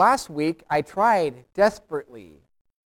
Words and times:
last 0.00 0.30
week 0.30 0.62
I 0.70 0.80
tried 0.80 1.44
desperately 1.52 2.40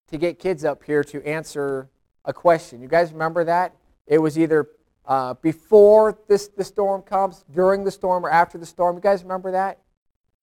to 0.08 0.17
get 0.17 0.40
kids 0.40 0.65
up 0.65 0.83
here 0.83 1.03
to 1.03 1.23
answer 1.23 1.87
a 2.25 2.33
question. 2.33 2.81
You 2.81 2.87
guys 2.87 3.13
remember 3.13 3.43
that? 3.43 3.75
It 4.07 4.17
was 4.17 4.39
either 4.39 4.67
uh, 5.05 5.36
before 5.36 6.18
this, 6.28 6.47
the 6.47 6.63
storm 6.63 7.04
comes, 7.04 7.46
during 7.54 7.84
the 7.84 7.91
storm, 7.91 8.26
or 8.26 8.31
after 8.31 8.57
the 8.57 8.65
storm. 8.65 8.96
You 8.96 9.02
guys 9.02 9.21
remember 9.21 9.52
that? 9.52 9.78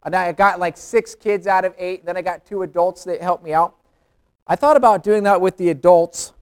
And 0.04 0.14
I 0.14 0.30
got 0.30 0.60
like 0.60 0.76
six 0.76 1.16
kids 1.16 1.48
out 1.48 1.64
of 1.64 1.74
eight. 1.76 2.06
Then 2.06 2.16
I 2.16 2.22
got 2.22 2.46
two 2.46 2.62
adults 2.62 3.02
that 3.02 3.20
helped 3.20 3.42
me 3.42 3.52
out. 3.52 3.74
I 4.46 4.54
thought 4.54 4.76
about 4.76 5.02
doing 5.02 5.24
that 5.24 5.40
with 5.40 5.56
the 5.56 5.70
adults. 5.70 6.34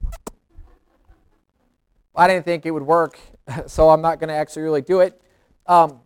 I 2.15 2.27
didn't 2.27 2.45
think 2.45 2.67
it 2.67 2.71
would 2.71 2.83
work, 2.83 3.19
so 3.65 3.89
I'm 3.89 4.01
not 4.01 4.19
going 4.19 4.27
to 4.27 4.35
actually 4.35 4.61
really 4.61 4.83
do 4.83 4.99
it. 4.99 5.19
Um, 5.65 6.01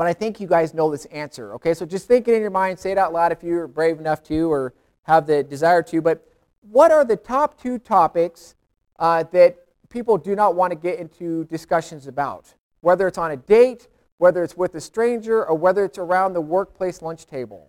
but 0.00 0.06
I 0.06 0.14
think 0.14 0.40
you 0.40 0.46
guys 0.46 0.72
know 0.72 0.90
this 0.90 1.04
answer. 1.04 1.52
Okay, 1.56 1.74
so 1.74 1.84
just 1.84 2.08
think 2.08 2.26
it 2.26 2.32
in 2.32 2.40
your 2.40 2.50
mind, 2.50 2.78
say 2.78 2.90
it 2.90 2.96
out 2.96 3.12
loud 3.12 3.32
if 3.32 3.42
you're 3.42 3.66
brave 3.66 4.00
enough 4.00 4.22
to 4.22 4.50
or 4.50 4.72
have 5.02 5.26
the 5.26 5.42
desire 5.42 5.82
to. 5.82 6.00
But 6.00 6.26
what 6.62 6.90
are 6.90 7.04
the 7.04 7.16
top 7.16 7.60
two 7.60 7.78
topics 7.78 8.54
uh, 8.98 9.24
that 9.24 9.58
people 9.90 10.16
do 10.16 10.34
not 10.34 10.54
want 10.54 10.70
to 10.70 10.74
get 10.74 10.98
into 10.98 11.44
discussions 11.44 12.06
about? 12.06 12.54
Whether 12.80 13.08
it's 13.08 13.18
on 13.18 13.32
a 13.32 13.36
date, 13.36 13.88
whether 14.16 14.42
it's 14.42 14.56
with 14.56 14.74
a 14.74 14.80
stranger, 14.80 15.44
or 15.44 15.54
whether 15.54 15.84
it's 15.84 15.98
around 15.98 16.32
the 16.32 16.40
workplace 16.40 17.02
lunch 17.02 17.26
table. 17.26 17.68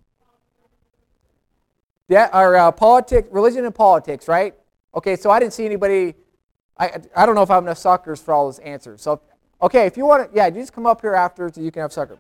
Yeah, 2.08 2.30
or 2.34 2.56
uh, 2.56 2.72
politics, 2.72 3.28
religion 3.30 3.66
and 3.66 3.76
politics, 3.76 4.30
right? 4.30 4.56
Okay, 4.96 5.18
so 5.18 5.32
I 5.32 5.40
didn't 5.42 5.52
see 5.52 5.66
anybody. 5.66 6.16
I, 6.78 6.94
I 7.14 7.26
don't 7.26 7.36
know 7.36 7.44
if 7.44 7.52
I 7.52 7.56
have 7.56 7.64
enough 7.64 7.78
suckers 7.78 8.22
for 8.22 8.34
all 8.34 8.46
those 8.46 8.60
answers. 8.60 9.02
So 9.02 9.20
Okay, 9.62 9.86
if 9.86 9.96
you 9.96 10.06
want 10.06 10.32
to, 10.32 10.36
yeah, 10.36 10.50
just 10.50 10.74
come 10.74 10.88
up 10.88 11.02
here 11.02 11.14
after 11.14 11.52
so 11.54 11.62
you 11.62 11.72
can 11.72 11.84
have 11.84 11.94
supper. 11.94 12.18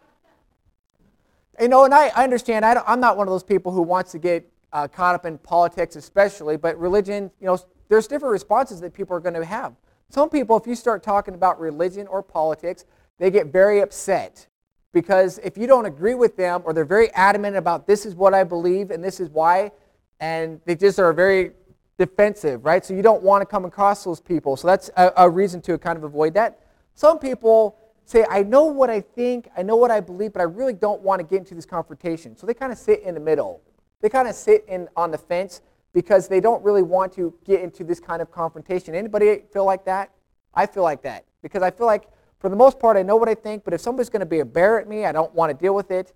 You 1.60 1.68
know, 1.68 1.86
and 1.86 1.94
I, 1.94 2.10
I 2.10 2.24
understand, 2.24 2.64
I 2.66 2.82
am 2.86 3.00
not 3.00 3.18
one 3.18 3.28
of 3.28 3.32
those 3.32 3.44
people 3.44 3.72
who 3.72 3.82
wants 3.82 4.12
to 4.12 4.20
get 4.20 4.48
uh, 4.74 4.88
caught 4.88 5.16
up 5.16 5.26
in 5.26 5.38
politics 5.40 5.96
especially, 5.96 6.56
but 6.56 6.80
religion, 6.80 7.32
you 7.40 7.48
know, 7.48 7.58
there's 7.90 8.08
different 8.08 8.32
responses 8.32 8.80
that 8.82 8.94
people 8.94 9.16
are 9.16 9.20
going 9.20 9.34
to 9.34 9.44
have. 9.44 9.74
Some 10.10 10.30
people, 10.30 10.58
if 10.58 10.68
you 10.68 10.76
start 10.76 11.04
talking 11.04 11.34
about 11.34 11.60
religion 11.60 12.08
or 12.08 12.22
politics, 12.22 12.86
they 13.18 13.32
get 13.32 13.48
very 13.48 13.82
upset 13.82 14.48
because 14.94 15.40
if 15.40 15.58
you 15.58 15.68
don't 15.68 15.86
agree 15.86 16.16
with 16.16 16.38
them 16.38 16.62
or 16.64 16.74
they're 16.74 16.86
very 16.86 17.12
adamant 17.12 17.56
about 17.56 17.88
this 17.88 18.06
is 18.06 18.14
what 18.16 18.34
I 18.34 18.44
believe 18.44 18.92
and 18.92 19.04
this 19.04 19.20
is 19.20 19.30
why, 19.30 19.72
and 20.20 20.60
they 20.66 20.76
just 20.76 21.00
are 21.00 21.12
very 21.12 21.52
defensive, 21.98 22.66
right? 22.66 22.86
So 22.86 22.94
you 22.94 23.02
don't 23.02 23.24
want 23.24 23.42
to 23.42 23.46
come 23.46 23.66
across 23.66 24.04
those 24.04 24.20
people. 24.20 24.58
So 24.58 24.68
that's 24.68 24.90
a, 24.96 25.12
a 25.18 25.30
reason 25.30 25.62
to 25.64 25.78
kind 25.78 25.98
of 25.98 26.04
avoid 26.04 26.34
that. 26.36 26.60
Some 27.02 27.18
people 27.18 27.80
say, 28.06 28.28
I 28.30 28.44
know 28.44 28.66
what 28.66 28.92
I 28.92 29.02
think, 29.02 29.50
I 29.58 29.64
know 29.64 29.76
what 29.76 29.90
I 29.90 30.02
believe, 30.02 30.34
but 30.34 30.40
I 30.40 30.44
really 30.44 30.74
don't 30.74 31.02
want 31.02 31.20
to 31.20 31.26
get 31.26 31.40
into 31.40 31.56
this 31.56 31.66
confrontation. 31.66 32.38
So 32.38 32.46
they 32.46 32.54
kind 32.54 32.72
of 32.72 32.78
sit 32.78 33.02
in 33.02 33.16
the 33.16 33.20
middle. 33.20 33.64
They 34.02 34.10
kind 34.10 34.28
of 34.28 34.36
sit 34.36 34.66
in 34.68 34.88
on 34.96 35.10
the 35.10 35.18
fence 35.18 35.62
because 35.94 36.28
they 36.28 36.40
don't 36.40 36.64
really 36.64 36.84
want 36.84 37.12
to 37.14 37.34
get 37.44 37.62
into 37.62 37.84
this 37.84 38.00
kind 38.00 38.22
of 38.22 38.30
confrontation. 38.30 38.94
Anybody 38.94 39.42
feel 39.52 39.66
like 39.66 39.84
that? 39.86 40.12
I 40.54 40.68
feel 40.68 40.84
like 40.84 41.02
that 41.02 41.26
because 41.42 41.64
I 41.64 41.72
feel 41.72 41.88
like 41.88 42.08
for 42.38 42.50
the 42.50 42.56
most 42.56 42.80
part 42.80 42.98
I 42.98 43.02
know 43.02 43.16
what 43.16 43.30
I 43.30 43.34
think, 43.34 43.64
but 43.64 43.74
if 43.74 43.82
somebody's 43.82 44.12
going 44.12 44.20
to 44.20 44.28
be 44.28 44.42
a 44.42 44.46
bear 44.46 44.80
at 44.80 44.88
me, 44.88 45.06
I 45.06 45.12
don't 45.12 45.34
want 45.34 45.52
to 45.52 45.58
deal 45.60 45.74
with 45.74 45.90
it. 45.90 46.14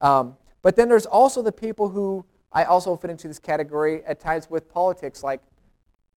Um, 0.00 0.36
but 0.62 0.76
then 0.76 0.88
there's 0.88 1.06
also 1.06 1.42
the 1.42 1.50
people 1.50 1.88
who 1.88 2.24
I 2.52 2.62
also 2.62 2.94
fit 2.94 3.10
into 3.10 3.26
this 3.26 3.40
category 3.40 4.04
at 4.04 4.20
times 4.20 4.48
with 4.48 4.68
politics, 4.68 5.24
like 5.24 5.40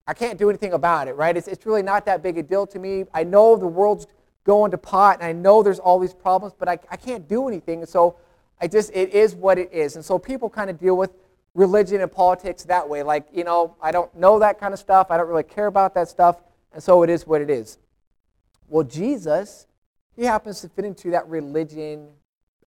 I 0.06 0.14
can't 0.14 0.38
do 0.38 0.48
anything 0.48 0.72
about 0.72 1.08
it, 1.08 1.14
right? 1.14 1.36
It's, 1.36 1.48
it's 1.48 1.64
really 1.64 1.82
not 1.82 2.04
that 2.06 2.22
big 2.22 2.38
a 2.38 2.42
deal 2.42 2.66
to 2.66 2.78
me. 2.78 3.04
I 3.14 3.24
know 3.24 3.56
the 3.56 3.66
world's 3.66 4.06
going 4.44 4.72
to 4.72 4.78
pot, 4.78 5.18
and 5.20 5.24
I 5.24 5.32
know 5.32 5.62
there's 5.62 5.78
all 5.78 5.98
these 5.98 6.14
problems, 6.14 6.54
but 6.58 6.68
I, 6.68 6.78
I 6.90 6.96
can't 6.96 7.28
do 7.28 7.48
anything. 7.48 7.80
And 7.80 7.88
so 7.88 8.16
I 8.60 8.66
just, 8.66 8.90
it 8.94 9.10
is 9.14 9.34
what 9.34 9.58
it 9.58 9.72
is. 9.72 9.96
And 9.96 10.04
so 10.04 10.18
people 10.18 10.50
kind 10.50 10.70
of 10.70 10.78
deal 10.78 10.96
with 10.96 11.12
religion 11.54 12.00
and 12.00 12.10
politics 12.10 12.64
that 12.64 12.88
way. 12.88 13.02
Like, 13.02 13.26
you 13.32 13.44
know, 13.44 13.76
I 13.80 13.92
don't 13.92 14.12
know 14.16 14.38
that 14.40 14.58
kind 14.58 14.74
of 14.74 14.80
stuff. 14.80 15.08
I 15.10 15.16
don't 15.16 15.28
really 15.28 15.42
care 15.44 15.66
about 15.66 15.94
that 15.94 16.08
stuff. 16.08 16.40
And 16.72 16.82
so 16.82 17.02
it 17.02 17.10
is 17.10 17.26
what 17.26 17.40
it 17.40 17.50
is. 17.50 17.78
Well, 18.68 18.84
Jesus, 18.84 19.66
he 20.16 20.24
happens 20.24 20.60
to 20.62 20.68
fit 20.68 20.84
into 20.84 21.10
that 21.10 21.28
religion 21.28 22.08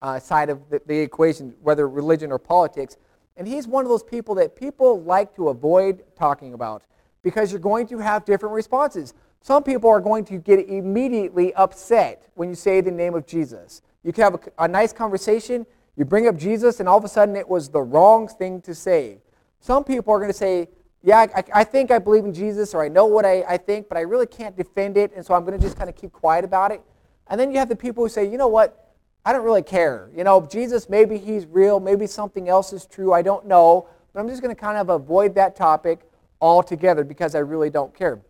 uh, 0.01 0.19
side 0.19 0.49
of 0.49 0.69
the, 0.69 0.81
the 0.85 0.99
equation, 0.99 1.55
whether 1.61 1.89
religion 1.89 2.31
or 2.31 2.39
politics. 2.39 2.97
And 3.37 3.47
he's 3.47 3.67
one 3.67 3.83
of 3.83 3.89
those 3.89 4.03
people 4.03 4.35
that 4.35 4.55
people 4.55 5.01
like 5.01 5.35
to 5.35 5.49
avoid 5.49 6.03
talking 6.15 6.53
about 6.53 6.83
because 7.25 7.51
you're 7.51 7.59
going 7.59 7.87
to 7.87 7.97
have 7.97 8.23
different 8.23 8.53
responses. 8.53 9.15
Some 9.41 9.63
people 9.63 9.89
are 9.89 9.99
going 9.99 10.25
to 10.25 10.37
get 10.37 10.69
immediately 10.69 11.55
upset 11.55 12.29
when 12.35 12.49
you 12.49 12.55
say 12.55 12.81
the 12.81 12.91
name 12.91 13.15
of 13.15 13.25
Jesus. 13.25 13.81
You 14.03 14.13
can 14.13 14.23
have 14.25 14.35
a, 14.35 14.65
a 14.65 14.67
nice 14.67 14.93
conversation, 14.93 15.65
you 15.95 16.05
bring 16.05 16.27
up 16.27 16.37
Jesus, 16.37 16.79
and 16.79 16.87
all 16.87 16.99
of 16.99 17.03
a 17.03 17.07
sudden 17.07 17.35
it 17.35 17.49
was 17.49 17.69
the 17.69 17.81
wrong 17.81 18.27
thing 18.27 18.61
to 18.61 18.75
say. 18.75 19.17
Some 19.59 19.83
people 19.83 20.13
are 20.13 20.19
going 20.19 20.31
to 20.31 20.37
say, 20.37 20.69
yeah, 21.01 21.25
I, 21.35 21.43
I, 21.51 21.63
think 21.63 21.89
I 21.89 21.97
believe 21.97 22.25
in 22.25 22.33
Jesus, 22.33 22.75
or 22.75 22.85
I 22.85 22.89
know 22.89 23.07
what 23.07 23.25
I, 23.25 23.41
I 23.41 23.57
think, 23.57 23.89
but 23.89 23.97
I 23.97 24.01
really 24.01 24.27
can't 24.27 24.55
defend 24.55 24.95
it, 24.95 25.11
and 25.15 25.25
so 25.25 25.33
I'm 25.33 25.45
going 25.45 25.57
to 25.57 25.63
just 25.63 25.77
kind 25.77 25.89
of 25.89 25.95
keep 25.95 26.11
quiet 26.11 26.45
about 26.45 26.71
it. 26.71 26.81
And 27.27 27.39
then 27.39 27.51
you 27.51 27.57
have 27.57 27.69
the 27.69 27.75
people 27.75 28.03
who 28.03 28.09
say, 28.09 28.29
you 28.29 28.37
know 28.37 28.47
what, 28.47 28.93
I 29.25 29.33
don't 29.33 29.43
really 29.43 29.63
care. 29.63 30.11
You 30.15 30.23
know, 30.23 30.45
Jesus, 30.45 30.89
maybe 30.89 31.17
he's 31.17 31.47
real, 31.47 31.79
maybe 31.79 32.05
something 32.05 32.49
else 32.49 32.71
is 32.71 32.85
true, 32.85 33.13
I 33.13 33.23
don't 33.23 33.47
know, 33.47 33.87
but 34.13 34.19
I'm 34.19 34.27
just 34.27 34.43
going 34.43 34.55
to 34.55 34.61
kind 34.61 34.77
of 34.77 34.89
avoid 34.89 35.33
that 35.33 35.55
topic 35.55 36.01
altogether 36.45 37.03
because 37.03 37.33
I 37.33 37.39
really 37.39 37.69
don't 37.69 37.93
care. 37.93 38.21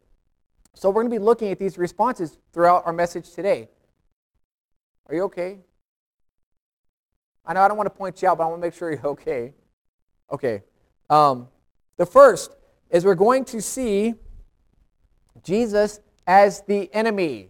So 0.74 0.90
we're 0.90 1.04
going 1.04 1.12
to 1.12 1.20
be 1.20 1.24
looking 1.24 1.52
at 1.52 1.60
these 1.60 1.78
responses 1.78 2.38
throughout 2.54 2.84
our 2.86 2.94
message 2.94 3.32
today. 3.32 3.70
Are 5.08 5.16
you 5.16 5.24
okay? 5.24 5.60
I 7.46 7.54
know 7.54 7.62
I 7.62 7.68
don't 7.68 7.78
want 7.78 7.88
to 7.88 7.98
point 7.98 8.22
you 8.22 8.30
out, 8.30 8.38
but 8.38 8.46
I 8.46 8.48
want 8.48 8.62
to 8.62 8.68
make 8.68 8.74
sure 8.74 8.92
you're 8.92 9.06
okay. 9.08 9.54
Okay. 10.32 10.64
Um, 11.10 11.50
the 11.98 12.06
first 12.06 12.56
is 12.90 13.06
we're 13.06 13.16
going 13.16 13.46
to 13.46 13.62
see 13.62 14.16
Jesus 15.44 16.00
as 16.26 16.62
the 16.62 16.92
enemy, 16.94 17.50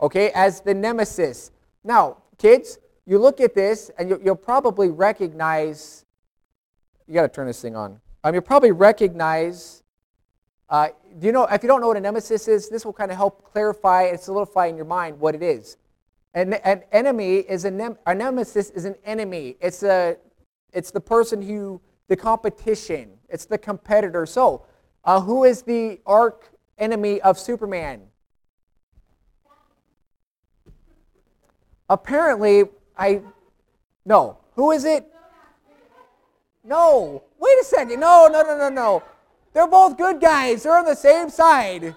okay, 0.00 0.30
as 0.34 0.60
the 0.60 0.74
nemesis. 0.74 1.50
Now, 1.82 2.18
kids, 2.38 2.78
you 3.06 3.18
look 3.18 3.40
at 3.40 3.54
this 3.54 3.90
and 3.98 4.10
you, 4.10 4.20
will 4.22 4.36
probably 4.36 4.90
recognize, 4.90 6.04
you 7.06 7.14
got 7.14 7.22
to 7.22 7.28
turn 7.28 7.46
this 7.46 7.60
thing 7.60 7.74
on. 7.74 8.00
Um, 8.22 8.34
you'll 8.34 8.42
probably 8.42 8.72
recognize 8.72 9.82
uh, 10.68 10.88
do 11.18 11.26
you 11.26 11.32
know, 11.32 11.44
if 11.44 11.62
you 11.62 11.68
don't 11.68 11.80
know 11.80 11.88
what 11.88 11.96
a 11.96 12.00
nemesis 12.00 12.48
is, 12.48 12.68
this 12.68 12.84
will 12.84 12.92
kind 12.92 13.10
of 13.10 13.16
help 13.16 13.44
clarify 13.52 14.04
and 14.04 14.18
solidify 14.18 14.66
in 14.66 14.76
your 14.76 14.86
mind 14.86 15.18
what 15.20 15.34
it 15.34 15.42
is. 15.42 15.76
An, 16.32 16.54
an 16.54 16.82
enemy 16.90 17.36
is 17.36 17.64
a, 17.64 17.70
nem- 17.70 17.98
a 18.06 18.14
nemesis 18.14 18.70
is 18.70 18.84
an 18.84 18.96
enemy. 19.04 19.56
It's, 19.60 19.82
a, 19.82 20.16
it's 20.72 20.90
the 20.90 21.00
person 21.00 21.42
who, 21.42 21.80
the 22.08 22.16
competition, 22.16 23.10
it's 23.28 23.44
the 23.44 23.58
competitor. 23.58 24.26
So, 24.26 24.64
uh, 25.04 25.20
who 25.20 25.44
is 25.44 25.62
the 25.62 26.00
arch 26.06 26.42
enemy 26.78 27.20
of 27.20 27.38
Superman? 27.38 28.02
Apparently, 31.88 32.64
I, 32.96 33.20
no. 34.04 34.38
Who 34.54 34.70
is 34.70 34.84
it? 34.84 35.06
No. 36.64 37.22
Wait 37.38 37.58
a 37.60 37.64
second. 37.64 38.00
No, 38.00 38.28
no, 38.32 38.42
no, 38.42 38.56
no, 38.56 38.68
no. 38.70 39.02
They're 39.54 39.68
both 39.68 39.96
good 39.96 40.20
guys. 40.20 40.64
They're 40.64 40.76
on 40.76 40.84
the 40.84 40.96
same 40.96 41.30
side. 41.30 41.94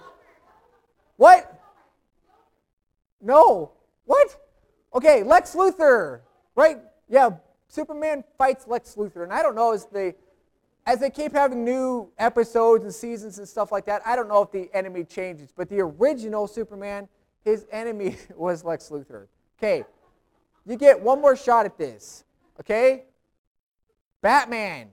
What? 1.16 1.60
No. 3.20 3.72
What? 4.04 4.40
Okay, 4.94 5.24
Lex 5.24 5.54
Luthor. 5.54 6.20
Right? 6.54 6.78
Yeah, 7.08 7.30
Superman 7.68 8.24
fights 8.38 8.66
Lex 8.66 8.94
Luthor. 8.94 9.24
And 9.24 9.32
I 9.32 9.42
don't 9.42 9.56
know 9.56 9.72
as 9.72 9.86
they 9.86 10.14
as 10.86 11.00
they 11.00 11.10
keep 11.10 11.32
having 11.34 11.64
new 11.64 12.10
episodes 12.16 12.82
and 12.82 12.94
seasons 12.94 13.38
and 13.38 13.46
stuff 13.46 13.70
like 13.70 13.84
that, 13.84 14.00
I 14.06 14.16
don't 14.16 14.26
know 14.26 14.40
if 14.40 14.50
the 14.50 14.70
enemy 14.72 15.04
changes. 15.04 15.52
But 15.54 15.68
the 15.68 15.80
original 15.80 16.46
Superman, 16.46 17.08
his 17.44 17.66
enemy 17.70 18.16
was 18.34 18.64
Lex 18.64 18.88
Luthor. 18.88 19.26
Okay. 19.58 19.84
You 20.64 20.76
get 20.76 20.98
one 20.98 21.20
more 21.20 21.36
shot 21.36 21.66
at 21.66 21.76
this. 21.76 22.24
Okay? 22.60 23.04
Batman. 24.22 24.88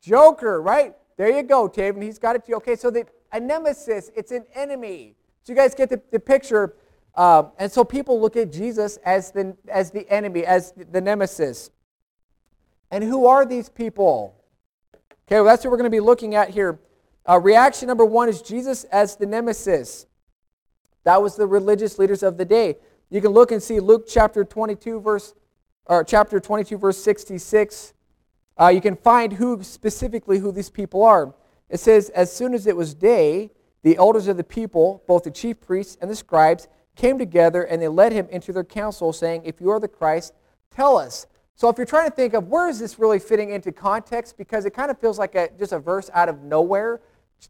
Joker, 0.00 0.62
right? 0.62 0.96
There 1.16 1.30
you 1.30 1.42
go, 1.42 1.68
Taven. 1.68 2.02
He's 2.02 2.18
got 2.18 2.36
it 2.36 2.44
to 2.44 2.50
you. 2.50 2.56
Okay, 2.56 2.76
so 2.76 2.90
the, 2.90 3.06
a 3.32 3.40
nemesis, 3.40 4.10
it's 4.14 4.32
an 4.32 4.44
enemy. 4.54 5.14
So 5.42 5.52
you 5.52 5.56
guys 5.56 5.74
get 5.74 5.88
the, 5.88 6.00
the 6.10 6.20
picture. 6.20 6.76
Um, 7.14 7.52
and 7.58 7.70
so 7.70 7.84
people 7.84 8.20
look 8.20 8.36
at 8.36 8.52
Jesus 8.52 8.96
as 9.04 9.30
the, 9.30 9.56
as 9.68 9.90
the 9.90 10.08
enemy, 10.10 10.44
as 10.44 10.72
the 10.72 11.00
nemesis. 11.00 11.70
And 12.90 13.04
who 13.04 13.26
are 13.26 13.44
these 13.44 13.68
people? 13.68 14.36
Okay, 15.26 15.36
well, 15.36 15.44
that's 15.44 15.64
what 15.64 15.70
we're 15.70 15.78
going 15.78 15.90
to 15.90 15.94
be 15.94 16.00
looking 16.00 16.34
at 16.34 16.50
here. 16.50 16.78
Uh, 17.28 17.38
reaction 17.38 17.86
number 17.88 18.04
one 18.04 18.28
is 18.28 18.42
Jesus 18.42 18.84
as 18.84 19.16
the 19.16 19.26
nemesis. 19.26 20.06
That 21.04 21.22
was 21.22 21.36
the 21.36 21.46
religious 21.46 21.98
leaders 21.98 22.22
of 22.22 22.36
the 22.36 22.44
day. 22.44 22.76
You 23.10 23.20
can 23.20 23.30
look 23.30 23.52
and 23.52 23.62
see 23.62 23.80
Luke 23.80 24.06
chapter 24.08 24.44
22, 24.44 25.00
verse, 25.00 25.34
or 25.86 26.04
chapter 26.04 26.40
22, 26.40 26.78
verse 26.78 26.98
66 27.02 27.92
uh, 28.60 28.68
you 28.68 28.80
can 28.80 28.96
find 28.96 29.32
who 29.32 29.62
specifically 29.62 30.38
who 30.38 30.52
these 30.52 30.70
people 30.70 31.02
are. 31.02 31.34
It 31.68 31.80
says, 31.80 32.10
As 32.10 32.34
soon 32.34 32.54
as 32.54 32.66
it 32.66 32.76
was 32.76 32.94
day, 32.94 33.50
the 33.82 33.96
elders 33.96 34.28
of 34.28 34.36
the 34.36 34.44
people, 34.44 35.02
both 35.06 35.24
the 35.24 35.30
chief 35.30 35.60
priests 35.60 35.96
and 36.00 36.10
the 36.10 36.16
scribes, 36.16 36.68
came 36.94 37.18
together 37.18 37.62
and 37.62 37.80
they 37.80 37.88
led 37.88 38.12
him 38.12 38.28
into 38.30 38.52
their 38.52 38.64
council, 38.64 39.12
saying, 39.12 39.42
If 39.44 39.60
you 39.60 39.70
are 39.70 39.80
the 39.80 39.88
Christ, 39.88 40.34
tell 40.70 40.96
us. 40.96 41.26
So 41.54 41.68
if 41.68 41.76
you're 41.76 41.86
trying 41.86 42.10
to 42.10 42.14
think 42.14 42.34
of 42.34 42.48
where 42.48 42.68
is 42.68 42.78
this 42.78 42.98
really 42.98 43.18
fitting 43.18 43.50
into 43.50 43.72
context, 43.72 44.36
because 44.36 44.64
it 44.64 44.74
kind 44.74 44.90
of 44.90 44.98
feels 44.98 45.18
like 45.18 45.34
a, 45.34 45.48
just 45.58 45.72
a 45.72 45.78
verse 45.78 46.10
out 46.12 46.28
of 46.28 46.42
nowhere. 46.42 47.00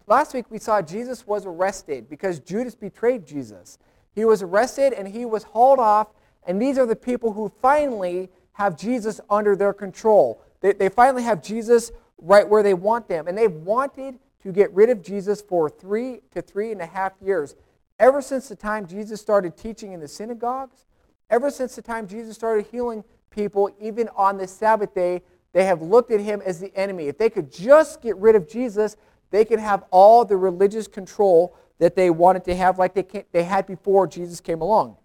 Last 0.06 0.34
week 0.34 0.46
we 0.50 0.58
saw 0.58 0.82
Jesus 0.82 1.26
was 1.26 1.46
arrested 1.46 2.08
because 2.08 2.40
Judas 2.40 2.74
betrayed 2.74 3.26
Jesus. 3.26 3.78
He 4.14 4.24
was 4.24 4.42
arrested 4.42 4.92
and 4.92 5.08
he 5.08 5.24
was 5.24 5.44
hauled 5.44 5.78
off, 5.78 6.08
and 6.46 6.60
these 6.60 6.78
are 6.78 6.86
the 6.86 6.96
people 6.96 7.32
who 7.32 7.50
finally 7.60 8.30
have 8.52 8.76
Jesus 8.76 9.20
under 9.30 9.56
their 9.56 9.72
control. 9.72 10.41
They, 10.62 10.72
they 10.72 10.88
finally 10.88 11.24
have 11.24 11.42
Jesus 11.42 11.92
right 12.16 12.48
where 12.48 12.62
they 12.62 12.72
want 12.72 13.08
them. 13.08 13.28
And 13.28 13.36
they've 13.36 13.52
wanted 13.52 14.18
to 14.42 14.52
get 14.52 14.72
rid 14.72 14.88
of 14.88 15.02
Jesus 15.02 15.42
for 15.42 15.68
three 15.68 16.20
to 16.30 16.40
three 16.40 16.72
and 16.72 16.80
a 16.80 16.86
half 16.86 17.12
years. 17.20 17.54
Ever 17.98 18.22
since 18.22 18.48
the 18.48 18.56
time 18.56 18.86
Jesus 18.86 19.20
started 19.20 19.56
teaching 19.56 19.92
in 19.92 20.00
the 20.00 20.08
synagogues, 20.08 20.86
ever 21.28 21.50
since 21.50 21.76
the 21.76 21.82
time 21.82 22.06
Jesus 22.06 22.34
started 22.34 22.66
healing 22.70 23.04
people, 23.30 23.70
even 23.80 24.08
on 24.16 24.38
the 24.38 24.46
Sabbath 24.46 24.94
day, 24.94 25.22
they 25.52 25.64
have 25.64 25.82
looked 25.82 26.10
at 26.10 26.20
him 26.20 26.40
as 26.44 26.58
the 26.58 26.74
enemy. 26.76 27.08
If 27.08 27.18
they 27.18 27.28
could 27.28 27.52
just 27.52 28.00
get 28.00 28.16
rid 28.16 28.34
of 28.34 28.48
Jesus, 28.48 28.96
they 29.30 29.44
could 29.44 29.60
have 29.60 29.84
all 29.90 30.24
the 30.24 30.36
religious 30.36 30.88
control 30.88 31.56
that 31.78 31.94
they 31.94 32.10
wanted 32.10 32.44
to 32.44 32.54
have, 32.54 32.78
like 32.78 32.94
they, 32.94 33.24
they 33.32 33.42
had 33.42 33.66
before 33.66 34.06
Jesus 34.06 34.40
came 34.40 34.60
along. 34.60 34.96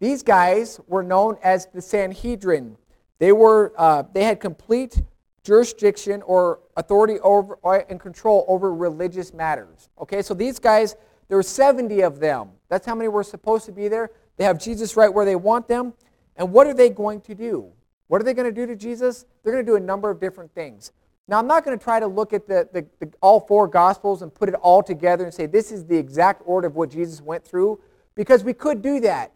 These 0.00 0.22
guys 0.22 0.80
were 0.86 1.02
known 1.02 1.38
as 1.42 1.66
the 1.66 1.80
Sanhedrin. 1.80 2.76
They, 3.18 3.32
were, 3.32 3.72
uh, 3.76 4.04
they 4.12 4.24
had 4.24 4.40
complete 4.40 5.02
jurisdiction 5.44 6.22
or 6.22 6.60
authority 6.76 7.20
over 7.20 7.58
and 7.88 8.00
control 8.00 8.44
over 8.48 8.74
religious 8.74 9.32
matters. 9.32 9.88
Okay, 10.00 10.22
so 10.22 10.34
these 10.34 10.58
guys, 10.58 10.96
there 11.28 11.36
were 11.36 11.42
70 11.42 12.00
of 12.02 12.18
them. 12.18 12.50
That's 12.68 12.86
how 12.86 12.94
many 12.94 13.08
were 13.08 13.22
supposed 13.22 13.66
to 13.66 13.72
be 13.72 13.88
there. 13.88 14.10
They 14.36 14.44
have 14.44 14.58
Jesus 14.58 14.96
right 14.96 15.12
where 15.12 15.24
they 15.24 15.36
want 15.36 15.68
them. 15.68 15.92
And 16.36 16.50
what 16.50 16.66
are 16.66 16.74
they 16.74 16.90
going 16.90 17.20
to 17.22 17.34
do? 17.34 17.70
What 18.08 18.20
are 18.20 18.24
they 18.24 18.34
going 18.34 18.52
to 18.52 18.52
do 18.52 18.66
to 18.66 18.76
Jesus? 18.76 19.26
They're 19.42 19.52
going 19.52 19.64
to 19.64 19.70
do 19.70 19.76
a 19.76 19.80
number 19.80 20.10
of 20.10 20.20
different 20.20 20.52
things. 20.54 20.92
Now, 21.26 21.38
I'm 21.38 21.46
not 21.46 21.64
going 21.64 21.78
to 21.78 21.82
try 21.82 22.00
to 22.00 22.06
look 22.06 22.32
at 22.32 22.46
the, 22.46 22.68
the, 22.72 22.86
the, 23.00 23.12
all 23.22 23.40
four 23.40 23.66
Gospels 23.66 24.22
and 24.22 24.34
put 24.34 24.48
it 24.48 24.54
all 24.56 24.82
together 24.82 25.24
and 25.24 25.32
say 25.32 25.46
this 25.46 25.72
is 25.72 25.86
the 25.86 25.96
exact 25.96 26.42
order 26.44 26.66
of 26.66 26.76
what 26.76 26.90
Jesus 26.90 27.22
went 27.22 27.44
through, 27.44 27.80
because 28.14 28.44
we 28.44 28.52
could 28.52 28.82
do 28.82 29.00
that. 29.00 29.32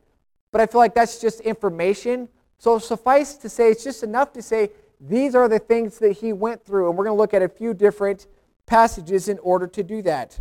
But 0.52 0.60
I 0.60 0.66
feel 0.66 0.80
like 0.80 0.94
that's 0.94 1.19
just 1.20 1.40
information. 1.40 2.28
So 2.58 2.78
suffice 2.78 3.34
to 3.37 3.49
say, 3.49 3.70
it's 3.70 3.84
just 3.84 4.02
enough 4.02 4.32
to 4.32 4.43
say 4.43 4.70
these 5.00 5.34
are 5.34 5.49
the 5.49 5.60
things 5.60 5.99
that 5.99 6.12
he 6.12 6.32
went 6.32 6.64
through. 6.64 6.88
And 6.88 6.99
we're 6.99 7.05
going 7.05 7.16
to 7.16 7.20
look 7.20 7.34
at 7.34 7.43
a 7.43 7.49
few 7.49 7.72
different 7.72 8.26
passages 8.66 9.28
in 9.28 9.38
order 9.38 9.66
to 9.69 9.82
do 9.82 10.02
that. 10.02 10.40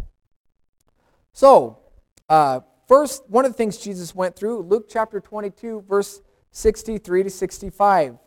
So, 1.31 1.77
uh, 2.27 2.61
first, 2.87 3.23
one 3.29 3.45
of 3.45 3.51
the 3.51 3.57
things 3.57 3.77
Jesus 3.77 4.15
went 4.15 4.35
through, 4.35 4.63
Luke 4.63 4.87
chapter 4.89 5.19
22, 5.19 5.85
verse 5.87 6.21
63 6.51 7.23
to 7.23 7.29
65. 7.29 8.17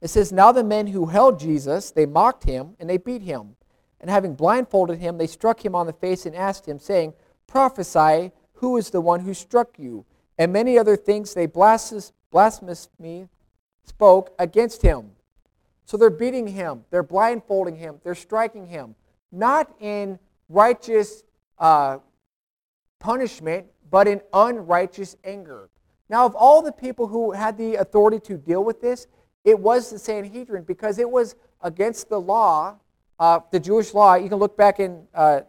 It 0.00 0.08
says, 0.08 0.32
Now 0.32 0.50
the 0.50 0.64
men 0.64 0.86
who 0.86 1.06
held 1.06 1.38
Jesus, 1.38 1.90
they 1.90 2.06
mocked 2.06 2.44
him 2.44 2.76
and 2.80 2.88
they 2.88 2.96
beat 2.96 3.22
him. 3.22 3.56
And 4.00 4.10
having 4.10 4.34
blindfolded 4.34 4.98
him, 4.98 5.18
they 5.18 5.26
struck 5.26 5.64
him 5.64 5.74
on 5.74 5.86
the 5.86 5.92
face 5.92 6.26
and 6.26 6.34
asked 6.34 6.66
him, 6.66 6.78
saying, 6.78 7.14
Prophesy, 7.46 8.32
who 8.54 8.76
is 8.76 8.90
the 8.90 9.00
one 9.00 9.20
who 9.20 9.34
struck 9.34 9.78
you? 9.78 10.04
And 10.38 10.52
many 10.52 10.78
other 10.78 10.96
things 10.96 11.32
they 11.32 11.46
blasphemously 12.34 13.28
spoke 13.84 14.34
against 14.40 14.82
him. 14.82 15.12
So 15.84 15.96
they're 15.96 16.10
beating 16.10 16.48
him, 16.48 16.84
they're 16.90 17.04
blindfolding 17.04 17.76
him, 17.76 18.00
they're 18.02 18.16
striking 18.16 18.66
him, 18.66 18.96
not 19.30 19.72
in 19.78 20.18
righteous 20.48 21.22
uh, 21.60 21.98
punishment, 22.98 23.66
but 23.88 24.08
in 24.08 24.20
unrighteous 24.32 25.16
anger. 25.22 25.68
Now, 26.08 26.26
of 26.26 26.34
all 26.34 26.60
the 26.60 26.72
people 26.72 27.06
who 27.06 27.30
had 27.30 27.56
the 27.56 27.76
authority 27.76 28.18
to 28.20 28.36
deal 28.36 28.64
with 28.64 28.80
this, 28.80 29.06
it 29.44 29.56
was 29.56 29.90
the 29.90 29.98
Sanhedrin 30.00 30.64
because 30.64 30.98
it 30.98 31.08
was 31.08 31.36
against 31.60 32.08
the 32.08 32.20
law, 32.20 32.76
uh, 33.20 33.40
the 33.52 33.60
Jewish 33.60 33.94
law. 33.94 34.16
You 34.16 34.28
can 34.28 34.38
look 34.38 34.56
back 34.56 34.80
in 34.80 35.06
uh, 35.14 35.42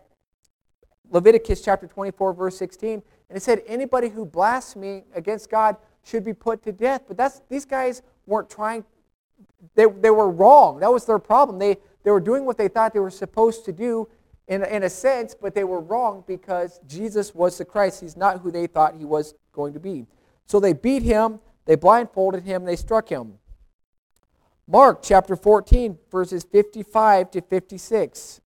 Leviticus 1.09 1.61
chapter 1.61 1.87
24, 1.87 2.33
verse 2.33 2.57
16, 2.59 3.01
and 3.29 3.37
it 3.37 3.41
said 3.41 3.63
anybody 3.65 4.09
who 4.09 4.23
blasphemes 4.23 5.05
against 5.15 5.49
God 5.49 5.77
should 6.05 6.23
be 6.23 6.33
put 6.33 6.63
to 6.63 6.71
death. 6.71 7.03
But 7.07 7.17
that's 7.17 7.41
these 7.49 7.65
guys 7.65 8.01
weren't 8.25 8.49
trying, 8.49 8.85
they, 9.75 9.85
they 9.85 10.11
were 10.11 10.29
wrong. 10.29 10.79
That 10.79 10.91
was 10.91 11.05
their 11.05 11.19
problem. 11.19 11.59
They, 11.59 11.77
they 12.03 12.11
were 12.11 12.21
doing 12.21 12.45
what 12.45 12.57
they 12.57 12.67
thought 12.67 12.93
they 12.93 12.99
were 12.99 13.09
supposed 13.09 13.65
to 13.65 13.73
do 13.73 14.07
in, 14.47 14.63
in 14.63 14.83
a 14.83 14.89
sense, 14.89 15.35
but 15.39 15.55
they 15.55 15.63
were 15.63 15.79
wrong 15.81 16.23
because 16.27 16.79
Jesus 16.87 17.33
was 17.33 17.57
the 17.57 17.65
Christ. 17.65 18.01
He's 18.01 18.15
not 18.15 18.41
who 18.41 18.51
they 18.51 18.67
thought 18.67 18.95
he 18.95 19.05
was 19.05 19.33
going 19.51 19.73
to 19.73 19.79
be. 19.79 20.05
So 20.45 20.59
they 20.59 20.73
beat 20.73 21.01
him, 21.01 21.39
they 21.65 21.75
blindfolded 21.75 22.43
him, 22.43 22.65
they 22.65 22.75
struck 22.75 23.09
him. 23.09 23.39
Mark 24.67 25.01
chapter 25.01 25.35
14, 25.35 25.97
verses 26.11 26.43
55 26.43 27.31
to 27.31 27.41
56. 27.41 28.41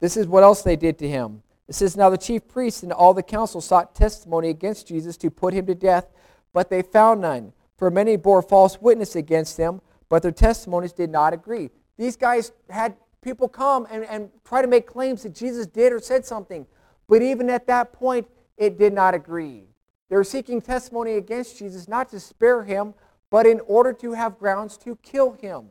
This 0.00 0.16
is 0.16 0.26
what 0.26 0.42
else 0.42 0.62
they 0.62 0.76
did 0.76 0.98
to 0.98 1.08
him. 1.08 1.42
It 1.68 1.74
says, 1.74 1.96
Now 1.96 2.10
the 2.10 2.18
chief 2.18 2.46
priests 2.46 2.82
and 2.82 2.92
all 2.92 3.14
the 3.14 3.22
council 3.22 3.60
sought 3.60 3.94
testimony 3.94 4.50
against 4.50 4.88
Jesus 4.88 5.16
to 5.18 5.30
put 5.30 5.54
him 5.54 5.66
to 5.66 5.74
death, 5.74 6.06
but 6.52 6.70
they 6.70 6.82
found 6.82 7.20
none. 7.20 7.52
For 7.76 7.90
many 7.90 8.16
bore 8.16 8.42
false 8.42 8.80
witness 8.80 9.16
against 9.16 9.56
them, 9.56 9.82
but 10.08 10.22
their 10.22 10.32
testimonies 10.32 10.92
did 10.92 11.10
not 11.10 11.34
agree. 11.34 11.70
These 11.98 12.16
guys 12.16 12.52
had 12.70 12.96
people 13.20 13.48
come 13.48 13.86
and, 13.90 14.04
and 14.04 14.30
try 14.44 14.62
to 14.62 14.68
make 14.68 14.86
claims 14.86 15.24
that 15.24 15.34
Jesus 15.34 15.66
did 15.66 15.92
or 15.92 15.98
said 15.98 16.24
something. 16.24 16.66
But 17.08 17.22
even 17.22 17.50
at 17.50 17.66
that 17.66 17.92
point, 17.92 18.26
it 18.56 18.78
did 18.78 18.92
not 18.92 19.14
agree. 19.14 19.64
They 20.08 20.16
were 20.16 20.24
seeking 20.24 20.60
testimony 20.60 21.14
against 21.14 21.58
Jesus, 21.58 21.88
not 21.88 22.08
to 22.10 22.20
spare 22.20 22.62
him, 22.64 22.94
but 23.28 23.46
in 23.46 23.60
order 23.66 23.92
to 23.94 24.12
have 24.12 24.38
grounds 24.38 24.76
to 24.78 24.96
kill 25.02 25.32
him. 25.32 25.66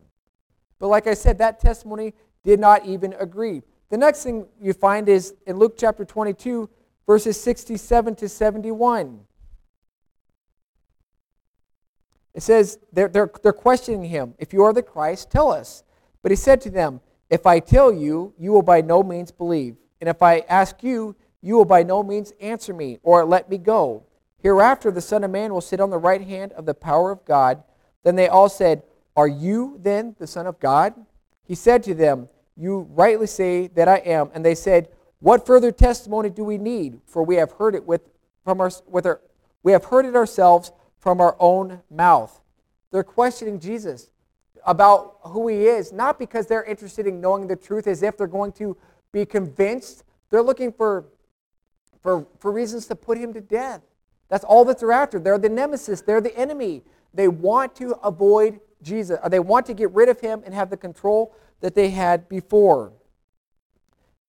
But 0.77 0.89
like 0.89 1.07
I 1.07 1.13
said, 1.13 1.37
that 1.37 1.59
testimony 1.59 2.13
did 2.43 2.59
not 2.59 2.85
even 2.85 3.13
agree. 3.13 3.63
The 3.89 3.97
next 3.97 4.23
thing 4.23 4.47
you 4.59 4.73
find 4.73 5.07
is 5.07 5.35
in 5.45 5.57
Luke 5.57 5.75
chapter 5.77 6.05
22, 6.05 6.69
verses 7.05 7.39
67 7.39 8.15
to 8.15 8.29
71. 8.29 9.19
It 12.33 12.43
says, 12.43 12.79
they're, 12.91 13.07
they're, 13.07 13.31
they're 13.43 13.53
questioning 13.53 14.03
him. 14.03 14.33
If 14.39 14.51
you 14.51 14.63
are 14.63 14.73
the 14.73 14.83
Christ, 14.83 15.31
tell 15.31 15.51
us. 15.51 15.83
But 16.21 16.31
he 16.31 16.35
said 16.35 16.59
to 16.61 16.69
them, 16.69 16.99
If 17.29 17.45
I 17.45 17.59
tell 17.59 17.93
you, 17.93 18.33
you 18.37 18.51
will 18.51 18.63
by 18.63 18.81
no 18.81 19.03
means 19.03 19.31
believe. 19.31 19.77
And 20.01 20.09
if 20.09 20.21
I 20.21 20.39
ask 20.49 20.83
you, 20.83 21.15
you 21.41 21.55
will 21.55 21.65
by 21.65 21.83
no 21.83 22.03
means 22.03 22.33
answer 22.41 22.73
me 22.73 22.97
or 23.03 23.23
let 23.23 23.49
me 23.49 23.57
go. 23.57 24.03
Hereafter 24.41 24.91
the 24.91 25.01
Son 25.01 25.23
of 25.23 25.31
Man 25.31 25.53
will 25.53 25.61
sit 25.61 25.79
on 25.79 25.91
the 25.91 25.97
right 25.97 26.21
hand 26.21 26.51
of 26.53 26.65
the 26.65 26.73
power 26.73 27.11
of 27.11 27.23
God. 27.23 27.63
Then 28.03 28.15
they 28.15 28.27
all 28.27 28.49
said, 28.49 28.83
Are 29.15 29.27
you 29.27 29.79
then 29.81 30.15
the 30.19 30.27
Son 30.27 30.47
of 30.47 30.59
God? 30.59 30.93
He 31.43 31.55
said 31.55 31.83
to 31.83 31.93
them, 31.93 32.27
you 32.57 32.87
rightly 32.91 33.27
say 33.27 33.67
that 33.67 33.87
I 33.87 33.97
am. 33.97 34.31
And 34.33 34.43
they 34.43 34.55
said, 34.55 34.89
What 35.19 35.45
further 35.45 35.71
testimony 35.71 36.29
do 36.29 36.43
we 36.43 36.57
need? 36.57 36.99
For 37.05 37.23
we 37.23 37.35
have 37.35 37.53
heard 37.53 37.75
it 37.75 37.85
with, 37.85 38.01
from 38.43 38.61
our, 38.61 38.71
with 38.87 39.05
our, 39.05 39.21
we 39.63 39.71
have 39.71 39.85
heard 39.85 40.05
it 40.05 40.15
ourselves 40.15 40.71
from 40.99 41.21
our 41.21 41.35
own 41.39 41.81
mouth. 41.89 42.41
They're 42.91 43.03
questioning 43.03 43.59
Jesus 43.59 44.09
about 44.65 45.17
who 45.23 45.47
he 45.47 45.65
is, 45.65 45.91
not 45.91 46.17
because 46.17 46.47
they're 46.47 46.63
interested 46.63 47.05
in 47.05 47.21
knowing 47.21 47.47
the 47.47 47.55
truth 47.55 47.87
as 47.87 48.01
if 48.01 48.17
they're 48.17 48.27
going 48.27 48.51
to 48.53 48.75
be 49.11 49.25
convinced. 49.25 50.03
They're 50.29 50.41
looking 50.41 50.71
for, 50.71 51.05
for, 52.01 52.25
for 52.39 52.51
reasons 52.51 52.87
to 52.87 52.95
put 52.95 53.17
him 53.17 53.33
to 53.33 53.41
death. 53.41 53.81
That's 54.29 54.43
all 54.43 54.65
that 54.65 54.79
they're 54.79 54.91
after. 54.91 55.19
They're 55.19 55.37
the 55.37 55.49
nemesis, 55.49 56.01
they're 56.01 56.21
the 56.21 56.35
enemy. 56.37 56.83
They 57.13 57.27
want 57.27 57.75
to 57.75 57.91
avoid 58.03 58.59
Jesus, 58.81 59.19
or 59.23 59.29
they 59.29 59.39
want 59.39 59.65
to 59.67 59.73
get 59.73 59.91
rid 59.91 60.09
of 60.09 60.19
him 60.19 60.41
and 60.45 60.53
have 60.53 60.69
the 60.69 60.77
control 60.77 61.35
that 61.61 61.75
they 61.75 61.89
had 61.89 62.27
before. 62.29 62.93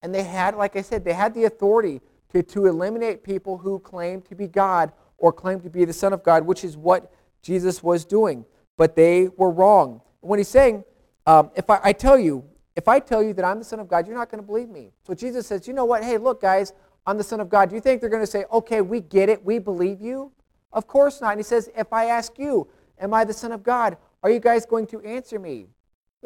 And 0.03 0.15
they 0.15 0.23
had, 0.23 0.57
like 0.57 0.77
I 0.77 0.83
said, 0.83 1.05
they 1.05 1.13
had 1.13 1.35
the 1.35 1.45
authority 1.45 2.01
to, 2.33 2.43
to 2.43 2.67
eliminate 2.67 3.25
people 3.25 3.59
who 3.59 3.79
claimed 3.79 4.25
to 4.27 4.35
be 4.35 4.47
God 4.47 4.93
or 5.19 5.33
claimed 5.33 5.63
to 5.63 5.71
be 5.71 5.85
the 5.85 5.93
Son 5.93 6.13
of 6.13 6.23
God, 6.23 6.47
which 6.47 6.65
is 6.65 6.77
what 6.77 7.13
Jesus 7.43 7.83
was 7.83 8.05
doing. 8.05 8.45
But 8.77 8.95
they 8.95 9.29
were 9.37 9.51
wrong. 9.51 10.03
When 10.21 10.39
he's 10.39 10.49
saying, 10.49 10.85
um, 11.27 11.51
if 11.57 11.69
I, 11.71 11.81
I 11.83 11.93
tell 11.93 12.19
you, 12.19 12.45
if 12.75 12.89
I 12.89 13.01
tell 13.01 13.23
you 13.23 13.33
that 13.35 13.45
I'm 13.45 13.59
the 13.59 13.65
Son 13.65 13.81
of 13.81 13.89
God, 13.89 14.07
you're 14.07 14.17
not 14.17 14.31
going 14.31 14.43
to 14.43 14.47
believe 14.47 14.69
me. 14.69 14.93
So 15.07 15.15
Jesus 15.15 15.47
says, 15.47 15.67
you 15.67 15.73
know 15.73 15.87
what? 15.87 16.05
Hey, 16.05 16.19
look, 16.19 16.43
guys, 16.43 16.73
I'm 17.07 17.17
the 17.17 17.25
Son 17.25 17.41
of 17.41 17.49
God. 17.49 17.71
Do 17.71 17.75
you 17.75 17.81
think 17.81 18.01
they're 18.01 18.11
going 18.11 18.23
to 18.23 18.27
say, 18.27 18.45
okay, 18.53 18.81
we 18.81 19.01
get 19.01 19.29
it, 19.29 19.45
we 19.45 19.59
believe 19.59 20.01
you? 20.01 20.33
Of 20.73 20.87
course 20.87 21.21
not. 21.21 21.31
And 21.31 21.41
he 21.41 21.45
says, 21.45 21.71
if 21.77 21.93
I 21.93 22.07
ask 22.07 22.39
you, 22.39 22.69
am 23.01 23.15
I 23.15 23.25
the 23.25 23.33
Son 23.33 23.53
of 23.53 23.63
God? 23.63 23.97
Are 24.23 24.31
you 24.31 24.41
guys 24.41 24.67
going 24.67 24.87
to 24.89 25.01
answer 25.01 25.39
me? 25.39 25.69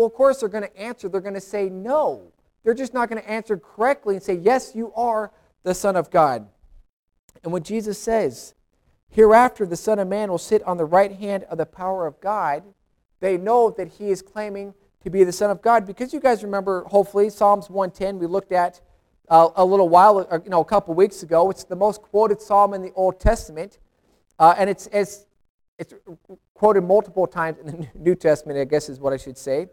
Well, 0.01 0.07
of 0.07 0.15
course, 0.15 0.41
they're 0.41 0.49
going 0.49 0.65
to 0.65 0.79
answer. 0.79 1.11
They're 1.11 1.21
going 1.21 1.35
to 1.35 1.43
say 1.43 1.69
no. 1.69 2.33
They're 2.65 2.73
just 2.73 2.95
not 2.95 3.11
going 3.11 3.21
to 3.21 3.31
answer 3.31 3.59
correctly 3.59 4.15
and 4.15 4.25
say, 4.25 4.33
Yes, 4.33 4.75
you 4.75 4.95
are 4.95 5.31
the 5.63 5.75
Son 5.75 5.95
of 5.95 6.11
God. 6.11 6.49
And 7.45 7.53
when 7.53 7.63
Jesus 7.63 7.99
says, 7.99 8.55
Hereafter 9.11 9.67
the 9.67 9.77
Son 9.77 9.99
of 9.99 10.09
Man 10.09 10.31
will 10.31 10.39
sit 10.39 10.63
on 10.63 10.79
the 10.79 10.87
right 10.87 11.13
hand 11.13 11.45
of 11.51 11.59
the 11.59 11.67
power 11.67 12.07
of 12.07 12.19
God, 12.19 12.63
they 13.21 13.37
know 13.37 13.69
that 13.77 13.89
he 13.89 14.09
is 14.09 14.23
claiming 14.23 14.73
to 15.05 15.11
be 15.11 15.23
the 15.23 15.33
Son 15.33 15.51
of 15.51 15.61
God. 15.61 15.85
Because 15.85 16.15
you 16.15 16.21
guys 16.21 16.43
remember, 16.43 16.85
hopefully, 16.85 17.29
Psalms 17.29 17.69
110, 17.69 18.19
we 18.19 18.27
looked 18.27 18.53
at 18.53 18.81
uh, 19.29 19.51
a 19.55 19.65
little 19.67 19.91
while, 19.91 20.21
or, 20.21 20.33
uh, 20.33 20.39
you 20.43 20.49
know, 20.49 20.63
a 20.63 20.65
couple 20.65 20.95
weeks 20.95 21.23
ago. 21.23 21.51
It's 21.51 21.65
the 21.65 21.77
most 21.77 22.01
quoted 22.01 22.41
psalm 22.41 22.73
in 22.73 22.81
the 22.81 22.93
Old 22.95 23.21
Testament, 23.21 23.79
uh, 24.39 24.55
and 24.57 24.71
it's, 24.71 24.89
it's, 24.95 25.27
it's 25.79 25.93
quoted 26.55 26.85
multiple 26.85 27.27
times 27.27 27.59
in 27.59 27.67
the 27.67 27.89
New 27.95 28.15
Testament, 28.15 28.59
I 28.59 28.65
guess 28.65 28.89
is 28.89 28.99
what 28.99 29.13
I 29.13 29.19
should 29.19 29.37
say. 29.37 29.69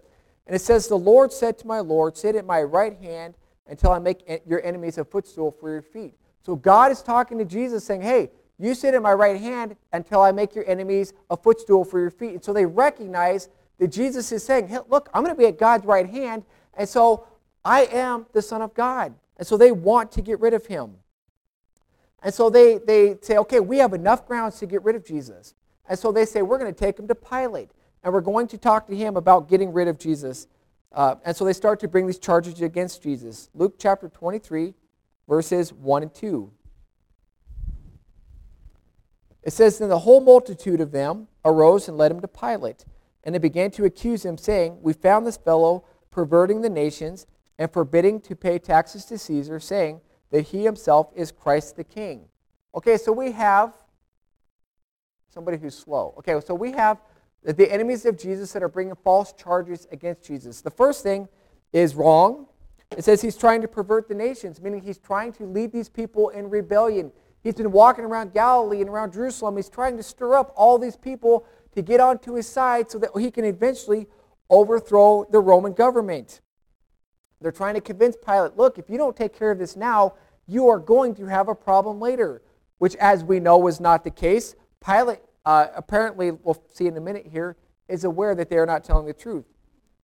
And 0.48 0.56
it 0.56 0.60
says, 0.60 0.88
The 0.88 0.98
Lord 0.98 1.32
said 1.32 1.58
to 1.60 1.68
my 1.68 1.80
Lord, 1.82 2.18
Sit 2.18 2.36
at 2.36 2.46
my 2.46 2.64
right 2.64 2.98
hand 2.98 3.36
until 3.68 3.92
I 3.92 4.00
make 4.00 4.24
your 4.48 4.66
enemies 4.66 4.98
a 4.98 5.06
footstool 5.06 5.52
for 5.52 5.70
your 5.70 5.82
feet. 5.82 6.16
So 6.44 6.56
God 6.56 6.92
is 6.92 7.04
talking 7.04 7.38
to 7.38 7.46
Jesus 7.46 7.84
saying, 7.84 8.02
Hey, 8.02 8.32
you 8.58 8.74
sit 8.74 8.96
at 8.96 9.02
my 9.02 9.14
right 9.14 9.40
hand 9.40 9.76
until 9.94 10.22
I 10.22 10.32
make 10.32 10.56
your 10.56 10.68
enemies 10.68 11.14
a 11.30 11.38
footstool 11.38 11.84
for 11.84 12.00
your 12.00 12.10
feet. 12.10 12.32
And 12.32 12.44
so 12.44 12.54
they 12.54 12.66
recognize 12.66 13.50
that 13.78 13.90
Jesus 13.90 14.32
is 14.32 14.44
saying, 14.44 14.70
hey, 14.70 14.80
Look, 14.90 15.10
I'm 15.14 15.24
going 15.24 15.36
to 15.36 15.40
be 15.40 15.48
at 15.48 15.60
God's 15.60 15.86
right 15.86 16.10
hand. 16.10 16.44
And 16.74 16.90
so 16.90 17.28
I 17.64 17.86
am 17.86 18.26
the 18.34 18.42
Son 18.42 18.62
of 18.62 18.74
God. 18.74 19.14
And 19.38 19.46
so 19.46 19.58
they 19.58 19.72
want 19.72 20.12
to 20.14 20.22
get 20.22 20.40
rid 20.40 20.54
of 20.54 20.66
him. 20.66 20.96
And 22.24 22.34
so 22.34 22.50
they, 22.50 22.80
they 22.80 23.18
say, 23.22 23.38
okay, 23.38 23.60
we 23.60 23.78
have 23.78 23.94
enough 23.94 24.26
grounds 24.26 24.58
to 24.60 24.66
get 24.66 24.84
rid 24.84 24.96
of 24.96 25.06
Jesus. 25.06 25.54
And 25.88 25.98
so 25.98 26.12
they 26.12 26.26
say, 26.26 26.42
we're 26.42 26.58
going 26.58 26.74
to 26.74 26.78
take 26.78 26.98
him 26.98 27.08
to 27.08 27.16
Pilate. 27.16 27.70
And 28.08 28.14
we're 28.14 28.22
going 28.22 28.48
to 28.48 28.58
talk 28.58 28.88
to 28.88 28.96
him 28.96 29.18
about 29.18 29.50
getting 29.50 29.74
rid 29.74 29.90
of 29.90 30.00
Jesus. 30.00 30.48
Uh, 30.94 31.16
and 31.26 31.36
so 31.36 31.44
they 31.44 31.52
start 31.52 31.82
to 31.82 31.90
bring 31.90 32.08
these 32.08 32.20
charges 32.20 32.62
against 32.62 33.04
Jesus. 33.04 33.50
Luke 33.54 33.76
chapter 33.78 34.08
23, 34.08 34.74
verses 35.28 35.74
1 35.74 36.04
and 36.04 36.16
2. 36.16 36.50
It 39.44 39.52
says, 39.52 39.80
Then 39.80 39.90
the 39.90 40.00
whole 40.00 40.22
multitude 40.22 40.80
of 40.80 40.94
them 40.94 41.28
arose 41.44 41.90
and 41.90 41.98
led 41.98 42.12
him 42.12 42.22
to 42.22 42.30
Pilate. 42.30 42.86
And 43.26 43.36
they 43.36 43.40
began 43.40 43.72
to 43.72 43.84
accuse 43.84 44.24
him, 44.24 44.38
saying, 44.38 44.78
We 44.82 44.94
found 44.94 45.28
this 45.28 45.36
fellow 45.36 45.84
perverting 46.10 46.62
the 46.62 46.70
nations 46.70 47.28
and 47.60 47.70
forbidding 47.70 48.22
to 48.22 48.38
pay 48.38 48.58
taxes 48.58 49.04
to 49.08 49.18
Caesar, 49.18 49.60
saying 49.60 50.00
that 50.32 50.44
he 50.44 50.64
himself 50.64 51.12
is 51.14 51.34
Christ 51.34 51.76
the 51.76 51.84
King. 51.84 52.30
Okay, 52.74 52.96
so 52.96 53.12
we 53.12 53.34
have 53.34 53.74
somebody 55.28 55.58
who's 55.58 55.78
slow. 55.78 56.14
Okay, 56.20 56.40
so 56.40 56.56
we 56.56 56.72
have 56.72 57.02
the 57.56 57.72
enemies 57.72 58.06
of 58.06 58.18
Jesus 58.18 58.52
that 58.52 58.62
are 58.62 58.68
bringing 58.68 58.96
false 58.96 59.32
charges 59.32 59.88
against 59.92 60.26
Jesus. 60.26 60.62
The 60.62 60.72
first 60.72 61.02
thing 61.04 61.30
is 61.72 61.96
wrong. 61.96 62.48
It 62.98 63.06
says 63.06 63.22
he's 63.22 63.38
trying 63.38 63.62
to 63.62 63.68
pervert 63.68 64.10
the 64.10 64.16
nations, 64.16 64.62
meaning 64.62 64.82
he's 64.82 64.98
trying 64.98 65.32
to 65.34 65.46
lead 65.46 65.72
these 65.72 65.88
people 65.88 66.30
in 66.30 66.50
rebellion. 66.50 67.12
He's 67.44 67.56
been 67.56 67.72
walking 67.72 68.04
around 68.04 68.34
Galilee 68.34 68.82
and 68.82 68.90
around 68.90 69.14
Jerusalem. 69.14 69.56
He's 69.56 69.70
trying 69.70 69.96
to 69.96 70.04
stir 70.04 70.34
up 70.34 70.52
all 70.58 70.78
these 70.78 70.98
people 70.98 71.46
to 71.76 71.82
get 71.82 72.00
onto 72.00 72.34
his 72.34 72.48
side 72.48 72.92
so 72.92 72.98
that 73.00 73.12
he 73.18 73.32
can 73.32 73.46
eventually 73.46 74.08
overthrow 74.50 75.26
the 75.32 75.40
Roman 75.40 75.74
government. 75.74 76.42
They're 77.40 77.52
trying 77.52 77.76
to 77.76 77.82
convince 77.82 78.18
Pilate, 78.18 78.58
look, 78.58 78.78
if 78.78 78.90
you 78.90 78.98
don't 78.98 79.16
take 79.16 79.38
care 79.38 79.52
of 79.52 79.60
this 79.60 79.76
now, 79.76 80.16
you 80.48 80.68
are 80.70 80.80
going 80.80 81.14
to 81.16 81.26
have 81.26 81.50
a 81.50 81.56
problem 81.56 82.00
later, 82.00 82.42
which, 82.80 82.96
as 82.96 83.24
we 83.24 83.40
know, 83.40 83.58
was 83.58 83.80
not 83.80 84.04
the 84.04 84.12
case. 84.12 84.56
Pilate, 84.84 85.20
uh, 85.48 85.68
apparently, 85.78 86.32
we'll 86.32 86.62
see 86.74 86.88
in 86.88 86.98
a 86.98 87.00
minute 87.00 87.26
here, 87.26 87.56
is 87.88 88.04
aware 88.04 88.36
that 88.36 88.50
they 88.50 88.58
are 88.58 88.66
not 88.66 88.84
telling 88.84 89.06
the 89.06 89.14
truth. 89.14 89.46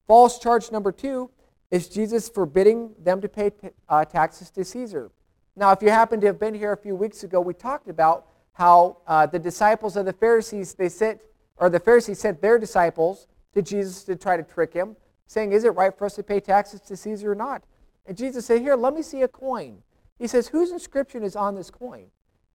False 0.07 0.39
charge 0.39 0.71
number 0.71 0.93
two 0.93 1.31
is 1.73 1.89
Jesus 1.89 2.29
forbidding 2.29 2.95
them 3.03 3.21
to 3.21 3.29
pay 3.29 3.51
t- 3.51 3.71
uh, 3.89 4.05
taxes 4.05 4.53
to 4.53 4.65
Caesar. 4.65 5.11
Now, 5.57 5.73
if 5.73 5.83
you 5.83 5.91
happen 5.91 6.21
to 6.21 6.29
have 6.29 6.39
been 6.39 6.55
here 6.55 6.71
a 6.71 6.77
few 6.77 6.95
weeks 6.95 7.25
ago, 7.25 7.41
we 7.41 7.55
talked 7.55 7.89
about 7.89 8.27
how 8.53 8.99
uh, 9.09 9.27
the 9.27 9.41
disciples 9.41 9.97
of 9.97 10.07
the 10.07 10.13
Pharisees, 10.13 10.75
they 10.75 10.89
sent, 10.89 11.23
or 11.57 11.69
the 11.69 11.81
Pharisees 11.81 12.21
sent 12.21 12.41
their 12.41 12.57
disciples 12.57 13.27
to 13.55 13.63
Jesus 13.63 14.05
to 14.05 14.15
try 14.15 14.37
to 14.37 14.45
trick 14.45 14.73
him 14.73 14.95
saying, 15.27 15.51
Is 15.51 15.65
it 15.65 15.71
right 15.71 15.93
for 15.99 16.05
us 16.05 16.15
to 16.15 16.23
pay 16.23 16.39
taxes 16.39 16.81
to 16.83 16.97
Caesar 16.97 17.33
or 17.33 17.35
not? 17.35 17.65
And 18.07 18.17
Jesus 18.17 18.47
said, 18.47 18.61
Here, 18.61 18.77
let 18.77 18.95
me 18.95 19.03
see 19.03 19.23
a 19.23 19.29
coin. 19.29 19.83
He 20.21 20.29
says, 20.29 20.47
Whose 20.47 20.71
inscription 20.71 21.25
is 21.25 21.35
on 21.35 21.57
this 21.57 21.69
coin? 21.69 22.07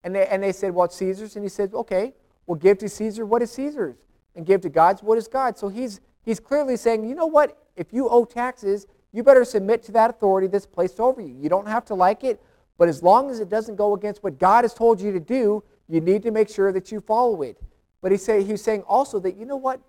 And 0.05 0.15
they, 0.15 0.25
and 0.27 0.41
they 0.41 0.53
said, 0.53 0.73
Well, 0.73 0.85
it's 0.85 0.95
Caesar's. 0.95 1.35
And 1.35 1.43
he 1.43 1.49
said, 1.49 1.73
Okay, 1.73 2.13
well, 2.47 2.55
give 2.55 2.79
to 2.79 2.89
Caesar 2.89 3.25
what 3.25 3.41
is 3.41 3.51
Caesar's, 3.51 3.97
and 4.35 4.45
give 4.45 4.61
to 4.61 4.69
God's 4.69 5.03
what 5.03 5.17
is 5.17 5.27
God's. 5.27 5.59
So 5.59 5.67
he's, 5.69 5.99
he's 6.23 6.39
clearly 6.39 6.77
saying, 6.77 7.07
You 7.07 7.13
know 7.13 7.27
what? 7.27 7.57
If 7.75 7.93
you 7.93 8.09
owe 8.09 8.25
taxes, 8.25 8.87
you 9.13 9.21
better 9.21 9.45
submit 9.45 9.83
to 9.83 9.91
that 9.91 10.09
authority 10.09 10.47
that's 10.47 10.65
placed 10.65 10.99
over 10.99 11.21
you. 11.21 11.35
You 11.39 11.49
don't 11.49 11.67
have 11.67 11.85
to 11.85 11.93
like 11.93 12.23
it, 12.23 12.41
but 12.77 12.89
as 12.89 13.03
long 13.03 13.29
as 13.29 13.39
it 13.39 13.49
doesn't 13.49 13.75
go 13.75 13.93
against 13.93 14.23
what 14.23 14.39
God 14.39 14.63
has 14.63 14.73
told 14.73 14.99
you 14.99 15.11
to 15.11 15.19
do, 15.19 15.63
you 15.87 16.01
need 16.01 16.23
to 16.23 16.31
make 16.31 16.49
sure 16.49 16.71
that 16.71 16.91
you 16.91 16.99
follow 16.99 17.41
it. 17.43 17.61
But 18.01 18.11
he 18.11 18.17
say, 18.17 18.43
he's 18.43 18.63
saying 18.63 18.83
also 18.87 19.19
that, 19.19 19.37
you 19.37 19.45
know 19.45 19.57
what? 19.57 19.79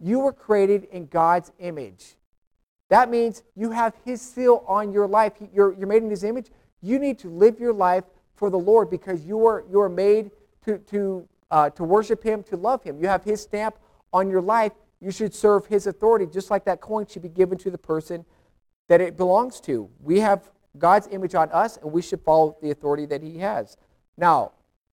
You 0.00 0.20
were 0.20 0.32
created 0.32 0.84
in 0.90 1.06
God's 1.06 1.52
image. 1.58 2.16
That 2.88 3.10
means 3.10 3.42
you 3.56 3.70
have 3.70 3.94
His 4.04 4.20
seal 4.20 4.64
on 4.66 4.92
your 4.92 5.06
life. 5.06 5.32
You're, 5.52 5.72
you're 5.72 5.86
made 5.86 6.02
in 6.02 6.10
His 6.10 6.24
image. 6.24 6.50
You 6.82 6.98
need 6.98 7.18
to 7.20 7.28
live 7.30 7.58
your 7.58 7.72
life 7.72 8.04
for 8.36 8.50
the 8.50 8.58
Lord 8.58 8.90
because 8.90 9.24
you 9.24 9.46
are, 9.46 9.64
you 9.70 9.80
are 9.80 9.88
made 9.88 10.30
to, 10.66 10.78
to, 10.78 11.26
uh, 11.54 11.70
to 11.70 11.84
worship 11.84 12.24
Him, 12.24 12.42
to 12.42 12.56
love 12.56 12.82
Him. 12.82 12.98
You 13.00 13.06
have 13.06 13.22
His 13.22 13.40
stamp 13.40 13.78
on 14.12 14.28
your 14.28 14.40
life. 14.40 14.72
You 15.00 15.12
should 15.12 15.32
serve 15.32 15.66
His 15.66 15.86
authority, 15.86 16.26
just 16.26 16.50
like 16.50 16.64
that 16.64 16.80
coin 16.80 17.06
should 17.06 17.22
be 17.22 17.28
given 17.28 17.56
to 17.58 17.70
the 17.70 17.78
person 17.78 18.24
that 18.88 19.00
it 19.00 19.16
belongs 19.16 19.60
to. 19.60 19.88
We 20.02 20.18
have 20.18 20.50
God's 20.76 21.06
image 21.12 21.36
on 21.36 21.52
us, 21.52 21.76
and 21.76 21.92
we 21.92 22.02
should 22.02 22.20
follow 22.22 22.56
the 22.60 22.72
authority 22.72 23.06
that 23.06 23.22
He 23.22 23.38
has. 23.38 23.76
Now, 24.16 24.50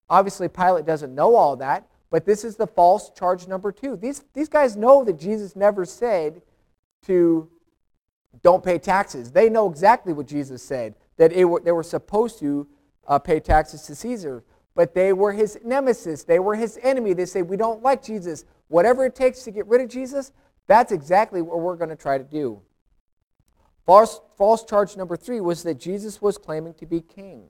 obviously, 0.08 0.48
Pilate 0.50 0.86
doesn't 0.86 1.16
know 1.16 1.36
all 1.36 1.56
that, 1.56 1.88
but 2.12 2.26
this 2.26 2.44
is 2.44 2.58
the 2.58 2.68
false 2.68 3.10
charge 3.10 3.48
number 3.48 3.72
two. 3.72 3.96
These, 3.96 4.24
these 4.36 4.48
guys 4.48 4.76
know 4.76 5.04
that 5.04 5.18
Jesus 5.18 5.56
never 5.56 5.84
said 5.84 6.44
to 7.08 7.50
don't 8.44 8.64
pay 8.64 8.78
taxes. 8.78 9.32
They 9.32 9.50
know 9.50 9.68
exactly 9.68 10.14
what 10.14 10.28
Jesus 10.28 10.62
said, 10.62 10.94
that 11.18 11.36
were, 11.44 11.60
they 11.60 11.72
were 11.72 11.82
supposed 11.82 12.38
to 12.40 12.68
uh, 13.08 13.18
pay 13.18 13.40
taxes 13.40 13.82
to 13.88 13.96
Caesar. 13.96 14.44
But 14.74 14.94
they 14.94 15.14
were 15.14 15.34
his 15.34 15.60
nemesis. 15.64 16.24
They 16.24 16.40
were 16.40 16.56
his 16.56 16.80
enemy. 16.82 17.14
They 17.14 17.26
say, 17.26 17.42
We 17.42 17.58
don't 17.58 17.84
like 17.84 18.04
Jesus. 18.04 18.46
Whatever 18.68 19.06
it 19.06 19.16
takes 19.16 19.44
to 19.44 19.52
get 19.52 19.68
rid 19.68 19.82
of 19.82 19.90
Jesus, 19.90 20.32
that's 20.68 20.92
exactly 20.92 21.42
what 21.42 21.60
we're 21.60 21.76
going 21.76 21.90
to 21.90 21.96
try 21.96 22.18
to 22.18 22.24
do. 22.24 22.62
False, 23.86 24.22
false 24.38 24.64
charge 24.64 24.96
number 24.96 25.18
three 25.18 25.42
was 25.42 25.64
that 25.64 25.80
Jesus 25.80 26.22
was 26.22 26.38
claiming 26.38 26.74
to 26.76 26.86
be 26.86 27.02
king. 27.02 27.50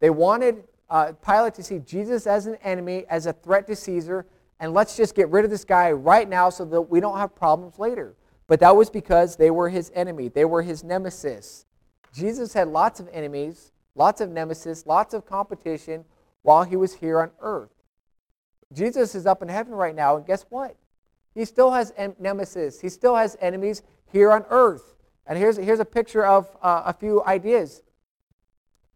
They 0.00 0.10
wanted 0.10 0.64
uh, 0.90 1.12
Pilate 1.24 1.54
to 1.54 1.62
see 1.62 1.78
Jesus 1.78 2.26
as 2.26 2.46
an 2.46 2.56
enemy, 2.56 3.04
as 3.08 3.26
a 3.26 3.32
threat 3.32 3.66
to 3.68 3.76
Caesar, 3.76 4.26
and 4.58 4.72
let's 4.72 4.96
just 4.96 5.14
get 5.14 5.28
rid 5.28 5.44
of 5.44 5.50
this 5.50 5.64
guy 5.64 5.92
right 5.92 6.28
now 6.28 6.50
so 6.50 6.64
that 6.64 6.82
we 6.82 7.00
don't 7.00 7.18
have 7.18 7.34
problems 7.34 7.78
later. 7.78 8.16
But 8.46 8.60
that 8.60 8.74
was 8.74 8.90
because 8.90 9.36
they 9.36 9.50
were 9.50 9.68
his 9.68 9.92
enemy, 9.94 10.28
they 10.28 10.44
were 10.44 10.62
his 10.62 10.82
nemesis. 10.82 11.66
Jesus 12.12 12.52
had 12.52 12.68
lots 12.68 13.00
of 13.00 13.08
enemies, 13.12 13.72
lots 13.94 14.20
of 14.20 14.30
nemesis, 14.30 14.86
lots 14.86 15.14
of 15.14 15.24
competition 15.24 16.04
while 16.42 16.64
he 16.64 16.76
was 16.76 16.94
here 16.94 17.20
on 17.20 17.30
earth. 17.40 17.70
Jesus 18.72 19.14
is 19.14 19.26
up 19.26 19.42
in 19.42 19.48
heaven 19.48 19.74
right 19.74 19.94
now, 19.94 20.16
and 20.16 20.26
guess 20.26 20.44
what? 20.48 20.76
He 21.34 21.44
still 21.44 21.70
has 21.70 21.92
nemesis. 22.18 22.80
He 22.80 22.88
still 22.88 23.16
has 23.16 23.36
enemies 23.40 23.82
here 24.10 24.30
on 24.32 24.44
earth. 24.50 24.94
And 25.26 25.38
here's, 25.38 25.56
here's 25.56 25.80
a 25.80 25.84
picture 25.84 26.24
of 26.24 26.48
uh, 26.62 26.82
a 26.86 26.92
few 26.92 27.22
ideas. 27.24 27.82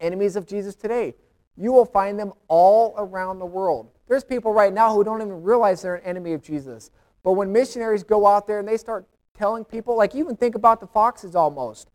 Enemies 0.00 0.37
of 0.37 0.47
Jesus 0.47 0.75
today. 0.75 1.15
You 1.57 1.73
will 1.73 1.87
find 1.87 2.19
them 2.19 2.33
all 2.49 2.95
around 2.99 3.38
the 3.38 3.47
world. 3.47 3.91
There's 4.09 4.25
people 4.25 4.53
right 4.53 4.73
now 4.73 4.95
who 4.95 5.03
don't 5.03 5.23
even 5.23 5.43
realize 5.43 5.83
they're 5.83 5.95
an 5.95 6.05
enemy 6.05 6.35
of 6.35 6.43
Jesus. 6.43 6.91
But 7.23 7.33
when 7.33 7.50
missionaries 7.53 8.03
go 8.03 8.26
out 8.26 8.47
there 8.47 8.59
and 8.59 8.69
they 8.69 8.76
start 8.76 9.07
telling 9.37 9.65
people, 9.65 9.97
like 9.97 10.15
even 10.15 10.37
think 10.37 10.55
about 10.55 10.81
the 10.81 10.87
foxes 10.87 11.35
almost. 11.35 11.91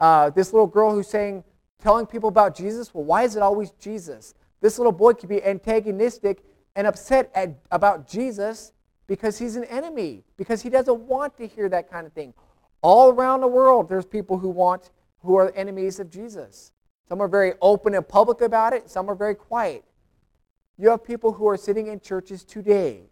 Uh, 0.00 0.30
this 0.30 0.52
little 0.52 0.66
girl 0.66 0.92
who's 0.92 1.08
saying, 1.08 1.44
telling 1.80 2.06
people 2.06 2.28
about 2.28 2.56
Jesus, 2.56 2.92
well, 2.92 3.04
why 3.04 3.22
is 3.22 3.36
it 3.36 3.42
always 3.42 3.70
Jesus? 3.72 4.34
This 4.64 4.78
little 4.78 4.92
boy 4.92 5.12
could 5.12 5.28
be 5.28 5.44
antagonistic 5.44 6.42
and 6.74 6.86
upset 6.86 7.30
at, 7.34 7.54
about 7.70 8.08
Jesus 8.08 8.72
because 9.06 9.38
he's 9.38 9.56
an 9.56 9.64
enemy, 9.64 10.24
because 10.38 10.62
he 10.62 10.70
doesn't 10.70 11.00
want 11.00 11.36
to 11.36 11.46
hear 11.46 11.68
that 11.68 11.90
kind 11.90 12.06
of 12.06 12.14
thing. 12.14 12.32
All 12.80 13.10
around 13.10 13.42
the 13.42 13.46
world, 13.46 13.90
there's 13.90 14.06
people 14.06 14.38
who 14.38 14.48
want, 14.48 14.90
who 15.18 15.36
are 15.36 15.52
enemies 15.54 16.00
of 16.00 16.08
Jesus. 16.08 16.72
Some 17.10 17.20
are 17.20 17.28
very 17.28 17.52
open 17.60 17.94
and 17.94 18.08
public 18.08 18.40
about 18.40 18.72
it, 18.72 18.88
some 18.88 19.10
are 19.10 19.14
very 19.14 19.34
quiet. 19.34 19.84
You 20.78 20.88
have 20.88 21.04
people 21.04 21.34
who 21.34 21.46
are 21.46 21.58
sitting 21.58 21.88
in 21.88 22.00
churches 22.00 22.42
today 22.42 23.02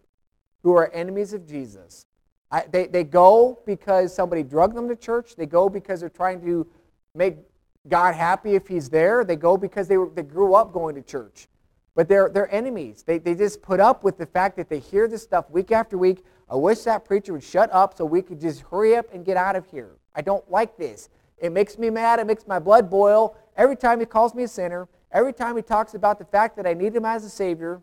who 0.63 0.75
are 0.75 0.91
enemies 0.91 1.33
of 1.33 1.47
Jesus. 1.47 2.07
I, 2.49 2.65
they, 2.71 2.87
they 2.87 3.03
go 3.03 3.59
because 3.67 4.11
somebody 4.11 4.41
drugged 4.41 4.75
them 4.75 4.87
to 4.87 4.95
church. 4.95 5.35
They 5.35 5.45
go 5.45 5.69
because 5.69 5.99
they're 5.99 6.09
trying 6.09 6.41
to 6.41 6.65
make 7.13 7.37
God 7.87 8.15
happy 8.15 8.55
if 8.55 8.67
He's 8.67 8.89
there. 8.89 9.23
They 9.23 9.35
go 9.35 9.57
because 9.57 9.87
they, 9.87 9.97
were, 9.97 10.09
they 10.09 10.23
grew 10.23 10.55
up 10.55 10.71
going 10.71 10.95
to 10.95 11.01
church. 11.01 11.47
But 11.95 12.07
they're, 12.07 12.29
they're 12.29 12.53
enemies. 12.53 13.03
They, 13.03 13.19
they 13.19 13.35
just 13.35 13.61
put 13.61 13.79
up 13.79 14.03
with 14.03 14.17
the 14.17 14.25
fact 14.25 14.57
that 14.57 14.69
they 14.69 14.79
hear 14.79 15.07
this 15.07 15.21
stuff 15.21 15.49
week 15.49 15.71
after 15.71 15.97
week. 15.97 16.23
I 16.49 16.55
wish 16.55 16.79
that 16.81 17.05
preacher 17.05 17.33
would 17.33 17.43
shut 17.43 17.69
up 17.71 17.97
so 17.97 18.05
we 18.05 18.21
could 18.21 18.39
just 18.41 18.61
hurry 18.61 18.95
up 18.95 19.13
and 19.13 19.23
get 19.23 19.37
out 19.37 19.55
of 19.55 19.65
here. 19.69 19.97
I 20.15 20.21
don't 20.21 20.49
like 20.49 20.77
this. 20.77 21.09
It 21.37 21.51
makes 21.51 21.77
me 21.77 21.89
mad. 21.89 22.19
It 22.19 22.25
makes 22.25 22.47
my 22.47 22.59
blood 22.59 22.89
boil. 22.89 23.35
Every 23.55 23.75
time 23.75 23.99
he 23.99 24.05
calls 24.05 24.33
me 24.33 24.43
a 24.43 24.47
sinner, 24.47 24.87
every 25.11 25.33
time 25.33 25.55
he 25.55 25.61
talks 25.61 25.93
about 25.93 26.17
the 26.17 26.25
fact 26.25 26.55
that 26.57 26.65
I 26.65 26.73
need 26.73 26.95
him 26.95 27.05
as 27.05 27.23
a 27.25 27.29
Savior, 27.29 27.81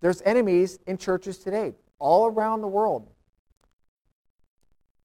there's 0.00 0.22
enemies 0.22 0.78
in 0.86 0.98
churches 0.98 1.38
today 1.38 1.74
all 1.98 2.26
around 2.26 2.60
the 2.60 2.68
world. 2.68 3.08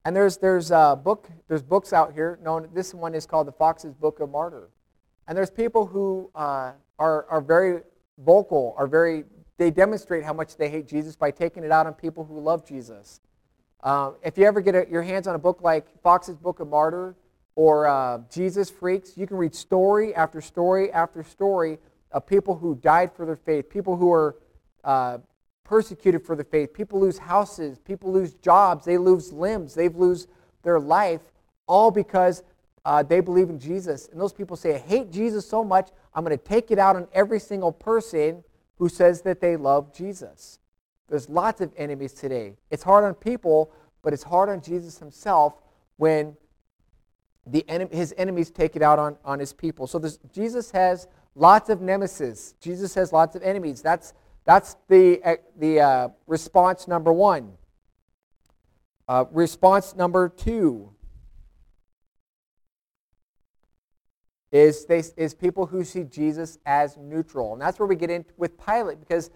And 0.04 0.16
there's 0.16 0.38
there's 0.38 0.70
a 0.70 0.98
book 1.02 1.28
there's 1.48 1.62
books 1.62 1.92
out 1.92 2.14
here 2.14 2.38
known 2.42 2.68
this 2.74 2.94
one 2.94 3.14
is 3.14 3.26
called 3.26 3.46
the 3.46 3.52
Foxe's 3.52 3.94
Book 3.94 4.20
of 4.20 4.30
Martyr, 4.30 4.70
and 5.28 5.36
there's 5.36 5.50
people 5.50 5.86
who 5.86 6.30
uh, 6.34 6.72
are 6.98 7.26
are 7.26 7.40
very 7.40 7.82
vocal, 8.18 8.74
are 8.78 8.86
very 8.86 9.24
they 9.58 9.70
demonstrate 9.70 10.24
how 10.24 10.32
much 10.32 10.56
they 10.56 10.70
hate 10.70 10.88
Jesus 10.88 11.16
by 11.16 11.30
taking 11.30 11.64
it 11.64 11.70
out 11.70 11.86
on 11.86 11.92
people 11.92 12.24
who 12.24 12.40
love 12.40 12.66
Jesus. 12.66 13.20
Uh, 13.82 14.12
if 14.22 14.38
you 14.38 14.44
ever 14.46 14.62
get 14.62 14.74
a, 14.74 14.86
your 14.90 15.02
hands 15.02 15.26
on 15.26 15.34
a 15.34 15.38
book 15.38 15.60
like 15.62 15.86
Foxe's 16.02 16.36
Book 16.36 16.60
of 16.60 16.68
Martyr 16.68 17.14
or 17.56 17.86
uh, 17.86 18.20
Jesus 18.32 18.70
Freaks, 18.70 19.18
you 19.18 19.26
can 19.26 19.36
read 19.36 19.54
story 19.54 20.14
after 20.14 20.40
story 20.40 20.90
after 20.92 21.22
story 21.22 21.78
of 22.10 22.26
people 22.26 22.56
who 22.56 22.74
died 22.76 23.12
for 23.12 23.26
their 23.26 23.36
faith, 23.36 23.68
people 23.68 23.96
who 23.96 24.10
are 24.12 24.36
uh, 24.82 25.18
persecuted 25.70 26.26
for 26.26 26.34
the 26.34 26.42
faith. 26.42 26.74
People 26.74 26.98
lose 26.98 27.16
houses, 27.16 27.78
people 27.78 28.10
lose 28.10 28.34
jobs, 28.34 28.84
they 28.84 28.98
lose 28.98 29.32
limbs, 29.32 29.72
they 29.72 29.88
lose 29.88 30.26
their 30.64 30.80
life, 30.80 31.20
all 31.68 31.92
because 31.92 32.42
uh, 32.84 33.04
they 33.04 33.20
believe 33.20 33.48
in 33.48 33.60
Jesus. 33.60 34.08
And 34.08 34.20
those 34.20 34.32
people 34.32 34.56
say, 34.56 34.74
I 34.74 34.78
hate 34.78 35.12
Jesus 35.12 35.48
so 35.48 35.62
much, 35.62 35.90
I'm 36.12 36.24
going 36.24 36.36
to 36.36 36.44
take 36.44 36.72
it 36.72 36.80
out 36.80 36.96
on 36.96 37.06
every 37.12 37.38
single 37.38 37.70
person 37.70 38.42
who 38.78 38.88
says 38.88 39.22
that 39.22 39.40
they 39.40 39.56
love 39.56 39.94
Jesus. 39.94 40.58
There's 41.08 41.28
lots 41.28 41.60
of 41.60 41.70
enemies 41.76 42.14
today. 42.14 42.56
It's 42.72 42.82
hard 42.82 43.04
on 43.04 43.14
people, 43.14 43.70
but 44.02 44.12
it's 44.12 44.24
hard 44.24 44.48
on 44.48 44.60
Jesus 44.60 44.98
himself 44.98 45.54
when 45.98 46.36
the 47.46 47.64
en- 47.68 47.90
his 47.92 48.12
enemies 48.18 48.50
take 48.50 48.74
it 48.74 48.82
out 48.82 48.98
on, 48.98 49.16
on 49.24 49.38
his 49.38 49.52
people. 49.52 49.86
So 49.86 50.02
Jesus 50.34 50.72
has 50.72 51.06
lots 51.36 51.70
of 51.70 51.80
nemesis. 51.80 52.54
Jesus 52.60 52.92
has 52.94 53.12
lots 53.12 53.36
of 53.36 53.44
enemies. 53.44 53.82
That's 53.82 54.14
that's 54.44 54.76
the, 54.88 55.20
uh, 55.22 55.36
the 55.58 55.80
uh, 55.80 56.08
response 56.26 56.88
number 56.88 57.12
one. 57.12 57.52
Uh, 59.08 59.24
response 59.32 59.94
number 59.94 60.28
two 60.28 60.90
is, 64.52 64.84
they, 64.86 65.02
is 65.16 65.34
people 65.34 65.66
who 65.66 65.84
see 65.84 66.04
Jesus 66.04 66.58
as 66.66 66.96
neutral. 66.96 67.52
And 67.52 67.62
that's 67.62 67.78
where 67.78 67.86
we 67.86 67.96
get 67.96 68.10
in 68.10 68.24
with 68.36 68.58
Pilate 68.64 69.00
because 69.00 69.30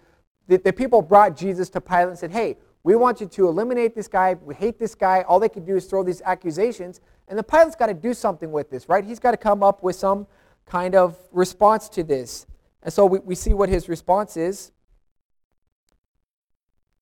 the, 0.47 0.57
the 0.57 0.73
people 0.73 1.01
brought 1.01 1.35
Jesus 1.35 1.69
to 1.71 1.81
Pilate 1.81 2.09
and 2.09 2.17
said, 2.17 2.31
hey, 2.31 2.57
we 2.83 2.95
want 2.95 3.19
you 3.19 3.27
to 3.27 3.47
eliminate 3.47 3.95
this 3.95 4.07
guy. 4.07 4.35
We 4.43 4.53
hate 4.53 4.77
this 4.77 4.93
guy. 4.93 5.23
All 5.27 5.39
they 5.39 5.49
can 5.49 5.65
do 5.65 5.75
is 5.75 5.85
throw 5.85 6.03
these 6.03 6.21
accusations. 6.21 7.01
And 7.27 7.37
the 7.39 7.43
Pilate's 7.43 7.75
got 7.75 7.87
to 7.87 7.93
do 7.93 8.13
something 8.13 8.51
with 8.51 8.69
this, 8.69 8.87
right? 8.87 9.03
He's 9.03 9.19
got 9.19 9.31
to 9.31 9.37
come 9.37 9.63
up 9.63 9.81
with 9.81 9.95
some 9.95 10.27
kind 10.65 10.93
of 10.93 11.17
response 11.31 11.89
to 11.89 12.03
this. 12.03 12.45
And 12.83 12.93
so 12.93 13.05
we, 13.07 13.19
we 13.19 13.33
see 13.33 13.53
what 13.55 13.69
his 13.69 13.89
response 13.89 14.37
is 14.37 14.71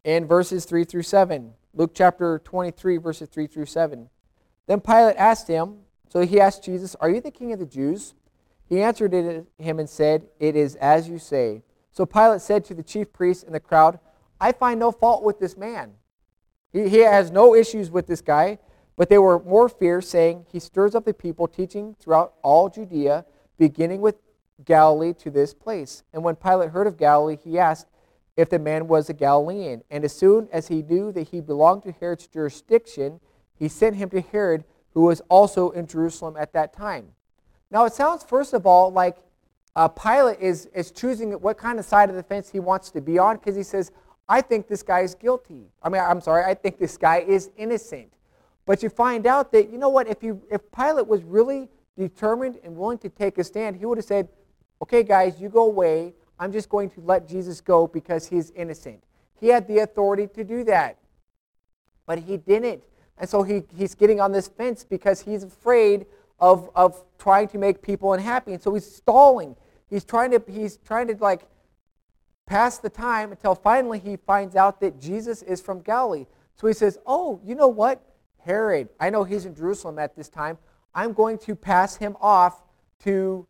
in 0.03 0.25
verses 0.25 0.65
3 0.65 0.83
through 0.83 1.03
7. 1.03 1.53
Luke 1.73 1.91
chapter 1.93 2.39
23, 2.43 2.97
verses 2.97 3.29
3 3.29 3.47
through 3.47 3.65
7. 3.65 4.09
Then 4.67 4.79
Pilate 4.79 5.17
asked 5.17 5.47
him, 5.47 5.79
so 6.09 6.21
he 6.21 6.39
asked 6.39 6.63
Jesus, 6.63 6.95
Are 6.95 7.09
you 7.09 7.21
the 7.21 7.31
king 7.31 7.53
of 7.53 7.59
the 7.59 7.65
Jews? 7.65 8.13
He 8.69 8.81
answered 8.81 9.13
him 9.13 9.79
and 9.79 9.89
said, 9.89 10.27
It 10.39 10.55
is 10.55 10.75
as 10.75 11.09
you 11.09 11.17
say. 11.17 11.63
So 11.91 12.05
Pilate 12.05 12.41
said 12.41 12.63
to 12.65 12.73
the 12.73 12.83
chief 12.83 13.11
priests 13.11 13.43
and 13.43 13.53
the 13.53 13.59
crowd, 13.59 13.99
I 14.39 14.51
find 14.51 14.79
no 14.79 14.91
fault 14.91 15.23
with 15.23 15.39
this 15.39 15.57
man. 15.57 15.93
He, 16.71 16.87
he 16.89 16.99
has 16.99 17.31
no 17.31 17.55
issues 17.55 17.89
with 17.89 18.07
this 18.07 18.21
guy, 18.21 18.59
but 18.95 19.09
they 19.09 19.17
were 19.17 19.39
more 19.39 19.69
fierce, 19.69 20.07
saying, 20.07 20.45
He 20.51 20.59
stirs 20.59 20.93
up 20.95 21.05
the 21.05 21.13
people, 21.13 21.47
teaching 21.47 21.95
throughout 21.99 22.33
all 22.43 22.69
Judea, 22.69 23.25
beginning 23.57 24.01
with 24.01 24.15
Galilee 24.63 25.13
to 25.13 25.31
this 25.31 25.53
place. 25.53 26.03
And 26.13 26.23
when 26.23 26.35
Pilate 26.35 26.69
heard 26.69 26.87
of 26.87 26.97
Galilee, 26.97 27.37
he 27.43 27.57
asked, 27.57 27.87
if 28.35 28.49
the 28.49 28.59
man 28.59 28.87
was 28.87 29.09
a 29.09 29.13
Galilean. 29.13 29.83
And 29.91 30.03
as 30.03 30.13
soon 30.13 30.47
as 30.51 30.67
he 30.67 30.81
knew 30.81 31.11
that 31.11 31.29
he 31.29 31.41
belonged 31.41 31.83
to 31.83 31.91
Herod's 31.91 32.27
jurisdiction, 32.27 33.19
he 33.57 33.67
sent 33.67 33.95
him 33.95 34.09
to 34.09 34.21
Herod, 34.21 34.63
who 34.93 35.01
was 35.01 35.21
also 35.29 35.71
in 35.71 35.87
Jerusalem 35.87 36.35
at 36.37 36.53
that 36.53 36.73
time. 36.73 37.09
Now, 37.69 37.85
it 37.85 37.93
sounds, 37.93 38.23
first 38.23 38.53
of 38.53 38.65
all, 38.65 38.91
like 38.91 39.17
uh, 39.75 39.87
Pilate 39.87 40.39
is, 40.39 40.67
is 40.67 40.91
choosing 40.91 41.31
what 41.33 41.57
kind 41.57 41.79
of 41.79 41.85
side 41.85 42.09
of 42.09 42.15
the 42.15 42.23
fence 42.23 42.49
he 42.49 42.59
wants 42.59 42.91
to 42.91 43.01
be 43.01 43.17
on 43.17 43.37
because 43.37 43.55
he 43.55 43.63
says, 43.63 43.91
I 44.27 44.41
think 44.41 44.67
this 44.67 44.83
guy 44.83 45.01
is 45.01 45.15
guilty. 45.15 45.67
I 45.81 45.89
mean, 45.89 46.01
I'm 46.01 46.21
sorry, 46.21 46.43
I 46.43 46.53
think 46.53 46.79
this 46.79 46.97
guy 46.97 47.17
is 47.19 47.51
innocent. 47.57 48.13
But 48.65 48.81
you 48.81 48.89
find 48.89 49.27
out 49.27 49.51
that, 49.51 49.69
you 49.71 49.77
know 49.77 49.89
what, 49.89 50.07
if, 50.07 50.23
you, 50.23 50.41
if 50.49 50.61
Pilate 50.71 51.07
was 51.07 51.23
really 51.23 51.69
determined 51.97 52.59
and 52.63 52.75
willing 52.75 52.97
to 52.99 53.09
take 53.09 53.37
a 53.37 53.43
stand, 53.43 53.75
he 53.75 53.85
would 53.85 53.97
have 53.97 54.05
said, 54.05 54.29
okay, 54.81 55.03
guys, 55.03 55.39
you 55.39 55.49
go 55.49 55.65
away. 55.65 56.13
I'm 56.43 56.51
just 56.51 56.67
going 56.67 56.89
to 56.89 56.99
let 56.99 57.25
Jesus 57.25 57.61
go 57.61 57.87
because 57.87 58.27
he's 58.27 58.51
innocent. 58.51 59.01
He 59.39 59.47
had 59.47 59.65
the 59.65 59.77
authority 59.79 60.27
to 60.27 60.43
do 60.43 60.65
that, 60.65 60.97
but 62.05 62.19
he 62.19 62.35
didn't. 62.35 62.83
And 63.17 63.29
so 63.29 63.43
he, 63.43 63.63
he's 63.73 63.95
getting 63.95 64.19
on 64.19 64.33
this 64.33 64.49
fence 64.49 64.83
because 64.83 65.21
he's 65.21 65.45
afraid 65.45 66.05
of, 66.41 66.69
of 66.75 67.01
trying 67.17 67.47
to 67.47 67.57
make 67.57 67.81
people 67.81 68.11
unhappy. 68.11 68.51
And 68.51 68.61
so 68.61 68.73
he's 68.73 68.93
stalling. 68.93 69.55
He's 69.89 70.03
trying 70.03 70.31
to, 70.31 70.43
he's 70.51 70.75
trying 70.85 71.07
to 71.07 71.15
like 71.15 71.43
pass 72.45 72.77
the 72.77 72.89
time 72.89 73.31
until 73.31 73.55
finally 73.55 73.99
he 73.99 74.17
finds 74.17 74.57
out 74.57 74.81
that 74.81 74.99
Jesus 74.99 75.43
is 75.43 75.61
from 75.61 75.79
Galilee. 75.79 76.25
So 76.55 76.67
he 76.67 76.73
says, 76.73 76.97
Oh, 77.05 77.39
you 77.45 77.55
know 77.55 77.69
what? 77.69 78.03
Herod, 78.39 78.89
I 78.99 79.11
know 79.11 79.23
he's 79.23 79.45
in 79.45 79.55
Jerusalem 79.55 79.97
at 79.97 80.17
this 80.17 80.27
time. 80.27 80.57
I'm 80.93 81.13
going 81.13 81.37
to 81.37 81.55
pass 81.55 81.95
him 81.95 82.17
off 82.19 82.61
to 83.05 83.47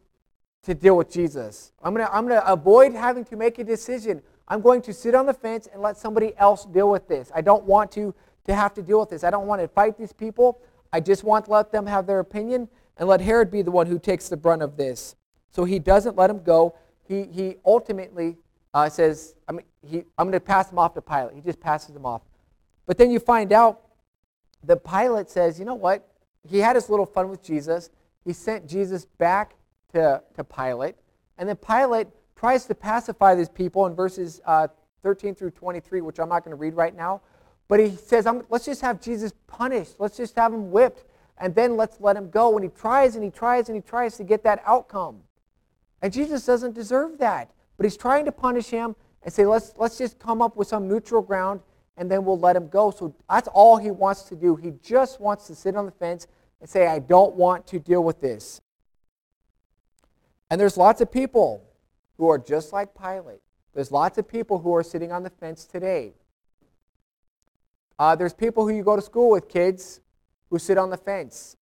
to 0.63 0.73
deal 0.73 0.97
with 0.97 1.11
Jesus. 1.11 1.71
I'm 1.83 1.93
going 1.93 2.05
to 2.05 2.13
I'm 2.13 2.27
going 2.27 2.39
to 2.39 2.51
avoid 2.51 2.93
having 2.93 3.25
to 3.25 3.35
make 3.35 3.59
a 3.59 3.63
decision. 3.63 4.21
I'm 4.47 4.61
going 4.61 4.81
to 4.83 4.93
sit 4.93 5.15
on 5.15 5.25
the 5.25 5.33
fence 5.33 5.67
and 5.71 5.81
let 5.81 5.97
somebody 5.97 6.33
else 6.37 6.65
deal 6.65 6.89
with 6.89 7.07
this. 7.07 7.31
I 7.33 7.41
don't 7.41 7.63
want 7.63 7.91
to, 7.93 8.13
to 8.45 8.53
have 8.53 8.73
to 8.75 8.81
deal 8.81 8.99
with 8.99 9.09
this. 9.09 9.23
I 9.23 9.29
don't 9.29 9.47
want 9.47 9.61
to 9.61 9.67
fight 9.67 9.97
these 9.97 10.13
people. 10.13 10.61
I 10.91 10.99
just 10.99 11.23
want 11.23 11.45
to 11.45 11.51
let 11.51 11.71
them 11.71 11.85
have 11.85 12.05
their 12.05 12.19
opinion 12.19 12.67
and 12.97 13.07
let 13.07 13.21
Herod 13.21 13.49
be 13.49 13.61
the 13.61 13.71
one 13.71 13.87
who 13.87 13.97
takes 13.97 14.29
the 14.29 14.37
brunt 14.37 14.61
of 14.61 14.77
this. 14.77 15.15
So 15.49 15.63
he 15.63 15.79
doesn't 15.79 16.17
let 16.17 16.29
him 16.29 16.43
go. 16.43 16.75
He, 17.07 17.23
he 17.23 17.55
ultimately 17.65 18.37
uh, 18.73 18.89
says, 18.89 19.35
I 19.47 19.53
mean, 19.53 19.65
he, 19.87 20.03
I'm 20.17 20.27
going 20.27 20.33
to 20.33 20.39
pass 20.39 20.71
him 20.71 20.77
off 20.77 20.93
to 20.95 21.01
Pilate. 21.01 21.35
He 21.35 21.41
just 21.41 21.59
passes 21.59 21.95
him 21.95 22.05
off. 22.05 22.21
But 22.85 22.97
then 22.97 23.11
you 23.11 23.19
find 23.19 23.53
out 23.53 23.81
that 24.63 24.83
Pilate 24.83 25.29
says, 25.29 25.57
you 25.57 25.65
know 25.65 25.75
what? 25.75 26.07
He 26.47 26.59
had 26.59 26.75
his 26.75 26.89
little 26.89 27.05
fun 27.05 27.29
with 27.29 27.41
Jesus. 27.43 27.89
He 28.25 28.33
sent 28.33 28.67
Jesus 28.67 29.05
back 29.05 29.55
to, 29.93 30.21
to 30.35 30.43
Pilate. 30.43 30.95
And 31.37 31.47
then 31.47 31.55
Pilate 31.55 32.07
tries 32.35 32.65
to 32.65 32.75
pacify 32.75 33.35
these 33.35 33.49
people 33.49 33.85
in 33.85 33.95
verses 33.95 34.41
uh, 34.45 34.67
13 35.01 35.35
through 35.35 35.51
23, 35.51 36.01
which 36.01 36.19
I'm 36.19 36.29
not 36.29 36.43
going 36.43 36.55
to 36.55 36.59
read 36.59 36.75
right 36.75 36.95
now. 36.95 37.21
But 37.67 37.79
he 37.79 37.95
says, 37.95 38.27
let's 38.49 38.65
just 38.65 38.81
have 38.81 39.01
Jesus 39.01 39.33
punished. 39.47 39.95
Let's 39.99 40.17
just 40.17 40.35
have 40.35 40.53
him 40.53 40.71
whipped. 40.71 41.05
And 41.37 41.55
then 41.55 41.77
let's 41.77 41.99
let 41.99 42.15
him 42.15 42.29
go. 42.29 42.55
And 42.55 42.63
he 42.63 42.69
tries 42.69 43.15
and 43.15 43.23
he 43.23 43.29
tries 43.29 43.69
and 43.69 43.75
he 43.75 43.81
tries 43.81 44.17
to 44.17 44.23
get 44.23 44.43
that 44.43 44.61
outcome. 44.65 45.21
And 46.01 46.11
Jesus 46.11 46.45
doesn't 46.45 46.75
deserve 46.75 47.17
that. 47.19 47.51
But 47.77 47.85
he's 47.85 47.97
trying 47.97 48.25
to 48.25 48.31
punish 48.31 48.69
him 48.69 48.95
and 49.23 49.33
say, 49.33 49.45
let's, 49.45 49.73
let's 49.77 49.97
just 49.97 50.19
come 50.19 50.41
up 50.41 50.55
with 50.55 50.67
some 50.67 50.87
neutral 50.87 51.21
ground 51.21 51.61
and 51.97 52.09
then 52.09 52.25
we'll 52.25 52.39
let 52.39 52.55
him 52.55 52.67
go. 52.67 52.91
So 52.91 53.15
that's 53.29 53.47
all 53.47 53.77
he 53.77 53.91
wants 53.91 54.23
to 54.23 54.35
do. 54.35 54.55
He 54.55 54.73
just 54.83 55.19
wants 55.19 55.47
to 55.47 55.55
sit 55.55 55.75
on 55.75 55.85
the 55.85 55.91
fence 55.91 56.27
and 56.59 56.69
say, 56.69 56.87
I 56.87 56.99
don't 56.99 57.35
want 57.35 57.67
to 57.67 57.79
deal 57.79 58.03
with 58.03 58.19
this. 58.19 58.61
And 60.53 60.61
there's 60.61 60.77
lots 60.77 61.01
of 61.01 61.11
people 61.11 61.63
who 62.19 62.29
are 62.29 62.37
just 62.37 62.73
like 62.73 62.89
Pilate. 62.93 63.41
There's 63.73 63.91
lots 63.91 64.19
of 64.19 64.27
people 64.27 64.59
who 64.59 64.75
are 64.75 64.83
sitting 64.83 65.11
on 65.11 65.23
the 65.23 65.31
fence 65.31 65.65
today. 65.65 66.13
Uh, 67.97 68.15
there's 68.15 68.35
people 68.35 68.67
who 68.67 68.75
you 68.75 68.83
go 68.83 68.95
to 68.95 69.01
school 69.01 69.31
with, 69.31 69.49
kids, 69.49 70.01
who 70.51 70.59
sit 70.59 70.77
on 70.77 70.91
the 70.91 70.97
fence. 70.97 71.57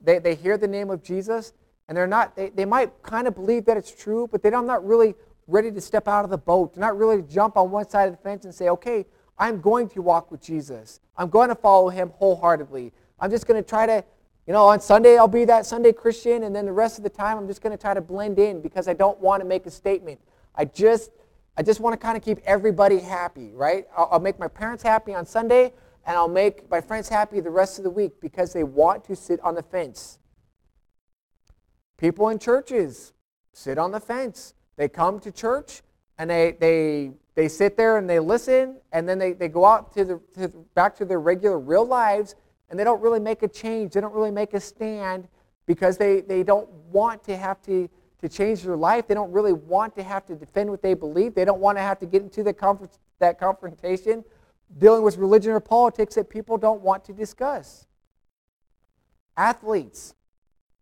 They, 0.00 0.18
they 0.18 0.34
hear 0.34 0.58
the 0.58 0.66
name 0.66 0.90
of 0.90 1.04
Jesus, 1.04 1.52
and 1.86 1.96
they're 1.96 2.08
not, 2.08 2.34
they, 2.34 2.50
they 2.50 2.64
might 2.64 3.00
kind 3.04 3.28
of 3.28 3.36
believe 3.36 3.64
that 3.66 3.76
it's 3.76 3.94
true, 3.94 4.26
but 4.26 4.42
they're 4.42 4.50
not 4.60 4.84
really 4.84 5.14
ready 5.46 5.70
to 5.70 5.80
step 5.80 6.08
out 6.08 6.24
of 6.24 6.30
the 6.32 6.36
boat. 6.36 6.74
They're 6.74 6.80
not 6.80 6.98
really 6.98 7.22
to 7.22 7.28
jump 7.28 7.56
on 7.56 7.70
one 7.70 7.88
side 7.88 8.08
of 8.08 8.16
the 8.16 8.22
fence 8.24 8.44
and 8.44 8.52
say, 8.52 8.70
okay, 8.70 9.06
I'm 9.38 9.60
going 9.60 9.88
to 9.90 10.02
walk 10.02 10.32
with 10.32 10.42
Jesus. 10.42 10.98
I'm 11.16 11.30
going 11.30 11.50
to 11.50 11.54
follow 11.54 11.90
him 11.90 12.10
wholeheartedly. 12.16 12.92
I'm 13.20 13.30
just 13.30 13.46
going 13.46 13.62
to 13.62 13.68
try 13.68 13.86
to 13.86 14.04
you 14.46 14.52
know, 14.52 14.66
on 14.66 14.80
Sunday 14.80 15.16
I'll 15.16 15.28
be 15.28 15.44
that 15.44 15.66
Sunday 15.66 15.92
Christian, 15.92 16.42
and 16.44 16.54
then 16.54 16.66
the 16.66 16.72
rest 16.72 16.98
of 16.98 17.04
the 17.04 17.10
time 17.10 17.38
I'm 17.38 17.46
just 17.46 17.62
going 17.62 17.76
to 17.76 17.80
try 17.80 17.94
to 17.94 18.00
blend 18.00 18.38
in 18.38 18.60
because 18.60 18.88
I 18.88 18.92
don't 18.92 19.18
want 19.20 19.42
to 19.42 19.48
make 19.48 19.66
a 19.66 19.70
statement. 19.70 20.20
I 20.54 20.64
just, 20.64 21.10
I 21.56 21.62
just 21.62 21.80
want 21.80 21.92
to 21.94 21.96
kind 21.96 22.16
of 22.16 22.24
keep 22.24 22.38
everybody 22.44 22.98
happy, 22.98 23.52
right? 23.52 23.86
I'll, 23.96 24.08
I'll 24.12 24.20
make 24.20 24.38
my 24.38 24.48
parents 24.48 24.82
happy 24.82 25.14
on 25.14 25.26
Sunday, 25.26 25.72
and 26.06 26.16
I'll 26.16 26.28
make 26.28 26.68
my 26.70 26.80
friends 26.80 27.08
happy 27.08 27.40
the 27.40 27.50
rest 27.50 27.78
of 27.78 27.84
the 27.84 27.90
week 27.90 28.20
because 28.20 28.52
they 28.52 28.64
want 28.64 29.04
to 29.04 29.16
sit 29.16 29.40
on 29.40 29.54
the 29.54 29.62
fence. 29.62 30.18
People 31.96 32.30
in 32.30 32.38
churches 32.40 33.12
sit 33.52 33.78
on 33.78 33.92
the 33.92 34.00
fence. 34.00 34.54
They 34.76 34.88
come 34.88 35.20
to 35.20 35.30
church 35.30 35.82
and 36.18 36.28
they, 36.28 36.56
they, 36.58 37.12
they 37.36 37.48
sit 37.48 37.76
there 37.76 37.96
and 37.96 38.10
they 38.10 38.18
listen, 38.18 38.76
and 38.92 39.08
then 39.08 39.18
they, 39.18 39.32
they 39.32 39.48
go 39.48 39.64
out 39.64 39.92
to 39.94 40.04
the, 40.04 40.20
to, 40.34 40.48
back 40.74 40.96
to 40.96 41.04
their 41.04 41.20
regular 41.20 41.58
real 41.58 41.84
lives 41.84 42.34
and 42.72 42.80
they 42.80 42.84
don't 42.84 43.02
really 43.02 43.20
make 43.20 43.42
a 43.42 43.48
change. 43.48 43.92
They 43.92 44.00
don't 44.00 44.14
really 44.14 44.30
make 44.30 44.54
a 44.54 44.60
stand 44.60 45.28
because 45.66 45.98
they, 45.98 46.22
they 46.22 46.42
don't 46.42 46.68
want 46.90 47.22
to 47.24 47.36
have 47.36 47.62
to, 47.64 47.88
to 48.22 48.28
change 48.30 48.62
their 48.62 48.76
life. 48.76 49.06
They 49.06 49.14
don't 49.14 49.30
really 49.30 49.52
want 49.52 49.94
to 49.96 50.02
have 50.02 50.24
to 50.26 50.34
defend 50.34 50.70
what 50.70 50.80
they 50.80 50.94
believe. 50.94 51.34
They 51.34 51.44
don't 51.44 51.60
want 51.60 51.76
to 51.76 51.82
have 51.82 51.98
to 51.98 52.06
get 52.06 52.22
into 52.22 52.42
the 52.42 52.54
conf- 52.54 52.98
that 53.18 53.38
confrontation 53.38 54.24
dealing 54.78 55.02
with 55.02 55.18
religion 55.18 55.52
or 55.52 55.60
politics 55.60 56.14
that 56.14 56.30
people 56.30 56.56
don't 56.56 56.80
want 56.80 57.04
to 57.04 57.12
discuss. 57.12 57.86
athletes. 59.36 60.14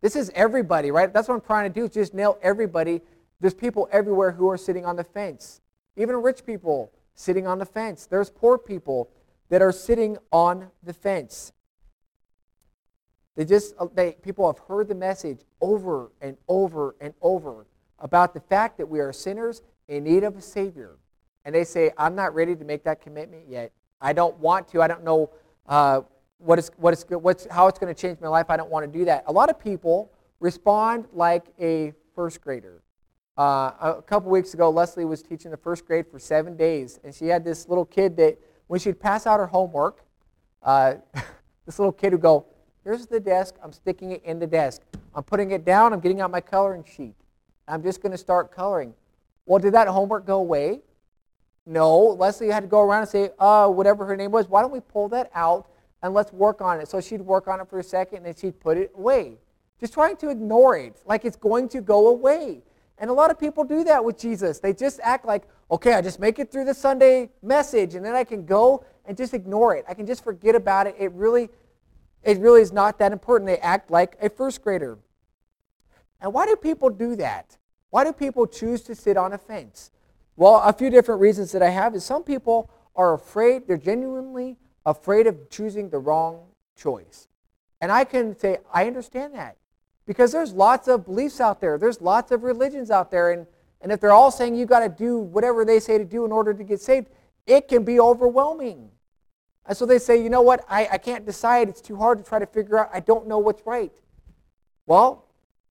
This 0.01 0.15
is 0.15 0.31
everybody, 0.33 0.91
right? 0.91 1.13
That's 1.13 1.27
what 1.27 1.35
I'm 1.35 1.41
trying 1.41 1.71
to 1.71 1.79
do, 1.81 1.87
just 1.87 2.13
nail 2.13 2.37
everybody. 2.41 3.01
There's 3.41 3.53
people 3.53 3.89
everywhere 3.91 4.31
who 4.31 4.49
are 4.49 4.57
sitting 4.57 4.85
on 4.85 4.95
the 4.95 5.03
fence. 5.03 5.61
Even 5.97 6.15
rich 6.17 6.45
people 6.45 6.91
sitting 7.15 7.47
on 7.47 7.59
the 7.59 7.65
fence. 7.65 8.05
There's 8.05 8.29
poor 8.29 8.57
people 8.57 9.09
that 9.49 9.61
are 9.61 9.71
sitting 9.71 10.17
on 10.31 10.69
the 10.81 10.93
fence. 10.93 11.51
They 13.35 13.45
just 13.45 13.73
uh, 13.79 13.87
they 13.93 14.13
people 14.21 14.45
have 14.47 14.59
heard 14.67 14.87
the 14.87 14.95
message 14.95 15.39
over 15.61 16.11
and 16.21 16.37
over 16.47 16.95
and 16.99 17.13
over 17.21 17.65
about 17.99 18.33
the 18.33 18.39
fact 18.39 18.77
that 18.77 18.87
we 18.87 18.99
are 18.99 19.13
sinners 19.13 19.61
in 19.87 20.03
need 20.03 20.23
of 20.23 20.35
a 20.37 20.41
savior. 20.41 20.97
And 21.45 21.55
they 21.55 21.63
say, 21.63 21.91
I'm 21.97 22.15
not 22.15 22.35
ready 22.35 22.55
to 22.55 22.63
make 22.63 22.83
that 22.83 23.01
commitment 23.01 23.43
yet. 23.47 23.71
I 23.99 24.13
don't 24.13 24.37
want 24.39 24.67
to. 24.69 24.81
I 24.81 24.87
don't 24.87 25.03
know 25.03 25.31
uh, 25.67 26.01
what 26.37 26.59
is, 26.59 26.71
what 26.77 26.93
is, 26.93 27.05
what's, 27.09 27.47
how 27.49 27.67
it's 27.67 27.79
going 27.79 27.93
to 27.93 27.99
change 27.99 28.19
my 28.19 28.27
life. 28.27 28.47
I 28.49 28.57
don't 28.57 28.69
want 28.69 28.91
to 28.91 28.99
do 28.99 29.05
that. 29.05 29.23
A 29.27 29.31
lot 29.31 29.49
of 29.49 29.59
people 29.59 30.11
respond 30.39 31.05
like 31.13 31.45
a 31.59 31.93
first 32.15 32.41
grader. 32.41 32.81
Uh, 33.37 33.71
a 33.79 34.01
couple 34.05 34.29
weeks 34.29 34.53
ago, 34.53 34.69
Leslie 34.69 35.05
was 35.05 35.23
teaching 35.23 35.51
the 35.51 35.57
first 35.57 35.85
grade 35.85 36.05
for 36.07 36.19
seven 36.19 36.57
days, 36.57 36.99
and 37.03 37.13
she 37.13 37.27
had 37.27 37.43
this 37.43 37.67
little 37.67 37.85
kid 37.85 38.17
that, 38.17 38.37
when 38.67 38.79
she'd 38.79 38.99
pass 38.99 39.25
out 39.25 39.39
her 39.39 39.47
homework, 39.47 40.03
uh, 40.63 40.95
this 41.65 41.79
little 41.79 41.91
kid 41.91 42.11
would 42.11 42.21
go, 42.21 42.45
Here's 42.83 43.05
the 43.05 43.19
desk. 43.19 43.55
I'm 43.63 43.71
sticking 43.71 44.11
it 44.11 44.23
in 44.23 44.39
the 44.39 44.47
desk. 44.47 44.81
I'm 45.13 45.23
putting 45.23 45.51
it 45.51 45.65
down. 45.65 45.93
I'm 45.93 45.99
getting 45.99 46.21
out 46.21 46.31
my 46.31 46.41
coloring 46.41 46.83
sheet. 46.83 47.15
I'm 47.67 47.83
just 47.83 48.01
going 48.01 48.11
to 48.11 48.17
start 48.17 48.51
coloring. 48.51 48.93
Well, 49.45 49.59
did 49.59 49.73
that 49.73 49.87
homework 49.87 50.25
go 50.25 50.39
away? 50.39 50.81
No. 51.65 51.99
Leslie 51.99 52.47
had 52.47 52.61
to 52.61 52.67
go 52.67 52.81
around 52.81 53.01
and 53.01 53.09
say, 53.09 53.29
uh, 53.37 53.67
whatever 53.67 54.05
her 54.05 54.15
name 54.15 54.31
was, 54.31 54.47
why 54.47 54.61
don't 54.61 54.71
we 54.71 54.79
pull 54.79 55.09
that 55.09 55.29
out 55.35 55.67
and 56.01 56.13
let's 56.13 56.33
work 56.33 56.61
on 56.61 56.79
it. 56.81 56.87
So 56.87 56.99
she'd 56.99 57.21
work 57.21 57.47
on 57.47 57.59
it 57.61 57.69
for 57.69 57.79
a 57.79 57.83
second 57.83 58.17
and 58.17 58.25
then 58.25 58.35
she'd 58.35 58.59
put 58.59 58.77
it 58.77 58.91
away. 58.95 59.37
Just 59.79 59.93
trying 59.93 60.17
to 60.17 60.29
ignore 60.29 60.77
it, 60.77 60.95
like 61.05 61.25
it's 61.25 61.35
going 61.35 61.67
to 61.69 61.81
go 61.81 62.07
away. 62.07 62.61
And 62.97 63.09
a 63.09 63.13
lot 63.13 63.31
of 63.31 63.39
people 63.39 63.63
do 63.63 63.83
that 63.83 64.03
with 64.03 64.17
Jesus. 64.17 64.59
They 64.59 64.73
just 64.73 64.99
act 65.03 65.25
like, 65.25 65.43
okay, 65.71 65.93
I 65.93 66.01
just 66.01 66.19
make 66.19 66.37
it 66.37 66.51
through 66.51 66.65
the 66.65 66.73
Sunday 66.73 67.29
message 67.41 67.95
and 67.95 68.05
then 68.05 68.15
I 68.15 68.23
can 68.23 68.45
go 68.45 68.85
and 69.05 69.17
just 69.17 69.33
ignore 69.33 69.75
it. 69.75 69.85
I 69.87 69.95
can 69.95 70.05
just 70.05 70.23
forget 70.23 70.53
about 70.53 70.85
it. 70.85 70.95
It 70.99 71.11
really, 71.13 71.49
it 72.23 72.37
really 72.39 72.61
is 72.61 72.71
not 72.71 72.99
that 72.99 73.11
important. 73.11 73.47
They 73.47 73.57
act 73.57 73.89
like 73.91 74.17
a 74.21 74.29
first 74.29 74.61
grader. 74.61 74.97
And 76.21 76.33
why 76.33 76.45
do 76.45 76.55
people 76.55 76.89
do 76.89 77.15
that? 77.15 77.57
Why 77.89 78.03
do 78.03 78.13
people 78.13 78.45
choose 78.45 78.81
to 78.83 78.95
sit 78.95 79.17
on 79.17 79.33
a 79.33 79.37
fence? 79.37 79.91
Well, 80.35 80.61
a 80.63 80.73
few 80.73 80.89
different 80.89 81.21
reasons 81.21 81.51
that 81.51 81.61
I 81.61 81.69
have 81.69 81.95
is 81.95 82.05
some 82.05 82.23
people 82.23 82.69
are 82.95 83.13
afraid, 83.13 83.67
they're 83.67 83.77
genuinely 83.77 84.57
afraid 84.85 85.27
of 85.27 85.49
choosing 85.49 85.89
the 85.89 85.99
wrong 85.99 86.45
choice. 86.75 87.27
And 87.79 87.91
I 87.91 88.03
can 88.03 88.37
say, 88.37 88.59
I 88.73 88.87
understand 88.87 89.33
that. 89.35 89.57
Because 90.05 90.31
there's 90.31 90.53
lots 90.53 90.87
of 90.87 91.05
beliefs 91.05 91.39
out 91.39 91.61
there, 91.61 91.77
there's 91.77 92.01
lots 92.01 92.31
of 92.31 92.43
religions 92.43 92.91
out 92.91 93.11
there, 93.11 93.31
and, 93.31 93.45
and 93.81 93.91
if 93.91 93.99
they're 93.99 94.11
all 94.11 94.31
saying 94.31 94.55
you 94.55 94.65
got 94.65 94.79
to 94.79 94.89
do 94.89 95.19
whatever 95.19 95.63
they 95.63 95.79
say 95.79 95.97
to 95.97 96.05
do 96.05 96.25
in 96.25 96.31
order 96.31 96.53
to 96.53 96.63
get 96.63 96.81
saved, 96.81 97.07
it 97.45 97.67
can 97.67 97.83
be 97.83 97.99
overwhelming. 97.99 98.89
And 99.67 99.77
so 99.77 99.85
they 99.85 99.99
say, 99.99 100.21
you 100.21 100.29
know 100.29 100.41
what, 100.41 100.65
I, 100.69 100.87
I 100.93 100.97
can't 100.97 101.25
decide. 101.25 101.69
It's 101.69 101.81
too 101.81 101.95
hard 101.95 102.17
to 102.17 102.23
try 102.23 102.39
to 102.39 102.45
figure 102.45 102.79
out. 102.79 102.89
I 102.93 102.99
don't 102.99 103.27
know 103.27 103.37
what's 103.37 103.65
right. 103.65 103.91
Well, 104.87 105.25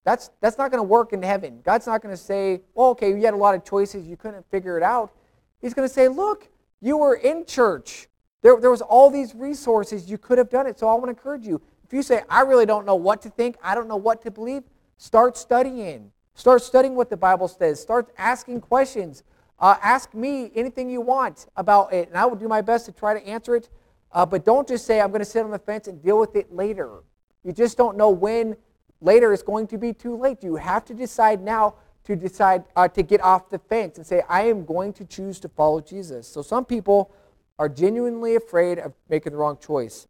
that's, 0.05 0.31
that's 0.41 0.57
not 0.57 0.71
going 0.71 0.79
to 0.79 0.89
work 0.89 1.13
in 1.13 1.23
heaven. 1.23 1.61
God's 1.65 1.87
not 1.87 2.01
going 2.01 2.15
to 2.15 2.21
say, 2.21 2.63
well, 2.75 2.89
okay, 2.91 3.11
you 3.11 3.25
had 3.25 3.35
a 3.35 3.37
lot 3.37 3.55
of 3.55 3.65
choices. 3.65 4.07
You 4.07 4.17
couldn't 4.17 4.49
figure 4.51 4.77
it 4.77 4.83
out. 4.83 5.13
He's 5.61 5.75
going 5.75 5.87
to 5.87 5.93
say, 5.93 6.09
look, 6.09 6.49
you 6.81 6.97
were 6.97 7.15
in 7.15 7.45
church. 7.45 8.09
There, 8.43 8.59
there 8.61 8.71
was 8.71 8.81
all 8.81 9.11
these 9.11 9.35
resources. 9.35 10.11
You 10.11 10.17
could 10.17 10.39
have 10.39 10.49
done 10.49 10.67
it. 10.67 10.79
So 10.79 10.89
I 10.89 10.95
want 10.95 11.07
to 11.07 11.11
encourage 11.11 11.47
you. 11.47 11.61
If 11.85 11.93
you 11.93 12.03
say, 12.03 12.23
I 12.31 12.43
really 12.43 12.67
don't 12.67 12.87
know 12.87 12.95
what 12.95 13.21
to 13.23 13.31
think, 13.31 13.57
I 13.63 13.75
don't 13.75 13.89
know 13.89 13.97
what 13.97 14.23
to 14.23 14.31
believe, 14.31 14.63
start 14.97 15.37
studying. 15.37 16.13
Start 16.35 16.63
studying 16.63 16.95
what 16.95 17.11
the 17.11 17.17
Bible 17.17 17.49
says. 17.49 17.81
Start 17.81 18.11
asking 18.17 18.61
questions. 18.63 19.25
Uh, 19.59 19.77
ask 19.83 20.15
me 20.15 20.51
anything 20.55 20.89
you 20.89 21.03
want 21.03 21.49
about 21.57 21.93
it, 21.93 22.09
and 22.09 22.17
I 22.17 22.25
will 22.25 22.37
do 22.37 22.49
my 22.49 22.63
best 22.63 22.87
to 22.87 22.93
try 22.93 23.13
to 23.13 23.27
answer 23.27 23.57
it. 23.57 23.69
Uh, 24.13 24.27
but 24.27 24.45
don't 24.45 24.67
just 24.67 24.87
say, 24.87 25.01
I'm 25.01 25.11
going 25.11 25.21
to 25.21 25.25
sit 25.25 25.45
on 25.45 25.51
the 25.51 25.59
fence 25.59 25.87
and 25.89 26.03
deal 26.03 26.19
with 26.19 26.35
it 26.37 26.53
later. 26.53 27.01
You 27.45 27.53
just 27.53 27.77
don't 27.77 27.97
know 27.97 28.11
when 28.11 28.57
later 29.01 29.33
is 29.33 29.43
going 29.43 29.67
to 29.69 29.79
be 29.79 29.93
too 29.93 30.17
late. 30.17 30.43
You 30.43 30.57
have 30.57 30.85
to 30.87 30.95
decide 30.95 31.43
now 31.43 31.75
to 32.05 32.17
decide 32.17 32.65
uh, 32.77 32.89
to 32.89 33.03
get 33.03 33.21
off 33.23 33.51
the 33.51 33.59
fence 33.59 33.99
and 33.99 34.07
say, 34.07 34.23
I 34.29 34.43
am 34.43 34.65
going 34.65 34.93
to 34.95 35.05
choose 35.05 35.39
to 35.41 35.49
follow 35.49 35.81
Jesus. 35.81 36.27
So 36.27 36.43
some 36.43 36.65
people 36.65 37.13
are 37.59 37.69
genuinely 37.69 38.37
afraid 38.37 38.79
of 38.79 38.95
making 39.09 39.33
the 39.33 39.39
wrong 39.39 39.59
choice. 39.59 40.09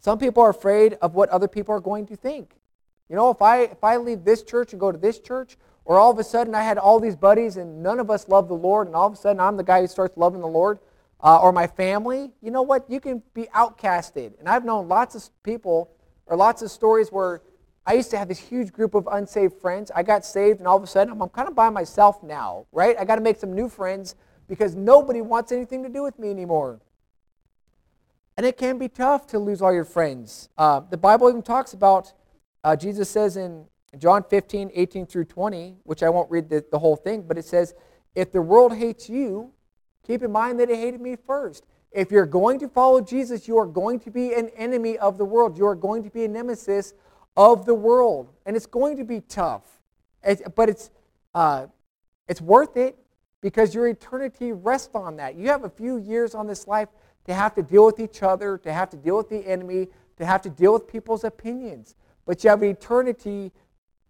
Some 0.00 0.18
people 0.18 0.42
are 0.42 0.50
afraid 0.50 0.98
of 1.00 1.14
what 1.14 1.28
other 1.30 1.48
people 1.48 1.74
are 1.74 1.80
going 1.80 2.06
to 2.06 2.16
think. 2.16 2.56
You 3.08 3.16
know, 3.16 3.30
if 3.30 3.40
I 3.40 3.62
if 3.62 3.82
I 3.82 3.96
leave 3.96 4.24
this 4.24 4.42
church 4.42 4.72
and 4.72 4.80
go 4.80 4.90
to 4.90 4.98
this 4.98 5.20
church, 5.20 5.56
or 5.84 5.98
all 5.98 6.10
of 6.10 6.18
a 6.18 6.24
sudden 6.24 6.54
I 6.54 6.62
had 6.62 6.78
all 6.78 6.98
these 6.98 7.16
buddies 7.16 7.56
and 7.56 7.82
none 7.82 8.00
of 8.00 8.10
us 8.10 8.28
love 8.28 8.48
the 8.48 8.54
Lord, 8.54 8.88
and 8.88 8.96
all 8.96 9.06
of 9.06 9.12
a 9.12 9.16
sudden 9.16 9.40
I'm 9.40 9.56
the 9.56 9.62
guy 9.62 9.80
who 9.80 9.86
starts 9.86 10.16
loving 10.16 10.40
the 10.40 10.48
Lord, 10.48 10.80
uh, 11.20 11.40
or 11.40 11.52
my 11.52 11.66
family, 11.66 12.32
you 12.42 12.50
know 12.50 12.62
what? 12.62 12.88
You 12.90 13.00
can 13.00 13.22
be 13.34 13.44
outcasted. 13.54 14.38
And 14.38 14.48
I've 14.48 14.64
known 14.64 14.88
lots 14.88 15.14
of 15.14 15.28
people 15.42 15.90
or 16.26 16.36
lots 16.36 16.62
of 16.62 16.70
stories 16.70 17.08
where 17.10 17.42
I 17.86 17.94
used 17.94 18.10
to 18.10 18.18
have 18.18 18.28
this 18.28 18.38
huge 18.38 18.72
group 18.72 18.94
of 18.94 19.08
unsaved 19.10 19.54
friends. 19.54 19.90
I 19.94 20.02
got 20.02 20.24
saved, 20.24 20.58
and 20.58 20.66
all 20.66 20.76
of 20.76 20.82
a 20.82 20.86
sudden 20.86 21.12
I'm, 21.12 21.22
I'm 21.22 21.28
kind 21.28 21.48
of 21.48 21.54
by 21.54 21.70
myself 21.70 22.22
now, 22.22 22.66
right? 22.72 22.96
I 22.98 23.04
got 23.04 23.16
to 23.16 23.20
make 23.20 23.36
some 23.36 23.52
new 23.52 23.68
friends 23.68 24.16
because 24.48 24.74
nobody 24.74 25.20
wants 25.20 25.52
anything 25.52 25.82
to 25.84 25.88
do 25.88 26.02
with 26.02 26.18
me 26.18 26.30
anymore. 26.30 26.80
And 28.36 28.44
it 28.44 28.58
can 28.58 28.76
be 28.78 28.88
tough 28.88 29.26
to 29.28 29.38
lose 29.38 29.62
all 29.62 29.72
your 29.72 29.84
friends. 29.84 30.48
Uh, 30.58 30.80
the 30.80 30.96
Bible 30.96 31.28
even 31.28 31.42
talks 31.42 31.72
about, 31.72 32.12
uh, 32.64 32.76
Jesus 32.76 33.08
says 33.08 33.36
in 33.36 33.64
John 33.98 34.24
15, 34.28 34.72
18 34.74 35.06
through 35.06 35.24
20, 35.24 35.76
which 35.84 36.02
I 36.02 36.10
won't 36.10 36.30
read 36.30 36.50
the, 36.50 36.64
the 36.70 36.78
whole 36.78 36.96
thing, 36.96 37.22
but 37.22 37.38
it 37.38 37.46
says, 37.46 37.74
If 38.14 38.32
the 38.32 38.42
world 38.42 38.76
hates 38.76 39.08
you, 39.08 39.52
keep 40.06 40.22
in 40.22 40.30
mind 40.30 40.60
that 40.60 40.70
it 40.70 40.76
hated 40.76 41.00
me 41.00 41.16
first. 41.16 41.64
If 41.92 42.10
you're 42.10 42.26
going 42.26 42.58
to 42.60 42.68
follow 42.68 43.00
Jesus, 43.00 43.48
you 43.48 43.56
are 43.58 43.66
going 43.66 44.00
to 44.00 44.10
be 44.10 44.34
an 44.34 44.50
enemy 44.50 44.98
of 44.98 45.18
the 45.18 45.24
world. 45.24 45.56
You 45.56 45.66
are 45.66 45.74
going 45.74 46.02
to 46.04 46.10
be 46.10 46.24
a 46.24 46.28
nemesis 46.28 46.94
of 47.36 47.66
the 47.66 47.74
world. 47.74 48.32
And 48.44 48.54
it's 48.54 48.66
going 48.66 48.96
to 48.98 49.04
be 49.04 49.20
tough. 49.20 49.62
It's, 50.22 50.42
but 50.54 50.68
it's, 50.68 50.90
uh, 51.34 51.66
it's 52.28 52.40
worth 52.40 52.76
it 52.76 52.98
because 53.40 53.74
your 53.74 53.88
eternity 53.88 54.52
rests 54.52 54.94
on 54.94 55.16
that. 55.16 55.36
You 55.36 55.48
have 55.48 55.64
a 55.64 55.70
few 55.70 55.98
years 55.98 56.34
on 56.34 56.46
this 56.46 56.66
life 56.66 56.88
to 57.24 57.34
have 57.34 57.54
to 57.54 57.62
deal 57.62 57.86
with 57.86 57.98
each 58.00 58.22
other, 58.22 58.58
to 58.58 58.72
have 58.72 58.90
to 58.90 58.96
deal 58.96 59.16
with 59.16 59.28
the 59.28 59.46
enemy, 59.46 59.88
to 60.18 60.26
have 60.26 60.42
to 60.42 60.50
deal 60.50 60.72
with 60.72 60.86
people's 60.86 61.24
opinions. 61.24 61.94
But 62.24 62.42
you 62.42 62.50
have 62.50 62.62
eternity 62.62 63.52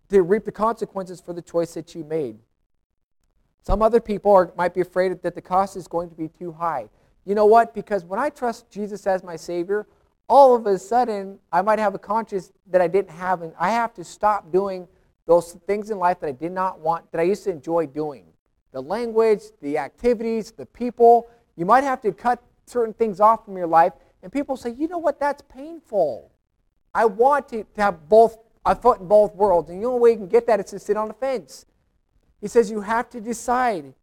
to 0.09 0.23
reap 0.23 0.45
the 0.45 0.53
consequences 0.53 1.21
for 1.21 1.33
the 1.33 1.43
choice 1.43 1.75
that 1.75 1.95
you 1.95 2.05
made. 2.05 2.39
Some 3.67 3.83
other 3.83 3.99
people 3.99 4.31
are, 4.31 4.53
might 4.57 4.75
be 4.75 4.81
afraid 4.81 5.21
that 5.21 5.35
the 5.35 5.43
cost 5.43 5.77
is 5.77 5.89
going 5.89 6.09
to 6.09 6.15
be 6.15 6.29
too 6.29 6.53
high. 6.53 6.89
You 7.25 7.35
know 7.35 7.47
what? 7.47 7.75
Because 7.75 8.05
when 8.05 8.21
I 8.21 8.29
trust 8.29 8.71
Jesus 8.71 9.09
as 9.09 9.25
my 9.25 9.35
Savior, 9.35 9.89
all 10.29 10.55
of 10.55 10.67
a 10.67 10.79
sudden 10.79 11.41
I 11.51 11.63
might 11.63 11.81
have 11.81 11.93
a 11.93 11.99
conscience 11.99 12.53
that 12.71 12.81
I 12.81 12.87
didn't 12.87 13.11
have, 13.11 13.43
and 13.43 13.53
I 13.59 13.71
have 13.71 13.93
to 13.95 14.05
stop 14.05 14.53
doing 14.53 14.87
those 15.27 15.55
things 15.67 15.91
in 15.91 15.99
life 15.99 16.21
that 16.21 16.29
I 16.29 16.33
did 16.33 16.53
not 16.53 16.79
want, 16.79 17.11
that 17.11 17.21
I 17.21 17.25
used 17.25 17.43
to 17.45 17.51
enjoy 17.51 17.87
doing. 17.87 18.27
The 18.71 18.81
language, 18.81 19.43
the 19.61 19.79
activities, 19.79 20.53
the 20.53 20.67
people. 20.67 21.27
You 21.57 21.67
might 21.67 21.83
have 21.83 22.01
to 22.03 22.13
cut 22.13 22.41
certain 22.67 22.95
things 22.95 23.19
off 23.19 23.45
from 23.45 23.57
your 23.57 23.67
life. 23.67 23.95
And 24.23 24.31
people 24.31 24.57
say, 24.57 24.77
you 24.79 24.87
know 24.87 24.99
what, 24.99 25.19
that's 25.19 25.43
painful. 25.43 26.31
I 26.95 27.07
want 27.07 27.49
to, 27.49 27.65
to 27.65 27.83
have 27.83 28.09
both 28.09 28.39
a 28.65 28.77
foot 28.77 29.01
in 29.01 29.09
both 29.09 29.35
worlds. 29.35 29.71
And 29.71 29.83
the 29.83 29.89
only 29.89 29.99
way 29.99 30.11
you 30.13 30.19
can 30.19 30.29
get 30.29 30.47
that 30.47 30.61
is 30.61 30.67
to 30.67 30.79
sit 30.79 30.97
on 30.97 31.09
the 31.09 31.15
fence. 31.15 31.67
He 32.41 32.49
says 32.49 32.71
you 32.71 32.81
have 32.81 33.09
to 33.11 33.21
decide. 33.21 33.95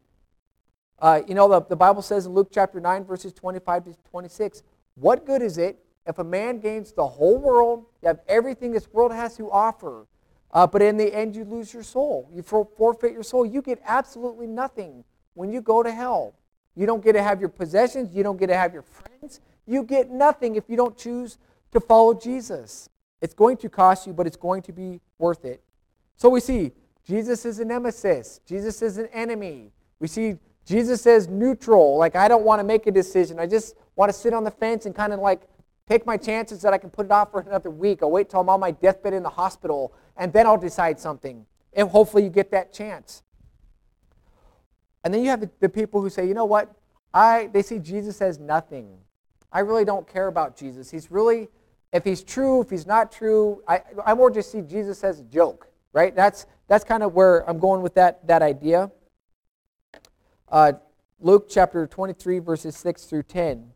Uh, 0.99 1.21
you 1.27 1.35
know, 1.35 1.47
the, 1.49 1.61
the 1.61 1.75
Bible 1.75 2.01
says 2.01 2.25
in 2.25 2.33
Luke 2.33 2.49
chapter 2.51 2.79
9, 2.79 3.03
verses 3.03 3.33
25 3.33 3.85
to 3.85 3.95
26, 4.09 4.63
what 4.95 5.25
good 5.25 5.41
is 5.41 5.57
it 5.57 5.79
if 6.05 6.19
a 6.19 6.23
man 6.23 6.59
gains 6.59 6.91
the 6.91 7.05
whole 7.05 7.37
world, 7.37 7.85
you 8.01 8.07
have 8.07 8.19
everything 8.27 8.71
this 8.71 8.91
world 8.91 9.11
has 9.11 9.35
to 9.37 9.49
offer, 9.51 10.05
uh, 10.51 10.67
but 10.67 10.81
in 10.81 10.97
the 10.97 11.13
end 11.13 11.35
you 11.35 11.43
lose 11.43 11.73
your 11.73 11.83
soul? 11.83 12.29
You 12.33 12.41
forfeit 12.41 13.11
your 13.11 13.23
soul. 13.23 13.45
You 13.45 13.61
get 13.61 13.81
absolutely 13.85 14.47
nothing 14.47 15.03
when 15.33 15.51
you 15.51 15.61
go 15.61 15.83
to 15.83 15.91
hell. 15.91 16.35
You 16.75 16.85
don't 16.85 17.03
get 17.03 17.13
to 17.13 17.23
have 17.23 17.39
your 17.39 17.49
possessions. 17.49 18.13
You 18.13 18.23
don't 18.23 18.37
get 18.37 18.47
to 18.47 18.55
have 18.55 18.73
your 18.73 18.81
friends. 18.81 19.41
You 19.65 19.83
get 19.83 20.09
nothing 20.09 20.55
if 20.55 20.63
you 20.67 20.75
don't 20.75 20.97
choose 20.97 21.37
to 21.71 21.79
follow 21.79 22.13
Jesus. 22.13 22.89
It's 23.21 23.33
going 23.33 23.57
to 23.57 23.69
cost 23.69 24.05
you, 24.07 24.13
but 24.13 24.27
it's 24.27 24.37
going 24.37 24.61
to 24.63 24.73
be 24.73 24.99
worth 25.17 25.45
it. 25.45 25.63
So 26.17 26.29
we 26.29 26.39
see 26.39 26.71
Jesus 27.05 27.45
is 27.45 27.59
a 27.59 27.65
nemesis, 27.65 28.39
Jesus 28.45 28.81
is 28.81 28.97
an 28.97 29.07
enemy. 29.13 29.71
We 29.99 30.07
see 30.07 30.37
Jesus 30.65 31.05
as 31.05 31.27
neutral. 31.27 31.97
Like, 31.97 32.15
I 32.15 32.27
don't 32.27 32.43
want 32.43 32.59
to 32.59 32.63
make 32.63 32.87
a 32.87 32.91
decision. 32.91 33.39
I 33.39 33.47
just 33.47 33.75
want 33.95 34.11
to 34.11 34.17
sit 34.17 34.33
on 34.33 34.43
the 34.43 34.51
fence 34.51 34.85
and 34.85 34.95
kind 34.95 35.13
of 35.13 35.19
like 35.19 35.41
take 35.87 36.05
my 36.05 36.17
chances 36.17 36.61
that 36.61 36.73
I 36.73 36.77
can 36.77 36.89
put 36.89 37.05
it 37.05 37.11
off 37.11 37.31
for 37.31 37.41
another 37.41 37.69
week. 37.69 37.99
I'll 38.01 38.11
wait 38.11 38.29
till 38.29 38.39
I'm 38.39 38.49
on 38.49 38.59
my 38.59 38.71
deathbed 38.71 39.13
in 39.13 39.23
the 39.23 39.29
hospital, 39.29 39.93
and 40.15 40.31
then 40.31 40.45
I'll 40.45 40.57
decide 40.57 40.99
something. 40.99 41.45
And 41.73 41.89
hopefully 41.89 42.23
you 42.23 42.29
get 42.29 42.51
that 42.51 42.71
chance. 42.71 43.23
And 45.03 45.13
then 45.13 45.23
you 45.23 45.29
have 45.29 45.41
the, 45.41 45.49
the 45.59 45.69
people 45.69 46.01
who 46.01 46.09
say, 46.09 46.25
you 46.25 46.33
know 46.33 46.45
what? 46.45 46.73
I, 47.13 47.49
they 47.51 47.61
see 47.61 47.79
Jesus 47.79 48.21
as 48.21 48.39
nothing. 48.39 48.97
I 49.51 49.59
really 49.59 49.83
don't 49.83 50.07
care 50.07 50.27
about 50.27 50.55
Jesus. 50.55 50.89
He's 50.89 51.11
really 51.11 51.49
if 51.93 52.03
he's 52.03 52.23
true, 52.23 52.61
if 52.61 52.71
he's 52.71 52.87
not 52.87 53.11
true. 53.11 53.61
I, 53.67 53.81
I 54.03 54.15
more 54.15 54.31
just 54.31 54.51
see 54.51 54.61
Jesus 54.61 55.03
as 55.03 55.19
a 55.19 55.23
joke, 55.23 55.67
right? 55.93 56.13
That's, 56.13 56.47
that's 56.67 56.83
kind 56.83 57.03
of 57.03 57.13
where 57.13 57.47
I'm 57.49 57.59
going 57.59 57.81
with 57.81 57.95
that, 57.95 58.25
that 58.27 58.41
idea. 58.41 58.91
Uh, 60.49 60.73
Luke 61.19 61.47
chapter 61.49 61.87
23, 61.87 62.39
verses 62.39 62.75
6 62.77 63.05
through 63.05 63.23
10. 63.23 63.71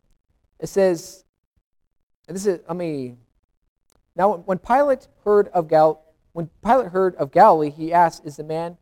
It 0.59 0.67
says, 0.67 1.23
this 2.27 2.45
is, 2.45 2.59
I 2.67 2.73
mean, 2.73 3.17
now 4.15 4.37
when 4.37 4.57
Pilate 4.57 5.07
heard 5.23 5.47
of 5.49 5.67
Gal, 5.67 6.03
when 6.33 6.49
Pilate 6.63 6.87
heard 6.87 7.15
of 7.15 7.31
Galilee, 7.31 7.69
he 7.69 7.93
asked, 7.93 8.25
"Is 8.25 8.35
the 8.37 8.43
man 8.43 8.77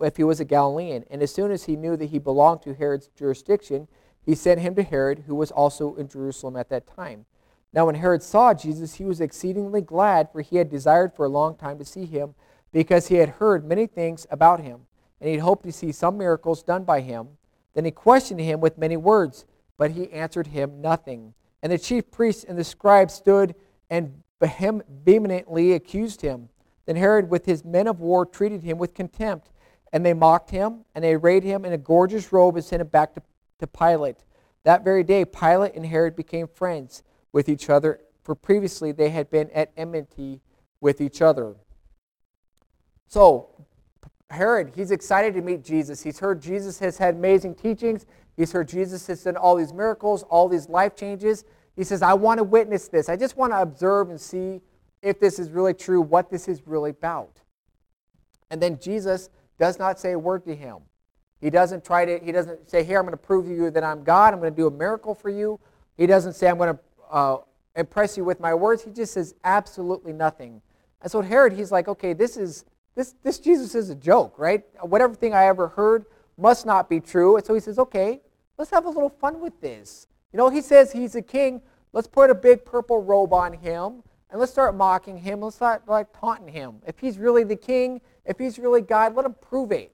if 0.00 0.16
he 0.16 0.24
was 0.24 0.40
a 0.40 0.44
Galilean?" 0.44 1.04
And 1.10 1.22
as 1.22 1.32
soon 1.32 1.50
as 1.50 1.64
he 1.64 1.76
knew 1.76 1.96
that 1.96 2.06
he 2.06 2.18
belonged 2.18 2.62
to 2.62 2.74
Herod's 2.74 3.08
jurisdiction, 3.16 3.86
he 4.22 4.34
sent 4.34 4.60
him 4.60 4.74
to 4.74 4.82
Herod, 4.82 5.24
who 5.26 5.34
was 5.34 5.50
also 5.50 5.94
in 5.94 6.08
Jerusalem 6.08 6.56
at 6.56 6.68
that 6.70 6.86
time. 6.86 7.26
Now, 7.72 7.86
when 7.86 7.94
Herod 7.94 8.22
saw 8.22 8.52
Jesus, 8.52 8.94
he 8.94 9.04
was 9.04 9.20
exceedingly 9.20 9.80
glad, 9.80 10.32
for 10.32 10.40
he 10.40 10.56
had 10.56 10.68
desired 10.68 11.14
for 11.14 11.24
a 11.24 11.28
long 11.28 11.56
time 11.56 11.78
to 11.78 11.84
see 11.84 12.04
him, 12.04 12.34
because 12.72 13.08
he 13.08 13.16
had 13.16 13.28
heard 13.28 13.64
many 13.64 13.86
things 13.86 14.26
about 14.30 14.60
him, 14.60 14.80
and 15.20 15.30
he 15.30 15.38
hoped 15.38 15.64
to 15.64 15.72
see 15.72 15.92
some 15.92 16.16
miracles 16.16 16.62
done 16.62 16.84
by 16.84 17.00
him. 17.00 17.28
Then 17.74 17.84
he 17.84 17.90
questioned 17.90 18.40
him 18.40 18.60
with 18.60 18.78
many 18.78 18.96
words, 18.96 19.44
but 19.76 19.92
he 19.92 20.10
answered 20.12 20.48
him 20.48 20.80
nothing. 20.80 21.34
And 21.62 21.72
the 21.72 21.78
chief 21.78 22.10
priests 22.10 22.44
and 22.44 22.58
the 22.58 22.64
scribes 22.64 23.14
stood 23.14 23.54
and 23.88 24.22
vehemently 24.40 25.72
accused 25.72 26.22
him. 26.22 26.48
Then 26.86 26.96
Herod, 26.96 27.30
with 27.30 27.44
his 27.44 27.64
men 27.64 27.86
of 27.86 28.00
war, 28.00 28.24
treated 28.24 28.62
him 28.62 28.78
with 28.78 28.94
contempt, 28.94 29.50
and 29.92 30.04
they 30.04 30.14
mocked 30.14 30.50
him, 30.50 30.84
and 30.94 31.04
they 31.04 31.14
arrayed 31.14 31.44
him 31.44 31.64
in 31.64 31.72
a 31.72 31.78
gorgeous 31.78 32.32
robe 32.32 32.56
and 32.56 32.64
sent 32.64 32.80
him 32.80 32.88
back 32.88 33.14
to, 33.14 33.22
to 33.58 33.66
Pilate. 33.66 34.24
That 34.64 34.84
very 34.84 35.04
day, 35.04 35.24
Pilate 35.24 35.74
and 35.74 35.86
Herod 35.86 36.16
became 36.16 36.48
friends 36.48 37.02
with 37.32 37.48
each 37.48 37.68
other, 37.68 38.00
for 38.22 38.34
previously 38.34 38.92
they 38.92 39.10
had 39.10 39.30
been 39.30 39.50
at 39.50 39.72
enmity 39.76 40.40
with 40.80 41.00
each 41.00 41.20
other. 41.22 41.56
So, 43.10 43.48
Herod, 44.30 44.70
he's 44.76 44.92
excited 44.92 45.34
to 45.34 45.42
meet 45.42 45.64
Jesus. 45.64 46.00
He's 46.00 46.20
heard 46.20 46.40
Jesus 46.40 46.78
has 46.78 46.96
had 46.96 47.16
amazing 47.16 47.56
teachings. 47.56 48.06
He's 48.36 48.52
heard 48.52 48.68
Jesus 48.68 49.04
has 49.08 49.24
done 49.24 49.36
all 49.36 49.56
these 49.56 49.72
miracles, 49.72 50.22
all 50.22 50.48
these 50.48 50.68
life 50.68 50.94
changes. 50.94 51.44
He 51.74 51.82
says, 51.82 52.02
I 52.02 52.14
want 52.14 52.38
to 52.38 52.44
witness 52.44 52.86
this. 52.86 53.08
I 53.08 53.16
just 53.16 53.36
want 53.36 53.52
to 53.52 53.60
observe 53.60 54.10
and 54.10 54.20
see 54.20 54.60
if 55.02 55.18
this 55.18 55.40
is 55.40 55.50
really 55.50 55.74
true, 55.74 56.00
what 56.00 56.30
this 56.30 56.46
is 56.46 56.62
really 56.68 56.90
about. 56.90 57.40
And 58.48 58.62
then 58.62 58.78
Jesus 58.78 59.28
does 59.58 59.76
not 59.76 59.98
say 59.98 60.12
a 60.12 60.18
word 60.18 60.44
to 60.44 60.54
him. 60.54 60.76
He 61.40 61.50
doesn't 61.50 61.84
try 61.84 62.04
to, 62.04 62.24
he 62.24 62.30
doesn't 62.30 62.70
say, 62.70 62.84
Here, 62.84 62.98
I'm 62.98 63.06
going 63.06 63.12
to 63.12 63.16
prove 63.16 63.46
to 63.46 63.52
you 63.52 63.72
that 63.72 63.82
I'm 63.82 64.04
God. 64.04 64.32
I'm 64.32 64.38
going 64.38 64.52
to 64.52 64.56
do 64.56 64.68
a 64.68 64.70
miracle 64.70 65.16
for 65.16 65.30
you. 65.30 65.58
He 65.96 66.06
doesn't 66.06 66.34
say, 66.34 66.48
I'm 66.48 66.58
going 66.58 66.74
to 66.76 66.80
uh, 67.10 67.38
impress 67.74 68.16
you 68.16 68.24
with 68.24 68.38
my 68.38 68.54
words. 68.54 68.84
He 68.84 68.92
just 68.92 69.14
says 69.14 69.34
absolutely 69.42 70.12
nothing. 70.12 70.62
And 71.02 71.10
so 71.10 71.22
Herod, 71.22 71.54
he's 71.54 71.72
like, 71.72 71.88
okay, 71.88 72.12
this 72.12 72.36
is 72.36 72.66
this 73.00 73.14
this 73.22 73.38
Jesus 73.38 73.74
is 73.74 73.88
a 73.88 73.94
joke, 73.94 74.38
right? 74.38 74.62
Whatever 74.82 75.14
thing 75.14 75.32
I 75.32 75.46
ever 75.46 75.68
heard 75.68 76.04
must 76.36 76.66
not 76.66 76.90
be 76.90 77.00
true. 77.00 77.36
And 77.36 77.44
so 77.44 77.54
he 77.54 77.60
says, 77.60 77.78
okay, 77.78 78.20
let's 78.58 78.70
have 78.70 78.84
a 78.84 78.90
little 78.90 79.08
fun 79.08 79.40
with 79.40 79.58
this. 79.60 80.06
You 80.32 80.36
know, 80.36 80.50
he 80.50 80.60
says 80.60 80.92
he's 80.92 81.14
a 81.14 81.22
king. 81.22 81.62
Let's 81.92 82.06
put 82.06 82.30
a 82.30 82.34
big 82.34 82.64
purple 82.64 83.02
robe 83.02 83.32
on 83.32 83.54
him 83.54 84.02
and 84.30 84.38
let's 84.38 84.52
start 84.52 84.76
mocking 84.76 85.16
him. 85.16 85.40
Let's 85.40 85.56
start 85.56 85.88
like 85.88 86.08
taunting 86.18 86.48
him. 86.48 86.76
If 86.86 86.98
he's 86.98 87.18
really 87.18 87.42
the 87.42 87.56
king, 87.56 88.00
if 88.24 88.38
he's 88.38 88.58
really 88.58 88.82
God, 88.82 89.16
let 89.16 89.24
him 89.24 89.34
prove 89.40 89.72
it. 89.72 89.92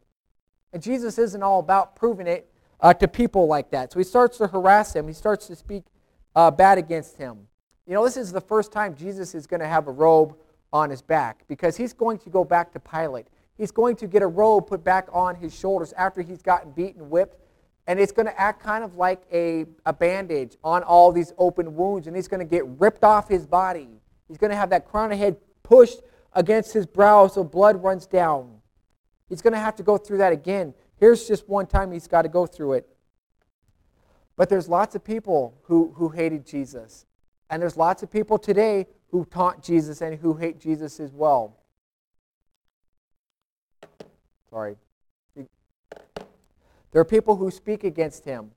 And 0.72 0.82
Jesus 0.82 1.16
isn't 1.16 1.42
all 1.42 1.60
about 1.60 1.94
proving 1.96 2.26
it 2.26 2.50
uh, 2.80 2.92
to 2.94 3.08
people 3.08 3.46
like 3.46 3.70
that. 3.70 3.92
So 3.92 4.00
he 4.00 4.04
starts 4.04 4.38
to 4.38 4.48
harass 4.48 4.94
him. 4.94 5.06
He 5.06 5.14
starts 5.14 5.46
to 5.46 5.56
speak 5.56 5.84
uh, 6.34 6.50
bad 6.50 6.76
against 6.76 7.16
him. 7.16 7.46
You 7.86 7.94
know, 7.94 8.04
this 8.04 8.16
is 8.16 8.32
the 8.32 8.40
first 8.40 8.72
time 8.72 8.94
Jesus 8.94 9.34
is 9.34 9.46
going 9.46 9.60
to 9.60 9.68
have 9.68 9.86
a 9.86 9.92
robe 9.92 10.36
on 10.72 10.90
his 10.90 11.02
back 11.02 11.44
because 11.48 11.76
he's 11.76 11.92
going 11.92 12.18
to 12.18 12.30
go 12.30 12.44
back 12.44 12.72
to 12.72 12.80
Pilate. 12.80 13.26
He's 13.56 13.70
going 13.70 13.96
to 13.96 14.06
get 14.06 14.22
a 14.22 14.26
robe 14.26 14.66
put 14.66 14.84
back 14.84 15.08
on 15.12 15.34
his 15.34 15.54
shoulders 15.54 15.92
after 15.94 16.20
he's 16.20 16.42
gotten 16.42 16.72
beaten, 16.72 17.08
whipped, 17.08 17.40
and 17.86 17.98
it's 17.98 18.12
going 18.12 18.26
to 18.26 18.40
act 18.40 18.62
kind 18.62 18.84
of 18.84 18.96
like 18.96 19.22
a, 19.32 19.64
a 19.86 19.92
bandage 19.92 20.56
on 20.62 20.82
all 20.82 21.12
these 21.12 21.32
open 21.38 21.74
wounds, 21.74 22.06
and 22.06 22.16
he's 22.16 22.28
going 22.28 22.40
to 22.40 22.46
get 22.46 22.66
ripped 22.78 23.04
off 23.04 23.28
his 23.28 23.46
body. 23.46 23.88
He's 24.28 24.38
going 24.38 24.50
to 24.50 24.56
have 24.56 24.70
that 24.70 24.86
crown 24.86 25.12
of 25.12 25.18
head 25.18 25.36
pushed 25.62 26.00
against 26.32 26.72
his 26.72 26.84
brow 26.84 27.28
so 27.28 27.44
blood 27.44 27.82
runs 27.82 28.06
down. 28.06 28.60
He's 29.28 29.40
going 29.40 29.54
to 29.54 29.58
have 29.58 29.76
to 29.76 29.82
go 29.82 29.96
through 29.96 30.18
that 30.18 30.32
again. 30.32 30.74
Here's 30.96 31.26
just 31.26 31.48
one 31.48 31.66
time 31.66 31.92
he's 31.92 32.06
got 32.06 32.22
to 32.22 32.28
go 32.28 32.46
through 32.46 32.74
it. 32.74 32.88
But 34.36 34.48
there's 34.48 34.68
lots 34.68 34.94
of 34.94 35.02
people 35.02 35.58
who, 35.62 35.92
who 35.96 36.10
hated 36.10 36.46
Jesus. 36.46 37.06
And 37.48 37.62
there's 37.62 37.76
lots 37.76 38.02
of 38.02 38.10
people 38.10 38.38
today 38.38 38.86
who 39.16 39.24
taunt 39.24 39.62
Jesus 39.62 40.02
and 40.02 40.18
who 40.18 40.34
hate 40.34 40.60
Jesus 40.60 41.00
as 41.00 41.10
well. 41.10 41.56
Sorry. 44.50 44.76
There 45.34 47.00
are 47.00 47.04
people 47.04 47.36
who 47.36 47.50
speak 47.50 47.84
against 47.84 48.26
him, 48.26 48.50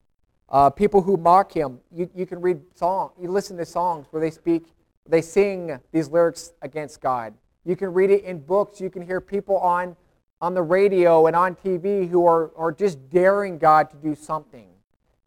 uh, 0.49 0.69
people 0.69 1.01
who 1.01 1.15
mock 1.15 1.55
him. 1.55 1.79
You, 1.95 2.09
you 2.13 2.25
can 2.25 2.41
read 2.41 2.59
songs, 2.75 3.13
you 3.21 3.31
listen 3.31 3.55
to 3.55 3.65
songs 3.65 4.07
where 4.11 4.21
they 4.21 4.31
speak, 4.31 4.65
they 5.07 5.21
sing 5.21 5.79
these 5.93 6.09
lyrics 6.09 6.51
against 6.61 6.99
God. 6.99 7.33
You 7.63 7.77
can 7.77 7.93
read 7.93 8.09
it 8.09 8.25
in 8.25 8.39
books. 8.39 8.81
You 8.81 8.89
can 8.89 9.01
hear 9.01 9.21
people 9.21 9.59
on, 9.59 9.95
on 10.41 10.53
the 10.53 10.61
radio 10.61 11.27
and 11.27 11.37
on 11.37 11.55
TV 11.55 12.09
who 12.09 12.25
are, 12.25 12.51
are 12.57 12.73
just 12.73 13.09
daring 13.09 13.59
God 13.59 13.89
to 13.91 13.95
do 13.95 14.13
something 14.13 14.67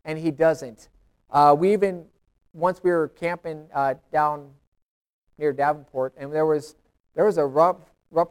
and 0.04 0.18
he 0.18 0.30
doesn't. 0.30 0.90
Uh, 1.30 1.56
we 1.58 1.72
even, 1.72 2.04
once 2.52 2.82
we 2.82 2.90
were 2.90 3.08
camping 3.08 3.64
uh, 3.74 3.94
down 4.12 4.50
near 5.42 5.52
Davenport, 5.52 6.14
and 6.16 6.32
there 6.32 6.46
was, 6.46 6.76
there 7.14 7.24
was 7.24 7.36
a 7.36 7.44
rough, 7.44 7.76
rough, 8.12 8.28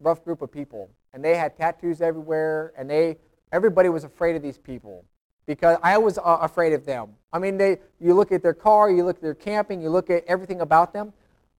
rough 0.00 0.24
group 0.24 0.42
of 0.42 0.50
people, 0.52 0.88
and 1.12 1.24
they 1.24 1.36
had 1.36 1.56
tattoos 1.56 2.00
everywhere, 2.00 2.72
and 2.78 2.88
they, 2.88 3.16
everybody 3.50 3.88
was 3.88 4.04
afraid 4.04 4.36
of 4.36 4.42
these 4.42 4.56
people 4.56 5.04
because 5.44 5.76
I 5.82 5.98
was 5.98 6.18
uh, 6.18 6.38
afraid 6.40 6.72
of 6.72 6.86
them. 6.86 7.10
I 7.32 7.40
mean, 7.40 7.56
they, 7.56 7.78
you 8.00 8.14
look 8.14 8.30
at 8.30 8.42
their 8.42 8.54
car, 8.54 8.90
you 8.90 9.04
look 9.04 9.16
at 9.16 9.22
their 9.22 9.34
camping, 9.34 9.82
you 9.82 9.90
look 9.90 10.08
at 10.08 10.24
everything 10.26 10.60
about 10.60 10.92
them, 10.92 11.12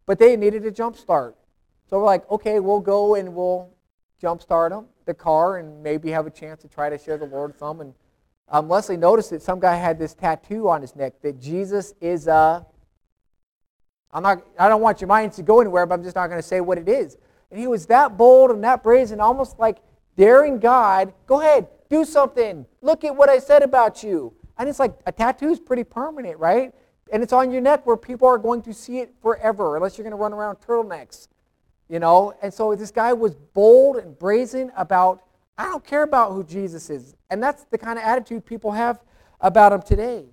but 0.05 0.19
they 0.19 0.35
needed 0.37 0.65
a 0.65 0.71
jump 0.71 0.95
start. 0.95 1.35
So 1.89 1.97
we're 1.99 2.05
like, 2.05 2.29
okay, 2.31 2.59
we'll 2.59 2.79
go 2.79 3.15
and 3.15 3.35
we'll 3.35 3.69
jump 4.19 4.41
start 4.41 4.71
them, 4.71 4.85
the 5.05 5.13
car, 5.13 5.57
and 5.57 5.83
maybe 5.83 6.09
have 6.11 6.25
a 6.27 6.31
chance 6.31 6.61
to 6.61 6.67
try 6.69 6.89
to 6.89 6.97
share 6.97 7.17
the 7.17 7.25
Lord 7.25 7.51
with 7.51 7.59
them 7.59 7.81
and 7.81 7.93
um, 8.49 8.69
Leslie 8.69 8.95
noticed 8.95 9.31
that 9.31 9.41
some 9.41 9.59
guy 9.59 9.75
had 9.75 9.99
this 9.99 10.13
tattoo 10.13 10.69
on 10.69 10.81
his 10.81 10.95
neck 10.95 11.21
that 11.21 11.39
Jesus 11.39 11.93
is 11.99 12.27
a. 12.27 12.65
I'm 14.11 14.23
not. 14.23 14.43
I 14.57 14.69
don't 14.69 14.81
want 14.81 15.01
your 15.01 15.07
minds 15.07 15.35
to 15.37 15.43
go 15.43 15.59
anywhere, 15.59 15.85
but 15.85 15.95
I'm 15.95 16.03
just 16.03 16.15
not 16.15 16.27
going 16.27 16.41
to 16.41 16.47
say 16.47 16.61
what 16.61 16.77
it 16.77 16.87
is. 16.87 17.17
And 17.51 17.59
he 17.59 17.67
was 17.67 17.85
that 17.87 18.17
bold 18.17 18.51
and 18.51 18.63
that 18.63 18.83
brazen, 18.83 19.19
almost 19.19 19.59
like 19.59 19.77
daring 20.15 20.59
God. 20.59 21.13
Go 21.25 21.41
ahead, 21.41 21.67
do 21.89 22.03
something. 22.03 22.65
Look 22.81 23.03
at 23.03 23.15
what 23.15 23.29
I 23.29 23.39
said 23.39 23.63
about 23.63 24.03
you. 24.03 24.33
And 24.57 24.67
it's 24.67 24.79
like 24.79 24.97
a 25.05 25.11
tattoo 25.11 25.49
is 25.49 25.59
pretty 25.59 25.83
permanent, 25.83 26.39
right? 26.39 26.73
And 27.11 27.23
it's 27.23 27.33
on 27.33 27.51
your 27.51 27.61
neck 27.61 27.85
where 27.85 27.95
people 27.95 28.27
are 28.27 28.37
going 28.37 28.61
to 28.63 28.73
see 28.73 28.99
it 28.99 29.13
forever, 29.21 29.77
unless 29.77 29.97
you're 29.97 30.03
going 30.03 30.17
to 30.17 30.21
run 30.21 30.33
around 30.33 30.57
turtlenecks, 30.57 31.27
you 31.87 31.99
know. 31.99 32.33
And 32.41 32.53
so 32.53 32.75
this 32.75 32.91
guy 32.91 33.13
was 33.13 33.35
bold 33.35 33.97
and 33.97 34.17
brazen 34.17 34.71
about 34.75 35.23
I 35.57 35.65
don't 35.65 35.83
care 35.83 36.03
about 36.03 36.33
who 36.33 36.43
Jesus 36.43 36.89
is. 36.89 37.15
And 37.29 37.41
that's 37.41 37.63
the 37.65 37.77
kind 37.77 37.97
of 37.97 38.05
attitude 38.05 38.45
people 38.45 38.71
have 38.71 39.01
about 39.41 39.73
him 39.73 39.81
today. 39.81 40.25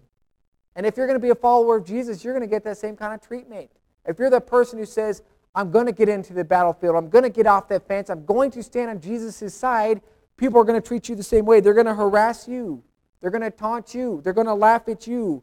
And 0.76 0.84
if 0.84 0.96
you're 0.96 1.06
going 1.06 1.18
to 1.18 1.22
be 1.22 1.30
a 1.30 1.34
follower 1.34 1.76
of 1.76 1.84
Jesus, 1.84 2.24
you're 2.24 2.34
going 2.34 2.48
to 2.48 2.50
get 2.52 2.64
that 2.64 2.78
same 2.78 2.96
kind 2.96 3.14
of 3.14 3.20
treatment. 3.20 3.70
If 4.06 4.18
you're 4.18 4.30
the 4.30 4.40
person 4.40 4.78
who 4.78 4.84
says, 4.84 5.22
I'm 5.54 5.70
going 5.70 5.86
to 5.86 5.92
get 5.92 6.08
into 6.08 6.32
the 6.32 6.44
battlefield, 6.44 6.96
I'm 6.96 7.08
going 7.08 7.22
to 7.22 7.30
get 7.30 7.46
off 7.46 7.68
that 7.68 7.86
fence, 7.86 8.10
I'm 8.10 8.24
going 8.24 8.50
to 8.52 8.62
stand 8.62 8.90
on 8.90 9.00
Jesus' 9.00 9.54
side, 9.54 10.02
people 10.36 10.60
are 10.60 10.64
going 10.64 10.80
to 10.80 10.86
treat 10.86 11.08
you 11.08 11.14
the 11.14 11.22
same 11.22 11.46
way. 11.46 11.60
They're 11.60 11.74
going 11.74 11.86
to 11.86 11.94
harass 11.94 12.48
you, 12.48 12.82
they're 13.20 13.30
going 13.30 13.42
to 13.42 13.50
taunt 13.50 13.94
you, 13.94 14.20
they're 14.24 14.32
going 14.32 14.48
to 14.48 14.54
laugh 14.54 14.88
at 14.88 15.06
you 15.06 15.42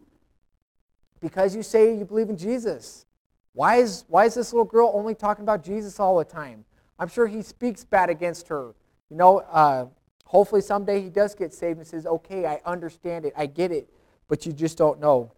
because 1.21 1.55
you 1.55 1.63
say 1.63 1.95
you 1.95 2.03
believe 2.03 2.29
in 2.29 2.37
Jesus. 2.37 3.05
Why 3.53 3.77
is, 3.77 4.05
why 4.07 4.25
is 4.25 4.33
this 4.33 4.51
little 4.53 4.65
girl 4.65 4.91
only 4.93 5.15
talking 5.15 5.43
about 5.43 5.63
Jesus 5.63 5.99
all 5.99 6.17
the 6.17 6.25
time? 6.25 6.65
I'm 6.99 7.07
sure 7.07 7.27
he 7.27 7.41
speaks 7.41 7.83
bad 7.83 8.09
against 8.09 8.47
her. 8.49 8.73
You 9.09 9.17
know, 9.17 9.39
uh, 9.39 9.87
hopefully 10.25 10.61
someday 10.61 11.01
he 11.01 11.09
does 11.09 11.35
get 11.35 11.53
saved 11.53 11.77
and 11.79 11.87
says, 11.87 12.05
okay, 12.05 12.45
I 12.45 12.59
understand 12.65 13.25
it, 13.25 13.33
I 13.35 13.45
get 13.45 13.71
it, 13.71 13.89
but 14.31 14.45
you 14.45 14.53
just 14.53 14.77
don't 14.77 15.01
know. 15.01 15.29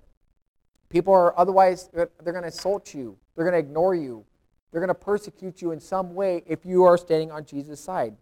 People 0.87 1.15
are 1.15 1.37
otherwise, 1.39 1.89
they're 1.91 2.07
going 2.23 2.43
to 2.43 2.45
insult 2.45 2.93
you, 2.93 3.17
they're 3.35 3.43
going 3.43 3.59
to 3.59 3.67
ignore 3.67 3.95
you, 3.95 4.23
they're 4.71 4.81
going 4.81 4.87
to 4.87 4.93
persecute 4.93 5.63
you 5.63 5.71
in 5.71 5.79
some 5.79 6.13
way 6.13 6.43
if 6.45 6.63
you 6.63 6.83
are 6.83 6.95
standing 6.95 7.31
on 7.31 7.43
Jesus' 7.43 7.79
side. 7.79 8.15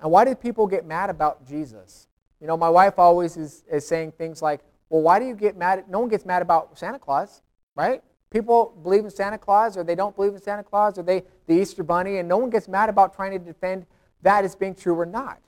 And 0.00 0.10
why 0.10 0.24
do 0.24 0.34
people 0.34 0.66
get 0.66 0.86
mad 0.86 1.10
about 1.10 1.46
Jesus? 1.46 2.08
You 2.40 2.46
know, 2.46 2.56
my 2.56 2.70
wife 2.70 2.94
always 2.96 3.36
is, 3.36 3.62
is 3.70 3.86
saying 3.86 4.12
things 4.12 4.40
like, 4.40 4.60
well, 4.88 5.02
why 5.02 5.18
do 5.18 5.26
you 5.26 5.34
get 5.34 5.54
mad? 5.54 5.84
No 5.90 5.98
one 5.98 6.08
gets 6.08 6.24
mad 6.24 6.40
about 6.40 6.78
Santa 6.78 6.98
Claus, 6.98 7.42
right? 7.76 8.02
People 8.30 8.74
believe 8.82 9.04
in 9.04 9.10
Santa 9.10 9.36
Claus 9.36 9.76
or 9.76 9.84
they 9.84 9.96
don't 9.96 10.16
believe 10.16 10.32
in 10.32 10.40
Santa 10.40 10.62
Claus 10.62 10.96
or 10.96 11.02
they 11.02 11.24
the 11.46 11.60
Easter 11.60 11.82
bunny 11.82 12.16
and 12.16 12.26
no 12.26 12.38
one 12.38 12.48
gets 12.48 12.68
mad 12.68 12.88
about 12.88 13.14
trying 13.14 13.32
to 13.32 13.38
defend 13.38 13.84
that 14.22 14.46
as 14.46 14.56
being 14.56 14.74
true 14.74 14.98
or 14.98 15.04
not. 15.04 15.40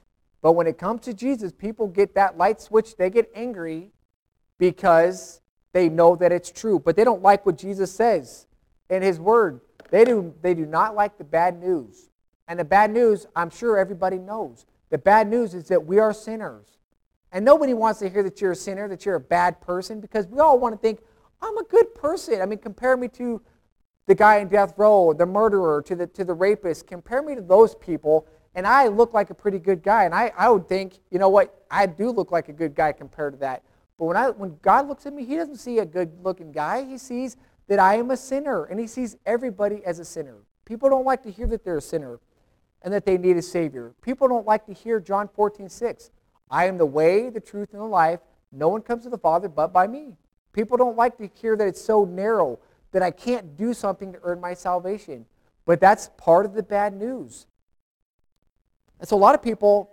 But 0.43 0.53
when 0.53 0.67
it 0.67 0.79
comes 0.79 1.03
to 1.03 1.15
Jesus, 1.15 1.53
people 1.53 1.87
get 1.87 2.15
that 2.15 2.39
light 2.39 2.61
switch, 2.61 2.97
they 2.97 3.11
get 3.11 3.31
angry 3.35 3.93
because 4.59 5.41
They 5.73 5.89
know 5.89 6.17
that 6.17 6.33
it's 6.33 6.51
true, 6.51 6.79
but 6.79 6.97
they 6.97 7.05
don't 7.05 7.23
like 7.23 7.47
what 7.47 7.57
Jesus 7.57 7.93
says 7.93 8.47
in 8.89 9.03
his 9.03 9.21
word. 9.21 9.61
They 9.91 10.05
do, 10.05 10.35
they 10.43 10.55
do 10.55 10.67
not 10.67 10.95
like 10.95 11.19
the 11.19 11.25
bad 11.25 11.61
news. 11.61 12.11
And 12.49 12.59
the 12.59 12.65
bad 12.65 12.91
news, 12.91 13.27
I'm 13.37 13.51
sure 13.51 13.79
everybody 13.79 14.19
knows. 14.19 14.67
The 14.91 14.99
bad 14.99 15.29
news 15.29 15.55
is 15.55 15.69
that 15.69 15.85
we 15.85 15.99
are 15.99 16.13
sinners. 16.13 16.67
And 17.33 17.45
nobody 17.45 17.75
wants 17.75 18.01
to 18.01 18.09
hear 18.09 18.25
that 18.25 18.41
you're 18.41 18.53
a 18.53 18.57
sinner, 18.57 18.89
that 18.89 19.07
you're 19.07 19.15
a 19.15 19.21
bad 19.21 19.61
person, 19.61 20.01
because 20.01 20.27
we 20.27 20.41
all 20.41 20.59
want 20.59 20.75
to 20.75 20.79
think, 20.79 21.01
I'm 21.41 21.57
a 21.57 21.65
good 21.65 21.95
person. 21.95 22.43
I 22.43 22.47
mean, 22.47 22.59
compare 22.59 22.97
me 22.97 23.07
to 23.09 23.41
the 24.07 24.17
guy 24.17 24.39
in 24.39 24.49
death 24.49 24.75
row, 24.77 25.13
the 25.13 25.27
murderer, 25.27 25.81
to 25.83 25.95
the, 25.95 26.09
to 26.09 26.25
the 26.25 26.35
rapist. 26.35 26.89
Compare 26.89 27.23
me 27.23 27.37
to 27.37 27.41
those 27.41 27.77
people, 27.77 28.27
and 28.55 28.67
I 28.67 28.89
look 28.89 29.15
like 29.15 29.31
a 29.31 29.35
pretty 29.35 29.59
good 29.59 29.83
guy. 29.83 30.05
And 30.05 30.15
I, 30.15 30.33
I 30.37 30.49
would 30.51 30.69
think, 30.69 30.99
you 31.11 31.19
know 31.19 31.29
what, 31.29 31.65
I 31.71 31.87
do 31.87 32.11
look 32.11 32.33
like 32.33 32.49
a 32.49 32.53
good 32.53 32.75
guy 32.75 32.93
compared 32.93 33.35
to 33.35 33.39
that. 33.41 33.63
But 33.99 34.07
when, 34.07 34.17
I, 34.17 34.31
when 34.31 34.59
God 34.63 34.89
looks 34.89 35.07
at 35.07 35.13
me, 35.13 35.25
he 35.25 35.37
doesn't 35.37 35.57
see 35.57 35.79
a 35.79 35.85
good 35.85 36.11
looking 36.23 36.53
guy. 36.53 36.85
He 36.85 36.99
sees 36.99 37.37
that 37.69 37.79
I 37.79 37.97
am 37.97 38.11
a 38.11 38.17
sinner, 38.17 38.65
and 38.65 38.81
he 38.81 38.87
sees 38.87 39.17
everybody 39.27 39.85
as 39.85 39.99
a 39.99 40.05
sinner. 40.05 40.39
People 40.65 40.89
don't 40.89 41.05
like 41.05 41.23
to 41.25 41.31
hear 41.31 41.47
that 41.49 41.65
they're 41.65 41.77
a 41.77 41.83
sinner 41.83 42.19
and 42.83 42.93
that 42.93 43.05
they 43.05 43.19
need 43.19 43.37
a 43.37 43.43
Savior. 43.43 43.93
People 44.03 44.27
don't 44.27 44.47
like 44.47 44.67
to 44.67 44.73
hear 44.73 45.01
John 45.01 45.29
14, 45.29 45.69
6. 45.69 46.11
I 46.51 46.67
am 46.67 46.79
the 46.79 46.87
way, 46.87 47.29
the 47.29 47.41
truth, 47.41 47.73
and 47.73 47.81
the 47.81 47.87
life. 47.87 48.21
No 48.51 48.69
one 48.69 48.83
comes 48.83 49.05
to 49.05 49.11
the 49.11 49.19
Father 49.19 49.49
but 49.49 49.73
by 49.73 49.87
me. 49.87 50.17
People 50.53 50.77
don't 50.77 50.97
like 50.97 51.17
to 51.19 51.31
hear 51.35 51.57
that 51.57 51.69
it's 51.69 51.81
so 51.81 52.05
narrow 52.05 52.59
that 52.93 53.03
I 53.03 53.11
can't 53.11 53.57
do 53.57 53.73
something 53.73 54.13
to 54.13 54.19
earn 54.23 54.41
my 54.41 54.55
salvation. 54.55 55.27
But 55.65 55.81
that's 55.81 56.11
part 56.17 56.47
of 56.47 56.55
the 56.55 56.63
bad 56.63 56.95
news. 56.95 57.47
And 59.01 59.09
so 59.09 59.17
a 59.17 59.19
lot 59.19 59.35
of 59.35 59.43
people, 59.43 59.91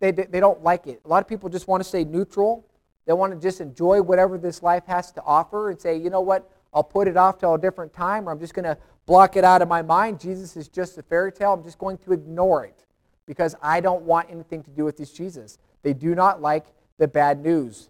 they, 0.00 0.10
they 0.10 0.40
don't 0.40 0.62
like 0.62 0.86
it. 0.86 1.00
A 1.04 1.08
lot 1.08 1.22
of 1.22 1.28
people 1.28 1.48
just 1.48 1.68
want 1.68 1.82
to 1.82 1.88
stay 1.88 2.04
neutral. 2.04 2.66
They 3.06 3.12
want 3.14 3.32
to 3.32 3.40
just 3.40 3.60
enjoy 3.60 4.02
whatever 4.02 4.36
this 4.36 4.62
life 4.62 4.84
has 4.86 5.12
to 5.12 5.22
offer 5.22 5.70
and 5.70 5.80
say, 5.80 5.96
you 5.96 6.10
know 6.10 6.20
what, 6.20 6.50
I'll 6.74 6.84
put 6.84 7.08
it 7.08 7.16
off 7.16 7.38
till 7.38 7.54
a 7.54 7.58
different 7.58 7.94
time, 7.94 8.28
or 8.28 8.32
I'm 8.32 8.38
just 8.38 8.52
going 8.52 8.64
to 8.64 8.76
block 9.06 9.36
it 9.36 9.44
out 9.44 9.62
of 9.62 9.68
my 9.68 9.80
mind. 9.80 10.20
Jesus 10.20 10.56
is 10.56 10.68
just 10.68 10.98
a 10.98 11.02
fairy 11.02 11.32
tale. 11.32 11.54
I'm 11.54 11.64
just 11.64 11.78
going 11.78 11.96
to 11.98 12.12
ignore 12.12 12.64
it 12.66 12.84
because 13.24 13.54
I 13.62 13.80
don't 13.80 14.02
want 14.02 14.28
anything 14.30 14.62
to 14.64 14.70
do 14.70 14.84
with 14.84 14.96
this 14.96 15.12
Jesus. 15.12 15.58
They 15.82 15.94
do 15.94 16.14
not 16.14 16.42
like 16.42 16.66
the 16.98 17.08
bad 17.08 17.42
news. 17.42 17.88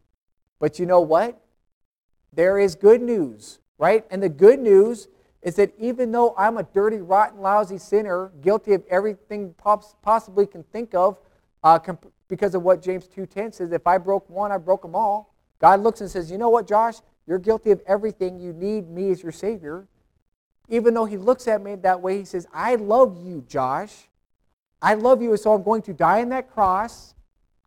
But 0.61 0.78
you 0.78 0.87
know 0.87 1.00
what? 1.00 1.40
There 2.33 2.59
is 2.59 2.74
good 2.74 3.02
news, 3.02 3.59
right? 3.78 4.04
And 4.11 4.22
the 4.22 4.28
good 4.28 4.61
news 4.61 5.09
is 5.42 5.55
that 5.57 5.72
even 5.79 6.11
though 6.11 6.35
I'm 6.37 6.59
a 6.59 6.62
dirty, 6.62 6.98
rotten, 6.98 7.40
lousy 7.40 7.79
sinner, 7.79 8.33
guilty 8.40 8.74
of 8.74 8.85
everything 8.90 9.55
possibly 10.03 10.46
can 10.46 10.64
think 10.64 10.94
of, 10.94 11.18
uh, 11.62 11.79
comp- 11.79 12.12
because 12.29 12.55
of 12.55 12.62
what 12.62 12.83
James 12.83 13.09
2.10 13.09 13.55
says, 13.55 13.72
if 13.72 13.87
I 13.87 13.98
broke 13.98 14.29
one, 14.29 14.53
I 14.53 14.59
broke 14.59 14.83
them 14.83 14.94
all. 14.94 15.35
God 15.61 15.81
looks 15.81 16.01
and 16.01 16.11
says, 16.11 16.31
you 16.31 16.38
know 16.38 16.51
what, 16.51 16.66
Josh? 16.66 16.96
You're 17.27 17.38
guilty 17.38 17.70
of 17.70 17.81
everything. 17.87 18.38
You 18.38 18.53
need 18.53 18.88
me 18.88 19.11
as 19.11 19.22
your 19.22 19.33
Savior. 19.33 19.87
Even 20.68 20.94
though 20.94 21.05
he 21.05 21.16
looks 21.16 21.48
at 21.48 21.62
me 21.62 21.77
that 21.77 22.01
way, 22.01 22.18
he 22.18 22.24
says, 22.24 22.46
I 22.53 22.74
love 22.74 23.16
you, 23.24 23.44
Josh. 23.48 24.09
I 24.83 24.94
love 24.94 25.22
you, 25.22 25.37
so 25.37 25.53
I'm 25.55 25.62
going 25.62 25.83
to 25.83 25.92
die 25.92 26.20
on 26.20 26.29
that 26.31 26.51
cross. 26.51 27.14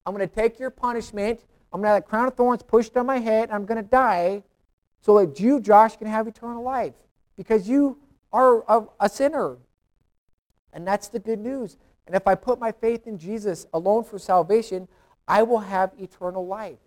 I'm 0.06 0.16
going 0.16 0.28
to 0.28 0.34
take 0.34 0.60
your 0.60 0.70
punishment. 0.70 1.42
I'm 1.74 1.82
going 1.82 1.90
to 1.90 1.94
have 1.96 2.04
that 2.04 2.10
crown 2.10 2.28
of 2.28 2.36
thorns 2.36 2.64
pushed 2.64 2.96
on 2.98 3.06
my 3.06 3.20
head. 3.20 3.50
I'm 3.50 3.66
going 3.66 3.82
to 3.82 3.90
die 3.90 4.44
so 5.02 5.20
that 5.20 5.40
you, 5.40 5.60
Josh, 5.60 5.98
can 5.98 6.08
have 6.08 6.28
eternal 6.28 6.64
life 6.64 6.94
because 7.36 7.68
you 7.68 7.98
are 8.32 8.64
a, 8.68 8.86
a 9.00 9.10
sinner. 9.10 9.58
And 10.74 10.88
that's 10.88 11.08
the 11.08 11.20
good 11.20 11.40
news. 11.40 11.78
And 12.08 12.16
if 12.16 12.28
I 12.28 12.36
put 12.36 12.60
my 12.60 12.72
faith 12.72 13.08
in 13.08 13.18
Jesus 13.18 13.66
alone 13.74 14.04
for 14.04 14.18
salvation, 14.20 14.88
I 15.28 15.44
will 15.44 15.60
have 15.60 15.92
eternal 16.00 16.46
life. 16.46 16.80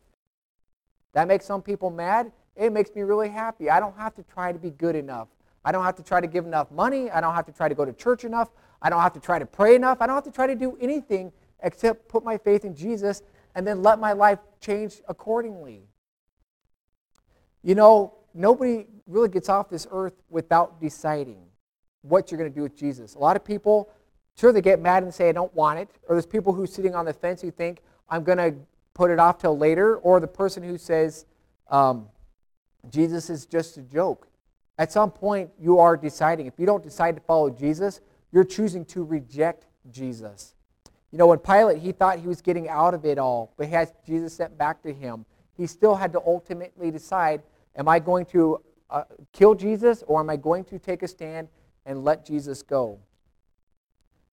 That 1.13 1.29
makes 1.29 1.47
some 1.47 1.63
people 1.63 1.91
mad. 1.91 2.33
It 2.57 2.73
makes 2.73 2.95
me 2.95 3.03
really 3.03 3.29
happy. 3.29 3.71
I 3.71 3.81
don't 3.81 3.97
have 3.97 4.15
to 4.17 4.23
try 4.23 4.53
to 4.53 4.59
be 4.59 4.71
good 4.71 4.97
enough. 4.97 5.29
I 5.65 5.73
don't 5.73 5.85
have 5.85 5.97
to 5.97 6.03
try 6.03 6.21
to 6.21 6.27
give 6.27 6.45
enough 6.45 6.71
money. 6.71 7.11
I 7.11 7.21
don't 7.21 7.35
have 7.35 7.47
to 7.47 7.53
try 7.53 7.69
to 7.69 7.75
go 7.75 7.85
to 7.85 7.93
church 7.93 8.25
enough. 8.25 8.51
I 8.83 8.91
don't 8.91 9.01
have 9.01 9.15
to 9.15 9.21
try 9.21 9.39
to 9.39 9.47
pray 9.47 9.77
enough. 9.77 9.99
I 10.01 10.07
don't 10.07 10.15
have 10.15 10.25
to 10.25 10.31
try 10.31 10.47
to 10.47 10.55
do 10.55 10.77
anything 10.81 11.33
except 11.63 12.09
put 12.09 12.23
my 12.23 12.37
faith 12.37 12.65
in 12.65 12.75
Jesus 12.75 13.23
and 13.55 13.67
then 13.67 13.83
let 13.83 13.99
my 13.99 14.13
life 14.13 14.41
change 14.61 15.01
accordingly. 15.09 15.83
You 17.63 17.75
know, 17.75 18.15
nobody 18.35 18.87
really 19.07 19.29
gets 19.29 19.49
off 19.49 19.71
this 19.71 19.87
earth 19.91 20.15
without 20.29 20.81
deciding 20.81 21.39
what 22.03 22.31
you're 22.31 22.39
going 22.39 22.51
to 22.51 22.55
do 22.55 22.63
with 22.63 22.77
Jesus. 22.77 23.15
A 23.15 23.19
lot 23.19 23.37
of 23.37 23.45
people, 23.45 23.91
sure, 24.39 24.53
they 24.53 24.61
get 24.61 24.81
mad 24.81 25.03
and 25.03 25.15
say, 25.15 25.29
I 25.29 25.33
don't 25.33 25.55
want 25.55 25.79
it. 25.79 25.89
Or 26.09 26.15
there's 26.15 26.27
people 26.27 26.53
who 26.53 26.67
sitting 26.67 26.95
on 26.95 27.05
the 27.05 27.13
fence 27.13 27.41
who 27.41 27.51
think, 27.51 27.81
I'm 28.11 28.25
going 28.25 28.39
to 28.39 28.55
put 28.93 29.11
it 29.11 29.19
off 29.19 29.39
till 29.39 29.57
later. 29.57 29.97
Or 29.97 30.21
the 30.21 30.27
person 30.27 30.63
who 30.63 30.77
says, 30.77 31.27
um, 31.71 32.09
Jesus 32.91 33.31
is 33.31 33.47
just 33.47 33.79
a 33.79 33.83
joke. 33.83 34.29
At 34.77 34.93
some 34.93 35.11
point, 35.11 35.51
you 35.59 35.79
are 35.79 35.97
deciding. 35.97 36.47
If 36.47 36.55
you 36.59 36.67
don't 36.67 36.83
decide 36.83 37.15
to 37.17 37.23
follow 37.23 37.49
Jesus, 37.49 38.01
you're 38.33 38.45
choosing 38.45 38.85
to 38.87 39.05
reject 39.05 39.67
Jesus. 39.91 40.55
You 41.13 41.19
know, 41.19 41.29
when 41.29 41.39
Pilate, 41.39 41.79
he 41.79 41.93
thought 41.93 42.19
he 42.19 42.27
was 42.27 42.43
getting 42.43 42.69
out 42.69 42.93
of 42.93 43.05
it 43.05 43.19
all, 43.19 43.55
but 43.57 43.67
he 43.67 43.73
had 43.73 43.93
Jesus 44.05 44.35
sent 44.35 44.59
back 44.59 44.83
to 44.83 44.93
him. 44.93 45.25
He 45.57 45.69
still 45.69 45.95
had 45.95 46.13
to 46.13 46.21
ultimately 46.27 46.91
decide 46.91 47.43
am 47.77 47.89
I 47.89 47.99
going 47.99 48.27
to 48.27 48.61
uh, 48.91 49.05
kill 49.33 49.55
Jesus 49.55 50.05
or 50.07 50.21
am 50.21 50.31
I 50.31 50.37
going 50.37 50.65
to 50.65 50.79
take 50.79 51.03
a 51.03 51.09
stand 51.09 51.49
and 51.87 52.05
let 52.05 52.25
Jesus 52.25 52.63
go? 52.63 52.99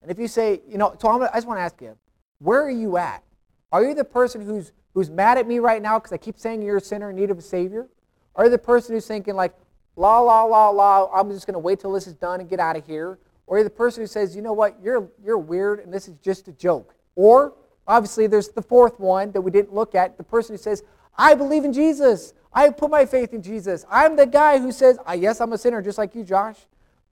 And 0.01 0.09
if 0.09 0.19
you 0.19 0.27
say, 0.27 0.61
you 0.67 0.77
know, 0.77 0.95
so 0.99 1.09
I'm, 1.09 1.21
i 1.21 1.35
just 1.35 1.47
want 1.47 1.59
to 1.59 1.63
ask 1.63 1.81
you, 1.81 1.97
where 2.39 2.63
are 2.63 2.71
you 2.71 2.97
at? 2.97 3.23
Are 3.71 3.83
you 3.83 3.93
the 3.93 4.03
person 4.03 4.41
who's, 4.41 4.71
who's 4.93 5.09
mad 5.09 5.37
at 5.37 5.47
me 5.47 5.59
right 5.59 5.81
now 5.81 5.99
because 5.99 6.11
I 6.11 6.17
keep 6.17 6.39
saying 6.39 6.61
you're 6.61 6.77
a 6.77 6.81
sinner 6.81 7.11
in 7.11 7.15
need 7.15 7.31
of 7.31 7.37
a 7.37 7.41
Savior? 7.41 7.87
Or 8.33 8.49
the 8.49 8.57
person 8.57 8.95
who's 8.95 9.05
thinking 9.05 9.35
like, 9.35 9.53
la, 9.95 10.19
la, 10.19 10.43
la, 10.43 10.69
la, 10.69 11.09
I'm 11.13 11.29
just 11.29 11.45
going 11.45 11.53
to 11.53 11.59
wait 11.59 11.79
till 11.79 11.91
this 11.91 12.07
is 12.07 12.13
done 12.13 12.39
and 12.39 12.49
get 12.49 12.59
out 12.59 12.75
of 12.75 12.85
here? 12.85 13.19
Or 13.47 13.63
the 13.63 13.69
person 13.69 14.03
who 14.03 14.07
says, 14.07 14.35
you 14.35 14.41
know 14.41 14.53
what, 14.53 14.77
you're, 14.81 15.09
you're 15.23 15.37
weird 15.37 15.81
and 15.81 15.93
this 15.93 16.07
is 16.07 16.15
just 16.23 16.47
a 16.47 16.51
joke. 16.53 16.95
Or, 17.15 17.53
obviously, 17.87 18.27
there's 18.27 18.49
the 18.49 18.61
fourth 18.61 18.99
one 18.99 19.31
that 19.33 19.41
we 19.41 19.51
didn't 19.51 19.73
look 19.73 19.93
at, 19.93 20.17
the 20.17 20.23
person 20.23 20.53
who 20.53 20.57
says, 20.57 20.83
I 21.17 21.35
believe 21.35 21.65
in 21.65 21.73
Jesus. 21.73 22.33
I 22.53 22.69
put 22.69 22.91
my 22.91 23.05
faith 23.05 23.33
in 23.33 23.41
Jesus. 23.41 23.85
I'm 23.89 24.15
the 24.15 24.25
guy 24.25 24.59
who 24.59 24.71
says, 24.71 24.97
ah, 25.05 25.13
yes, 25.13 25.39
I'm 25.39 25.53
a 25.53 25.57
sinner 25.57 25.81
just 25.81 25.97
like 25.97 26.15
you, 26.15 26.23
Josh, 26.23 26.57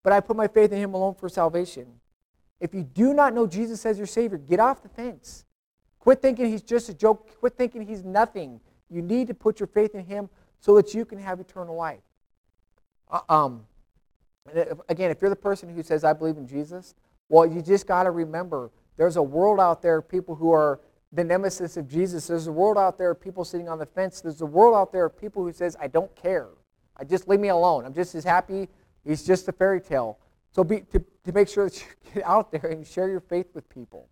but 0.04 0.12
I 0.12 0.20
put 0.20 0.36
my 0.36 0.48
faith 0.48 0.72
in 0.72 0.80
him 0.80 0.94
alone 0.94 1.16
for 1.16 1.30
salvation. 1.30 1.88
If 2.60 2.74
you 2.74 2.84
do 2.84 3.14
not 3.14 3.34
know 3.34 3.48
Jesus 3.48 3.86
as 3.86 3.98
your 3.98 4.08
Savior, 4.08 4.38
get 4.38 4.60
off 4.60 4.84
the 4.84 4.90
fence. 4.90 5.46
Quit 6.00 6.22
thinking 6.22 6.48
he's 6.48 6.62
just 6.62 6.90
a 6.90 6.94
joke. 6.94 7.40
Quit 7.40 7.56
thinking 7.56 7.86
he's 7.88 8.04
nothing. 8.04 8.60
You 8.90 9.02
need 9.02 9.28
to 9.28 9.34
put 9.34 9.60
your 9.60 9.68
faith 9.68 9.96
in 9.96 10.04
him 10.06 10.30
so 10.60 10.76
that 10.76 10.94
you 10.94 11.06
can 11.06 11.20
have 11.20 11.40
eternal 11.40 11.76
life. 11.76 12.02
Uh, 13.10 13.22
um, 13.30 13.66
again, 14.90 15.12
if 15.12 15.22
you're 15.22 15.30
the 15.30 15.36
person 15.36 15.70
who 15.70 15.84
says, 15.84 16.04
I 16.04 16.14
believe 16.14 16.38
in 16.38 16.48
Jesus, 16.48 16.96
well, 17.30 17.46
you 17.46 17.62
just 17.62 17.88
got 17.88 18.04
to 18.04 18.12
remember 18.12 18.72
there's 18.98 19.16
a 19.16 19.24
world 19.24 19.60
out 19.60 19.82
there 19.82 20.02
people 20.02 20.36
who 20.36 20.52
are 20.52 20.82
the 21.12 21.24
nemesis 21.24 21.78
of 21.78 21.88
Jesus. 21.88 22.28
There's 22.28 22.48
a 22.48 22.52
world 22.52 22.78
out 22.78 22.98
there 22.98 23.12
of 23.12 23.22
people 23.22 23.44
sitting 23.44 23.68
on 23.68 23.80
the 23.80 23.86
fence. 23.86 24.22
There's 24.22 24.42
a 24.42 24.46
world 24.46 24.76
out 24.76 24.92
there 24.92 25.06
of 25.06 25.18
people 25.18 25.44
who 25.44 25.52
says, 25.52 25.76
I 25.80 25.88
don't 25.88 26.14
care. 26.16 26.50
I 26.98 27.04
just 27.04 27.28
leave 27.28 27.40
me 27.40 27.48
alone. 27.48 27.86
I'm 27.86 27.94
just 27.94 28.14
as 28.16 28.24
happy. 28.24 28.68
He's 29.06 29.24
just 29.24 29.48
a 29.48 29.52
fairy 29.52 29.82
tale. 29.82 30.20
So 30.52 30.64
be, 30.64 30.82
to, 30.92 31.04
to 31.24 31.32
make 31.32 31.48
sure 31.48 31.70
that 31.70 31.80
you 31.80 31.88
get 32.14 32.24
out 32.26 32.52
there 32.52 32.66
and 32.70 32.86
share 32.86 33.10
your 33.10 33.22
faith 33.22 33.48
with 33.54 33.68
people. 33.70 34.10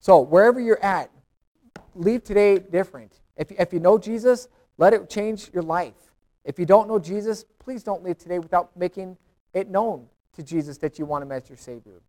So 0.00 0.20
wherever 0.20 0.60
you're 0.60 0.82
at, 0.84 1.10
leave 1.94 2.22
today 2.22 2.58
different. 2.58 3.20
If, 3.36 3.50
if 3.52 3.72
you 3.72 3.80
know 3.80 3.98
Jesus, 3.98 4.48
let 4.76 4.92
it 4.92 5.08
change 5.10 5.50
your 5.52 5.62
life. 5.62 5.94
If 6.44 6.58
you 6.58 6.66
don't 6.66 6.88
know 6.88 6.98
Jesus, 6.98 7.44
please 7.58 7.82
don't 7.82 8.04
leave 8.04 8.18
today 8.18 8.38
without 8.38 8.76
making 8.76 9.16
it 9.54 9.68
known 9.68 10.06
to 10.34 10.42
Jesus 10.42 10.78
that 10.78 10.98
you 10.98 11.04
want 11.04 11.22
him 11.22 11.32
as 11.32 11.48
your 11.48 11.58
Savior. 11.58 12.00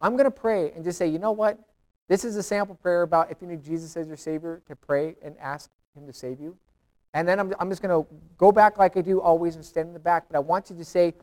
I'm 0.00 0.12
going 0.12 0.24
to 0.24 0.30
pray 0.30 0.72
and 0.72 0.84
just 0.84 0.98
say, 0.98 1.06
you 1.06 1.18
know 1.18 1.32
what? 1.32 1.58
This 2.08 2.24
is 2.24 2.36
a 2.36 2.42
sample 2.42 2.76
prayer 2.76 3.02
about 3.02 3.30
if 3.30 3.38
you 3.40 3.48
need 3.48 3.62
Jesus 3.62 3.96
as 3.96 4.06
your 4.06 4.16
Savior, 4.16 4.62
to 4.68 4.76
pray 4.76 5.16
and 5.22 5.34
ask 5.40 5.70
him 5.96 6.06
to 6.06 6.12
save 6.12 6.40
you. 6.40 6.56
And 7.14 7.26
then 7.26 7.40
I'm, 7.40 7.52
I'm 7.58 7.70
just 7.70 7.82
going 7.82 8.04
to 8.04 8.08
go 8.36 8.52
back 8.52 8.78
like 8.78 8.96
I 8.96 9.00
do 9.00 9.20
always 9.20 9.56
and 9.56 9.64
stand 9.64 9.88
in 9.88 9.94
the 9.94 10.00
back. 10.00 10.24
But 10.28 10.36
I 10.36 10.40
want 10.40 10.70
you 10.70 10.76
to 10.76 10.84
say, 10.84 11.14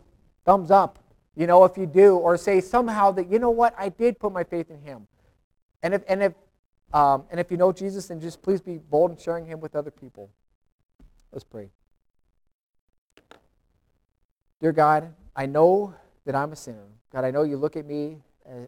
thumbs 0.44 0.72
up, 0.72 1.00
you 1.36 1.48
know, 1.48 1.64
if 1.64 1.78
you 1.78 1.86
do, 1.86 2.18
or 2.18 2.36
say 2.38 2.62
somehow 2.62 3.12
that, 3.12 3.32
you 3.32 3.40
know 3.40 3.52
what, 3.52 3.74
I 3.78 3.90
did 3.90 4.20
put 4.20 4.34
my 4.34 4.44
faith 4.44 4.70
in 4.70 4.80
him. 4.82 5.08
And 5.84 5.94
if, 5.94 6.04
and 6.08 6.24
if, 6.24 6.34
um, 6.94 7.26
and 7.32 7.40
if 7.40 7.50
you 7.50 7.58
know 7.58 7.72
Jesus, 7.72 8.08
then 8.08 8.20
just 8.20 8.42
please 8.42 8.62
be 8.62 8.78
bold 8.78 9.12
in 9.12 9.18
sharing 9.18 9.46
him 9.46 9.60
with 9.60 9.76
other 9.76 9.92
people. 9.92 10.30
Let's 11.32 11.44
pray. 11.44 11.70
Dear 14.62 14.72
God, 14.72 15.14
I 15.36 15.46
know 15.46 15.94
that 16.26 16.36
I'm 16.36 16.52
a 16.52 16.56
sinner. 16.56 16.88
God, 17.12 17.26
I 17.26 17.32
know 17.32 17.44
you 17.44 17.58
look 17.58 17.76
at 17.76 17.86
me 17.86 18.18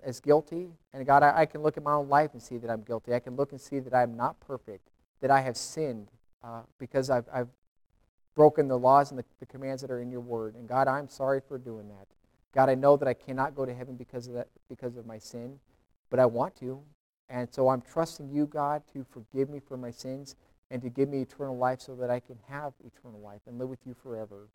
as, 0.03 0.19
guilty. 0.19 0.69
And 0.93 1.05
God, 1.05 1.23
I, 1.23 1.41
I, 1.41 1.45
can 1.45 1.61
look 1.61 1.77
at 1.77 1.83
my 1.83 1.93
own 1.93 2.09
life 2.09 2.31
and 2.33 2.41
see 2.41 2.57
that 2.57 2.69
I'm 2.69 2.81
guilty. 2.81 3.13
I 3.13 3.19
can 3.19 3.35
look 3.35 3.51
and 3.51 3.59
see 3.59 3.79
that 3.79 3.93
I'm 3.93 4.15
not 4.15 4.39
perfect, 4.39 4.89
that 5.21 5.31
I 5.31 5.41
have 5.41 5.57
sinned 5.57 6.09
uh, 6.43 6.61
because 6.79 7.09
I've, 7.09 7.25
I've 7.33 7.49
broken 8.35 8.67
the 8.67 8.77
laws 8.77 9.11
and 9.11 9.19
the, 9.19 9.25
the 9.39 9.45
commands 9.45 9.81
that 9.81 9.91
are 9.91 10.01
in 10.01 10.11
your 10.11 10.21
word. 10.21 10.55
And 10.55 10.67
God, 10.67 10.87
I'm 10.87 11.09
sorry 11.09 11.41
for 11.45 11.57
doing 11.57 11.87
that. 11.89 12.07
God, 12.53 12.69
I 12.69 12.75
know 12.75 12.95
that 12.97 13.07
I 13.07 13.13
cannot 13.13 13.55
go 13.55 13.65
to 13.65 13.73
heaven 13.73 13.95
because 13.95 14.27
of 14.27 14.33
that, 14.33 14.47
because 14.69 14.95
of 14.95 15.05
my 15.05 15.17
sin, 15.17 15.59
but 16.09 16.19
I 16.19 16.25
want 16.25 16.55
to. 16.57 16.81
And 17.29 17.51
so 17.51 17.69
I'm 17.69 17.81
trusting 17.81 18.29
you, 18.29 18.45
God, 18.45 18.83
to 18.93 19.05
forgive 19.09 19.49
me 19.49 19.59
for 19.59 19.77
my 19.77 19.91
sins 19.91 20.35
and 20.71 20.81
to 20.81 20.89
give 20.89 21.09
me 21.09 21.21
eternal 21.21 21.57
life 21.57 21.81
so 21.81 21.95
that 21.95 22.09
I 22.09 22.19
can 22.19 22.37
have 22.47 22.73
eternal 22.85 23.19
life 23.19 23.41
and 23.47 23.57
live 23.57 23.69
with 23.69 23.79
you 23.85 23.93
forever. 23.93 24.47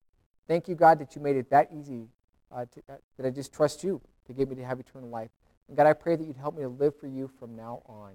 Thank 0.48 0.68
you, 0.68 0.74
God, 0.74 0.98
that 0.98 1.14
you 1.14 1.22
made 1.22 1.36
it 1.36 1.50
that 1.50 1.70
easy, 1.72 2.08
uh, 2.52 2.64
to, 2.66 2.82
uh, 2.88 2.96
that 3.16 3.26
I 3.26 3.30
just 3.30 3.52
trust 3.52 3.84
you 3.84 4.00
to 4.26 4.32
give 4.32 4.48
me 4.48 4.56
to 4.56 4.64
have 4.64 4.80
eternal 4.80 5.08
life. 5.08 5.30
And 5.68 5.76
God, 5.76 5.86
I 5.86 5.92
pray 5.92 6.16
that 6.16 6.26
you'd 6.26 6.36
help 6.36 6.56
me 6.56 6.62
to 6.62 6.68
live 6.68 6.94
for 6.98 7.06
you 7.06 7.30
from 7.38 7.54
now 7.54 7.82
on. 7.86 8.12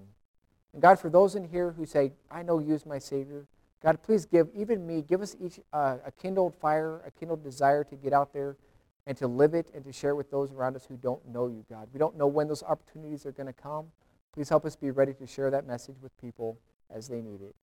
And 0.72 0.82
God, 0.82 0.98
for 0.98 1.08
those 1.08 1.34
in 1.34 1.44
here 1.44 1.72
who 1.72 1.86
say, 1.86 2.12
I 2.30 2.42
know 2.42 2.58
you 2.58 2.74
as 2.74 2.84
my 2.84 2.98
Savior, 2.98 3.46
God, 3.82 4.02
please 4.02 4.26
give 4.26 4.48
even 4.54 4.86
me, 4.86 5.02
give 5.02 5.22
us 5.22 5.36
each 5.40 5.60
uh, 5.72 5.98
a 6.04 6.10
kindled 6.10 6.54
fire, 6.54 7.02
a 7.06 7.10
kindled 7.10 7.42
desire 7.42 7.84
to 7.84 7.96
get 7.96 8.12
out 8.12 8.32
there 8.32 8.56
and 9.06 9.16
to 9.16 9.26
live 9.26 9.54
it 9.54 9.70
and 9.74 9.84
to 9.84 9.92
share 9.92 10.10
it 10.10 10.16
with 10.16 10.30
those 10.30 10.52
around 10.52 10.76
us 10.76 10.84
who 10.86 10.96
don't 10.96 11.26
know 11.28 11.46
you, 11.46 11.64
God. 11.70 11.88
We 11.92 11.98
don't 11.98 12.16
know 12.16 12.26
when 12.26 12.48
those 12.48 12.62
opportunities 12.62 13.24
are 13.24 13.32
going 13.32 13.46
to 13.46 13.52
come. 13.52 13.86
Please 14.32 14.48
help 14.48 14.64
us 14.64 14.76
be 14.76 14.90
ready 14.90 15.14
to 15.14 15.26
share 15.26 15.50
that 15.50 15.66
message 15.66 15.96
with 16.02 16.16
people 16.20 16.58
as 16.90 17.08
they 17.08 17.22
need 17.22 17.40
it. 17.40 17.54